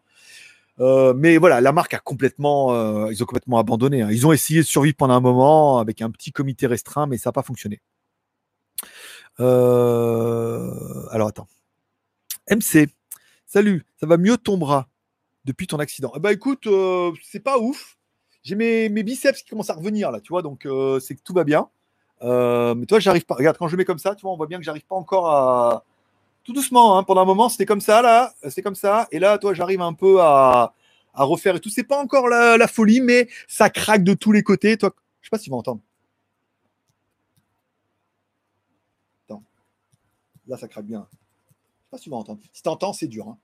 [0.79, 4.01] Euh, mais voilà, la marque a complètement, euh, ils ont complètement abandonné.
[4.01, 4.09] Hein.
[4.11, 7.29] Ils ont essayé de survivre pendant un moment avec un petit comité restreint, mais ça
[7.29, 7.81] n'a pas fonctionné.
[9.37, 11.47] alors attends.
[12.51, 12.89] MC,
[13.45, 14.89] salut, ça va mieux ton bras
[15.45, 16.11] depuis ton accident?
[16.17, 17.97] Eh ben écoute, euh, c'est pas ouf.
[18.43, 21.33] J'ai mes, biceps qui commencent à revenir là, tu vois, donc euh, c'est que tout
[21.33, 21.69] va bien.
[22.23, 23.35] Euh, mais toi, j'arrive pas.
[23.35, 25.29] Regarde, quand je mets comme ça, tu vois, on voit bien que j'arrive pas encore
[25.29, 25.85] à.
[26.43, 29.07] Tout doucement, hein, pendant un moment, c'était comme ça, là, c'est comme ça.
[29.11, 30.73] Et là, toi, j'arrive un peu à,
[31.13, 31.69] refaire et tout.
[31.69, 34.77] C'est pas encore la, folie, mais ça craque de tous les côtés.
[34.77, 35.81] Toi, je sais pas si tu vas entendre.
[39.25, 39.43] Attends.
[40.47, 41.07] Là, ça craque bien
[41.91, 42.39] pas vas entendre.
[42.53, 43.27] Si tu entends, c'est dur.
[43.27, 43.37] Hein.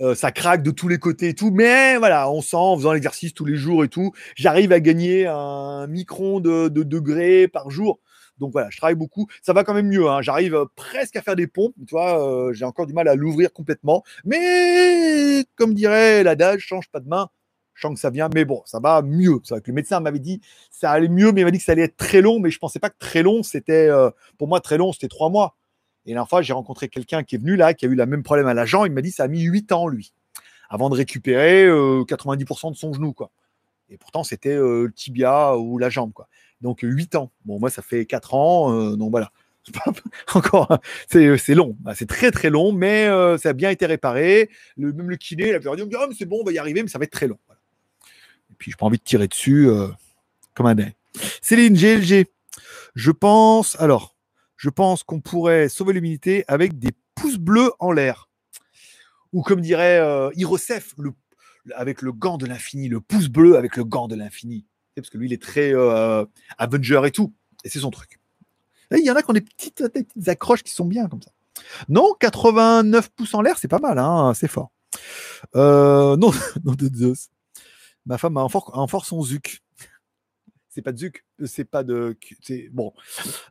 [0.00, 2.92] Euh, ça craque de tous les côtés et tout, mais voilà, on sent en faisant
[2.92, 8.00] l'exercice tous les jours et tout, j'arrive à gagner un micron de, degrés par jour.
[8.38, 9.28] Donc voilà, je travaille beaucoup.
[9.42, 10.08] Ça va quand même mieux.
[10.08, 10.20] Hein.
[10.20, 11.74] J'arrive euh, presque à faire des pompes.
[11.86, 14.02] Tu vois, euh, j'ai encore du mal à l'ouvrir complètement.
[14.24, 17.28] Mais comme dirait l'adage, change pas de main.
[17.74, 19.38] Je sens que ça vient, mais bon, ça va mieux.
[19.44, 20.40] C'est vrai que le médecin m'avait dit
[20.70, 22.40] ça allait mieux, mais il m'a dit que ça allait être très long.
[22.40, 23.88] Mais je pensais pas que très long, c'était
[24.36, 25.56] pour moi très long, c'était trois mois.
[26.06, 28.22] Et la fois, j'ai rencontré quelqu'un qui est venu là, qui a eu le même
[28.22, 28.84] problème à l'agent.
[28.84, 30.12] Il m'a dit ça a mis 8 ans, lui,
[30.68, 33.12] avant de récupérer 90% euh, de son genou.
[33.12, 33.30] quoi.
[33.88, 36.12] Et pourtant, c'était euh, le tibia ou la jambe.
[36.12, 36.28] quoi.
[36.60, 37.30] Donc 8 ans.
[37.44, 38.72] Bon, moi, ça fait 4 ans.
[38.72, 39.30] Euh, donc voilà.
[40.34, 40.78] Encore,
[41.08, 41.74] c'est long.
[41.80, 43.06] Bah, c'est très très long, mais
[43.38, 44.50] ça a bien été réparé.
[44.76, 46.98] Même le kiné, il a dit oh, c'est bon, on va y arriver, mais ça
[46.98, 47.38] va être très long.
[48.50, 49.70] Et puis, je n'ai pas envie de tirer dessus
[50.52, 50.92] comme un dingue.
[51.40, 52.26] Céline, GLG.
[52.94, 53.80] Je pense.
[53.80, 54.13] Alors,
[54.64, 58.30] je pense qu'on pourrait sauver l'humanité avec des pouces bleus en l'air.
[59.34, 60.30] Ou comme dirait euh,
[60.96, 61.12] le,
[61.76, 64.64] avec le gant de l'infini, le pouce bleu avec le gant de l'infini.
[64.96, 66.24] Parce que lui, il est très euh,
[66.56, 67.34] Avenger et tout.
[67.62, 68.18] Et c'est son truc.
[68.90, 69.84] il y en a qui ont des petites,
[70.28, 71.32] accroches qui sont bien comme ça.
[71.90, 74.70] Non, 89 pouces en l'air, c'est pas mal, hein, c'est fort.
[75.56, 76.30] Euh, non,
[76.64, 77.28] non de Zeus.
[78.06, 79.62] Ma femme a en force son zuc.
[80.74, 82.18] C'est pas de Zuc, c'est pas de.
[82.72, 82.92] Bon.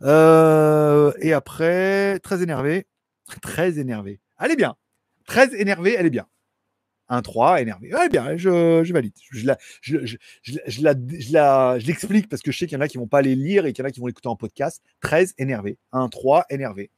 [0.02, 2.86] Euh, et après, très énervé.
[3.42, 4.20] Très énervé.
[4.38, 4.76] Allez bien.
[5.26, 6.28] Très énervé, elle est bien.
[7.10, 7.94] 1-3, énervé.
[7.96, 9.14] Ouais, bien, je, valide.
[9.32, 9.48] Je,
[11.88, 13.72] l'explique parce que je sais qu'il y en a qui vont pas les lire et
[13.72, 14.84] qu'il y en a qui vont l'écouter en podcast.
[15.00, 15.78] 13, énervé.
[15.94, 16.92] 1-3, énervé.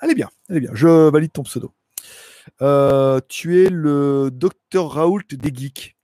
[0.00, 0.70] Allez bien, allez bien.
[0.72, 1.74] Je valide ton pseudo.
[2.62, 5.94] Euh, tu es le docteur Raoult des geeks.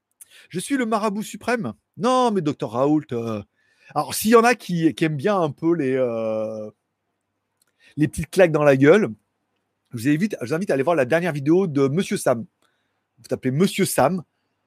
[0.51, 1.73] Je suis le marabout suprême.
[1.97, 3.07] Non, mais docteur Raoult.
[3.13, 3.43] Euh,
[3.95, 6.71] alors, s'il y en a qui, aiment bien un peu les, euh...
[7.97, 9.11] les petites claques dans la gueule,
[9.93, 10.35] je vous, invite,
[10.71, 12.45] à aller voir la dernière vidéo de Monsieur Sam
[13.19, 14.23] vous tapez Monsieur Sam.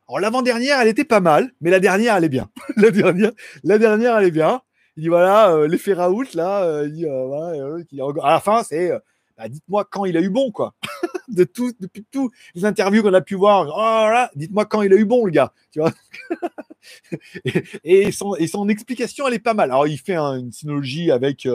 [0.08, 2.50] Alors l'avant-dernière, elle était pas mal, mais la dernière, elle est bien.
[2.78, 3.32] la dernière,
[3.64, 4.62] la dernière, elle est bien.
[4.98, 8.92] Il dit voilà, euh, l'effet Raoult là, euh, il dit, voilà, à la fin, c'est
[9.40, 10.76] bah, dites-moi quand il a eu bon quoi.
[11.30, 14.98] de tout, depuis tous les interviews qu'on a pu voir, oh, dites-moi quand il a
[14.98, 15.54] eu bon le gars,
[17.84, 19.72] et, son, explication, elle est pas mal.
[19.72, 21.48] Alors il fait une synologie avec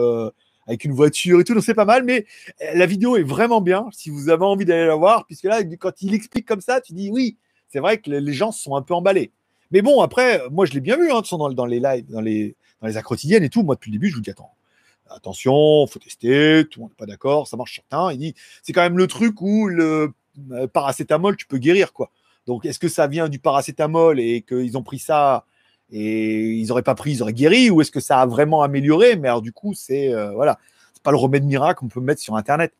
[0.67, 2.25] avec une voiture et tout, donc c'est pas mal, mais
[2.63, 5.63] euh, la vidéo est vraiment bien si vous avez envie d'aller la voir, puisque là,
[5.63, 7.37] quand il explique comme ça, tu dis oui,
[7.67, 9.31] c'est vrai que les gens sont un peu emballés.
[9.69, 12.55] Mais bon, après, moi je l'ai bien vu, hein, dans, dans les lives, dans les,
[12.81, 13.61] dans les quotidiennes et tout.
[13.61, 14.54] Moi, depuis le début, je vous dis attends,
[15.09, 18.11] attention, faut tester, tout le monde n'est pas d'accord, ça marche certain.
[18.11, 20.13] Il dit c'est quand même le truc où le
[20.51, 22.11] euh, paracétamol, tu peux guérir quoi.
[22.47, 25.45] Donc, est-ce que ça vient du paracétamol et qu'ils ont pris ça
[25.91, 29.15] et ils n'auraient pas pris, ils auraient guéri, ou est-ce que ça a vraiment amélioré?
[29.15, 30.57] Mais alors du coup, c'est euh, voilà,
[30.93, 32.73] c'est pas le remède miracle qu'on peut mettre sur Internet.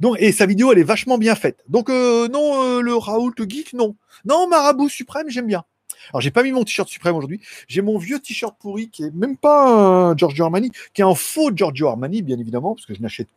[0.00, 1.64] Donc, et sa vidéo, elle est vachement bien faite.
[1.68, 3.96] Donc euh, non, euh, le Raoult Geek, non.
[4.24, 5.64] Non, Marabout Suprême, j'aime bien.
[6.10, 7.40] Alors j'ai pas mis mon t-shirt suprême aujourd'hui.
[7.68, 11.14] J'ai mon vieux t-shirt pourri qui est même pas un Giorgio Armani, qui est un
[11.14, 13.28] faux Giorgio Armani, bien évidemment, parce que je n'achète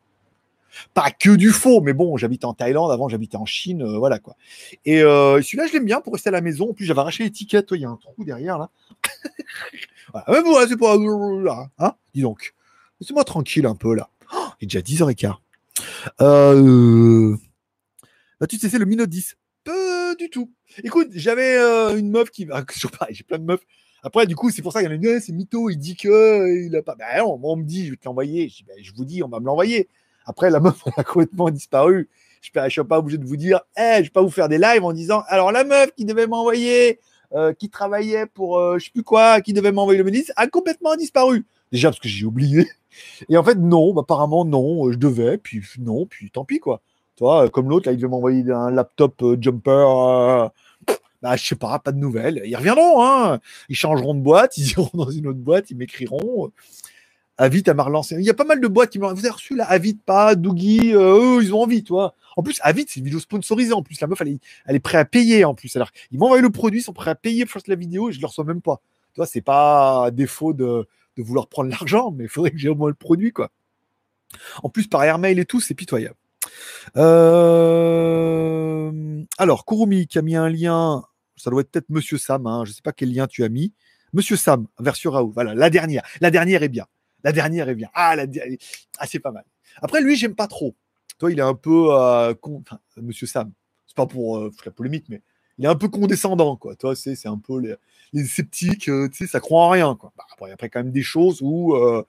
[0.94, 4.35] pas que du faux, mais bon, j'habite en Thaïlande, avant j'habitais en Chine, voilà quoi.
[4.85, 6.69] Et celui-là, je l'aime bien pour rester à la maison.
[6.69, 8.69] En plus, j'avais arraché l'étiquette, il y a un trou derrière là.
[10.14, 10.41] voilà.
[10.44, 10.95] bon, c'est pas.
[11.80, 12.53] Hein Dis donc.
[12.99, 14.10] Laissez-moi tranquille un peu là.
[14.34, 15.35] Oh, il est déjà 10h15.
[16.22, 17.35] Euh...
[18.39, 19.38] Bah, tu sais, c'est le Minute 10.
[20.18, 20.52] Du tout.
[20.84, 22.48] Écoute, j'avais euh, une meuf qui.
[22.52, 22.64] Ah,
[23.10, 23.65] j'ai plein de meufs.
[24.03, 25.95] Après, du coup, c'est pour ça qu'il y en a une, c'est mytho, il dit
[25.95, 26.95] que il a pas.
[26.95, 28.49] Ben non, on me dit, je vais te l'envoyer.
[28.49, 29.89] Je, ben, je vous dis, on va me l'envoyer.
[30.26, 32.10] Après, la meuf, a complètement disparu.
[32.41, 34.49] Je ne suis pas obligé de vous dire, hey, je ne vais pas vous faire
[34.49, 36.99] des lives en disant, alors la meuf qui devait m'envoyer
[37.34, 40.48] euh, qui travaillait pour euh, je sais plus quoi, qui devait m'envoyer le ministre, a
[40.48, 41.45] complètement disparu.
[41.73, 42.65] Déjà parce que j'ai oublié.
[43.27, 46.60] Et en fait, non, bah, apparemment, non, euh, je devais, puis non, puis tant pis,
[46.60, 46.81] quoi.
[47.18, 50.49] Toi, comme l'autre, là, il devait m'envoyer un laptop jumper.
[51.22, 52.41] bah, je sais pas, pas de nouvelles.
[52.45, 53.39] Ils reviendront, hein.
[53.69, 56.52] Ils changeront de boîte, ils iront dans une autre boîte, ils m'écriront.
[57.39, 58.15] Avit à m'a relancé.
[58.15, 59.14] Il y a pas mal de boîtes qui m'ont.
[59.14, 62.15] Vous avez reçu là, Avit pas, Doogie, eux, ils ont envie, toi.
[62.35, 63.73] En plus, Avid, c'est une vidéo sponsorisée.
[63.73, 65.76] En plus, la meuf, elle est, elle est prête à payer en plus.
[65.76, 68.14] Alors, ils m'ont envoyé le produit, ils sont prêts à payer pour la vidéo et
[68.14, 68.81] je ne le reçois même pas.
[69.14, 70.88] Tu vois, c'est pas défaut de,
[71.18, 73.52] de vouloir prendre l'argent, mais il faudrait que j'ai au moins le produit, quoi.
[74.64, 76.15] En plus, par airmail et tout, c'est pitoyable.
[76.98, 78.48] Euh...
[79.38, 81.03] Alors, Kurumi qui a mis un lien,
[81.36, 83.49] ça doit être peut-être Monsieur Sam, hein, je ne sais pas quel lien tu as
[83.49, 83.74] mis.
[84.14, 86.03] Monsieur Sam, version Raoult, voilà, la dernière.
[86.22, 86.88] La dernière est bien.
[87.24, 87.90] La dernière est bien.
[87.94, 88.26] Ah, la...
[88.99, 89.45] ah c'est pas mal.
[89.82, 90.76] Après, lui, j'aime pas trop.
[91.19, 92.34] Toi, il est un peu, euh,
[92.98, 93.52] Monsieur Sam,
[93.86, 95.22] c'est pas pour euh, la polémique, mais
[95.57, 96.76] il est un peu condescendant, quoi.
[96.76, 97.78] Toi, c'est, un peu
[98.14, 100.14] les, sceptiques, tu sais, ça croit en rien, quoi.
[100.15, 102.03] Bah, après, après, quand même des choses où il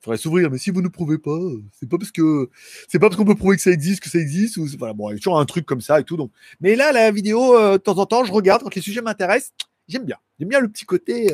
[0.00, 0.50] faudrait s'ouvrir.
[0.50, 1.38] Mais si vous ne prouvez pas,
[1.78, 2.50] c'est pas parce que
[2.88, 4.58] c'est pas parce qu'on peut prouver que ça existe que ça existe.
[4.78, 6.16] Voilà, bon, il y a toujours un truc comme ça et tout.
[6.16, 9.52] Donc, mais là, la vidéo, de temps en temps, je regarde quand les sujets m'intéressent.
[9.88, 10.16] J'aime bien.
[10.38, 11.32] J'aime bien le petit côté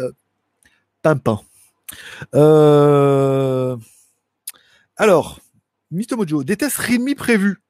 [1.02, 1.40] pimpin.
[4.96, 5.40] Alors,
[5.90, 7.60] Mister Mojo, déteste Rémi prévu.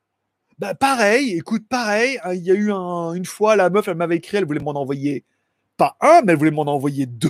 [0.59, 4.17] Bah pareil, écoute, pareil, hein, il y a eu une fois, la meuf, elle m'avait
[4.17, 5.23] écrit, elle voulait m'en envoyer
[5.77, 7.29] pas un, mais elle voulait m'en envoyer deux.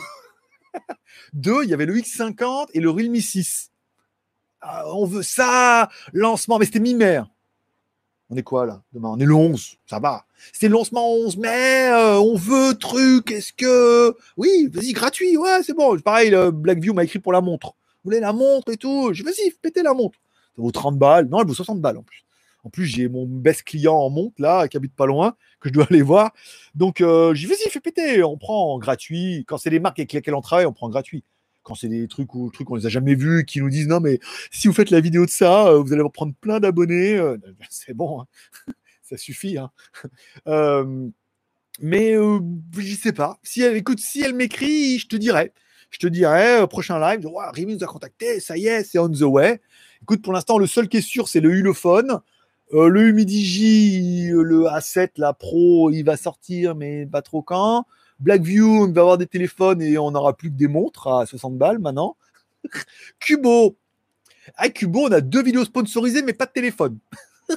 [1.33, 3.71] Deux, il y avait le X50 et le Realme 6.
[4.61, 7.29] Ah, on veut ça, lancement, mais c'était mi-mer.
[8.29, 10.25] On est quoi là Demain, on est le 11, ça va.
[10.53, 14.17] C'était le lancement 11 mai, euh, on veut truc, est-ce que...
[14.37, 15.97] Oui, vas-y, gratuit, ouais, c'est bon.
[16.01, 17.69] Pareil, Blackview m'a écrit pour la montre.
[17.69, 19.11] Vous voulez la montre et tout?
[19.13, 20.19] Je vas-y, pétez la montre
[20.57, 21.29] ça vaut 30 balles.
[21.29, 22.25] Non, elle vaut 60 balles en plus.
[22.67, 25.73] En plus, j'ai mon best client en monte là, qui habite pas loin, que je
[25.73, 26.33] dois aller voir.
[26.75, 28.25] Donc, euh, j'y vas-y, fais péter.
[28.25, 29.45] On prend gratuit.
[29.47, 31.23] Quand c'est des marques avec lesquelles on travaille, on prend gratuit.
[31.63, 34.01] Quand c'est des trucs ou trucs qu'on les a jamais vus, qui nous disent non,
[34.01, 34.19] mais
[34.51, 37.17] si vous faites la vidéo de ça, euh, vous allez prendre plein d'abonnés.
[37.17, 37.37] Euh,
[37.71, 38.27] c'est bon, hein.
[39.03, 39.59] ça suffit.
[39.59, 39.71] Hein.
[41.81, 43.39] mais je sais pas.
[43.45, 45.53] Si elle, écoute, si elle m'écrit, je te dirai.
[45.91, 49.09] Je te dirai, prochain live, wow, Rémi nous a contacté, ça y est, c'est on
[49.09, 49.61] the way.
[50.03, 52.21] Écoute, pour l'instant, le seul qui est sûr, c'est le Ulefone.
[52.73, 57.87] Euh, le Humidigi, le A7, la Pro, il va sortir, mais pas trop quand.
[58.19, 61.57] Blackview, on va avoir des téléphones et on n'aura plus que des montres à 60
[61.59, 62.17] balles maintenant.
[63.21, 63.77] Cubo.
[64.57, 66.99] À Cubo, on a deux vidéos sponsorisées, mais pas de téléphone.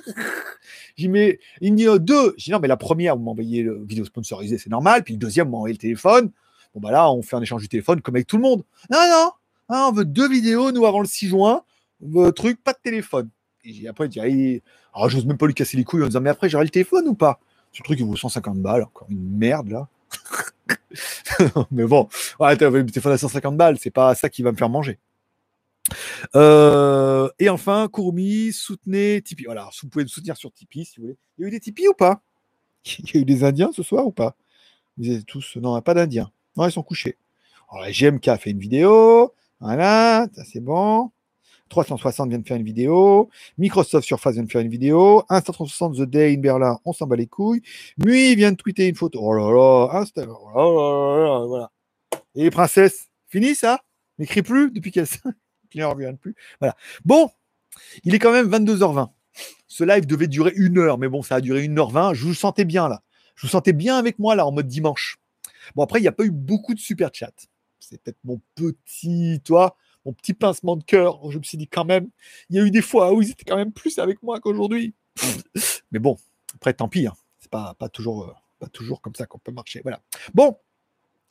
[0.98, 2.36] J'y mets, il me dit euh, deux.
[2.38, 5.04] J'ai dit non, mais la première, vous m'envoyez le vidéo sponsorisée, c'est normal.
[5.04, 6.32] Puis le deuxième, vous m'envoyez le téléphone.
[6.76, 8.64] Bon, bah là, on fait un échange du téléphone comme avec tout le monde.
[8.92, 9.32] Non, non,
[9.70, 11.64] on veut deux vidéos, nous, avant le 6 juin.
[12.02, 13.30] Le truc, pas de téléphone.
[13.66, 14.62] Et après, il dit,
[14.94, 17.08] ah, j'ose même pas lui casser les couilles en disant, mais après, j'aurai le téléphone
[17.08, 17.40] ou pas?
[17.72, 19.88] Ce truc, il vaut 150 balles, encore une merde, là.
[21.72, 22.08] mais bon,
[22.40, 24.98] ouais, le téléphone à 150 balles, c'est pas ça qui va me faire manger.
[26.36, 29.46] Euh, et enfin, Courmi, soutenez Tipeee.
[29.46, 31.18] Voilà, vous pouvez me soutenir sur Tipeee si vous voulez.
[31.38, 32.22] Il y a eu des Tipeee ou pas?
[32.86, 34.36] Il y a eu des Indiens ce soir ou pas?
[34.98, 35.58] Vous êtes tous.
[35.58, 36.32] Non, pas d'Indiens.
[36.58, 37.18] Non, ils sont couchés.
[37.70, 39.34] Alors, la GMK a fait une vidéo.
[39.60, 41.12] Voilà, c'est bon.
[41.70, 43.30] 360 vient de faire une vidéo.
[43.58, 45.24] Microsoft Surface vient de faire une vidéo.
[45.30, 47.62] Insta360 The Day in Berlin, on s'en bat les couilles.
[47.98, 49.20] Mui vient de tweeter une photo.
[49.22, 50.26] Oh là là, Insta.
[50.28, 51.72] Oh là là, voilà.
[52.36, 53.82] Et les princesses, fini ça?
[54.18, 55.08] N'écris plus depuis qu'elles
[55.76, 56.36] ne revient plus.
[56.60, 56.76] Voilà.
[57.06, 57.30] Bon,
[58.04, 59.10] il est quand même 22h20.
[59.68, 62.14] Ce live devait durer une heure, mais bon, ça a duré 1h20.
[62.14, 63.02] Je vous sentais bien là.
[63.36, 65.18] Je vous sentais bien avec moi là en mode dimanche.
[65.76, 67.32] Bon, après, il n'y a pas eu beaucoup de super chat.
[67.80, 69.78] C'est peut-être mon petit, toi,
[70.14, 71.20] petit pincement de cœur.
[71.32, 72.10] Je me suis dit quand même,
[72.50, 74.94] il y a eu des fois où ils étaient quand même plus avec moi qu'aujourd'hui.
[75.92, 76.18] mais bon,
[76.56, 77.08] après, tant pis.
[77.08, 77.14] Hein.
[77.40, 79.82] C'est pas, toujours, euh, pas toujours comme ça qu'on peut marcher.
[79.84, 80.02] Voilà.
[80.34, 80.58] Bon,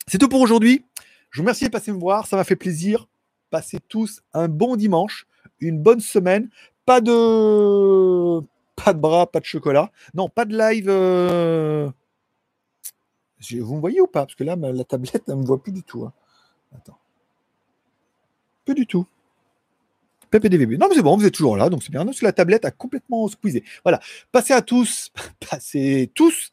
[0.07, 0.85] c'est tout pour aujourd'hui.
[1.29, 2.27] Je vous remercie de passer me voir.
[2.27, 3.07] Ça m'a fait plaisir.
[3.49, 5.27] Passez tous un bon dimanche,
[5.59, 6.49] une bonne semaine.
[6.85, 8.39] Pas de,
[8.75, 9.91] pas de bras, pas de chocolat.
[10.13, 10.87] Non, pas de live.
[10.89, 11.89] Euh,
[13.59, 14.25] vous me voyez ou pas?
[14.25, 16.05] Parce que là, la tablette, ne me voit plus du tout.
[16.05, 16.13] Hein.
[16.75, 16.99] Attends.
[18.73, 19.05] Du tout.
[20.29, 20.77] PPDVB.
[20.79, 22.05] Non, mais c'est bon, vous êtes toujours là, donc c'est bien.
[22.05, 23.63] Parce que la tablette a complètement squeezé.
[23.83, 23.99] Voilà.
[24.31, 25.11] Passez à tous,
[25.49, 26.51] passez tous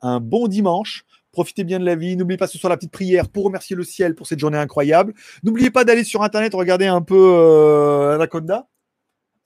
[0.00, 1.04] un bon dimanche.
[1.32, 2.16] Profitez bien de la vie.
[2.16, 5.12] N'oubliez pas ce soir la petite prière pour remercier le ciel pour cette journée incroyable.
[5.42, 8.68] N'oubliez pas d'aller sur Internet regarder un peu euh, Anaconda,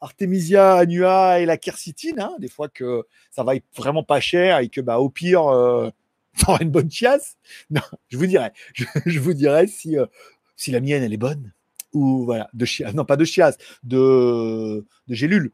[0.01, 2.21] Artemisia annua et la quercitine.
[2.21, 5.91] Hein, des fois que ça va vraiment pas cher et que bah, au pire, euh,
[6.35, 7.37] ça une bonne chiasse.
[7.71, 8.51] Non, je vous dirai.
[9.07, 10.07] Je, vous dirai si, euh,
[10.55, 11.53] si la mienne, elle est bonne.
[11.93, 12.95] Ou voilà, de chiasse.
[12.95, 15.53] Non, pas de chiasse, de, de gélule.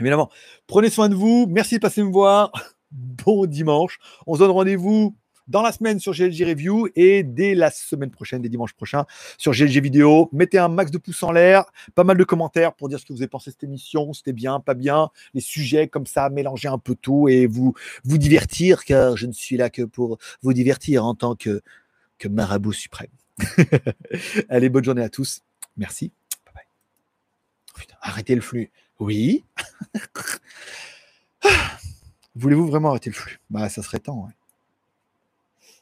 [0.00, 0.30] Évidemment.
[0.66, 1.46] Prenez soin de vous.
[1.48, 2.52] Merci de passer me voir.
[2.96, 3.98] Bon dimanche.
[4.24, 5.16] On se donne rendez-vous
[5.48, 9.04] dans la semaine sur GLG Review et dès la semaine prochaine, dès dimanche prochain,
[9.36, 10.28] sur GLG Vidéo.
[10.32, 11.64] Mettez un max de pouces en l'air,
[11.94, 14.32] pas mal de commentaires pour dire ce que vous avez pensé de cette émission, c'était
[14.32, 17.74] bien, pas bien, les sujets comme ça, mélanger un peu tout et vous,
[18.04, 21.60] vous divertir, car je ne suis là que pour vous divertir en tant que
[22.30, 23.10] marabout suprême.
[24.48, 25.42] Allez, bonne journée à tous.
[25.76, 26.12] Merci.
[27.74, 28.70] Putain, arrêtez le flux.
[29.00, 29.44] Oui.
[32.36, 33.40] Voulez-vous vraiment arrêter le flux?
[33.50, 34.26] Bah, ça serait temps.
[34.26, 34.32] Ouais.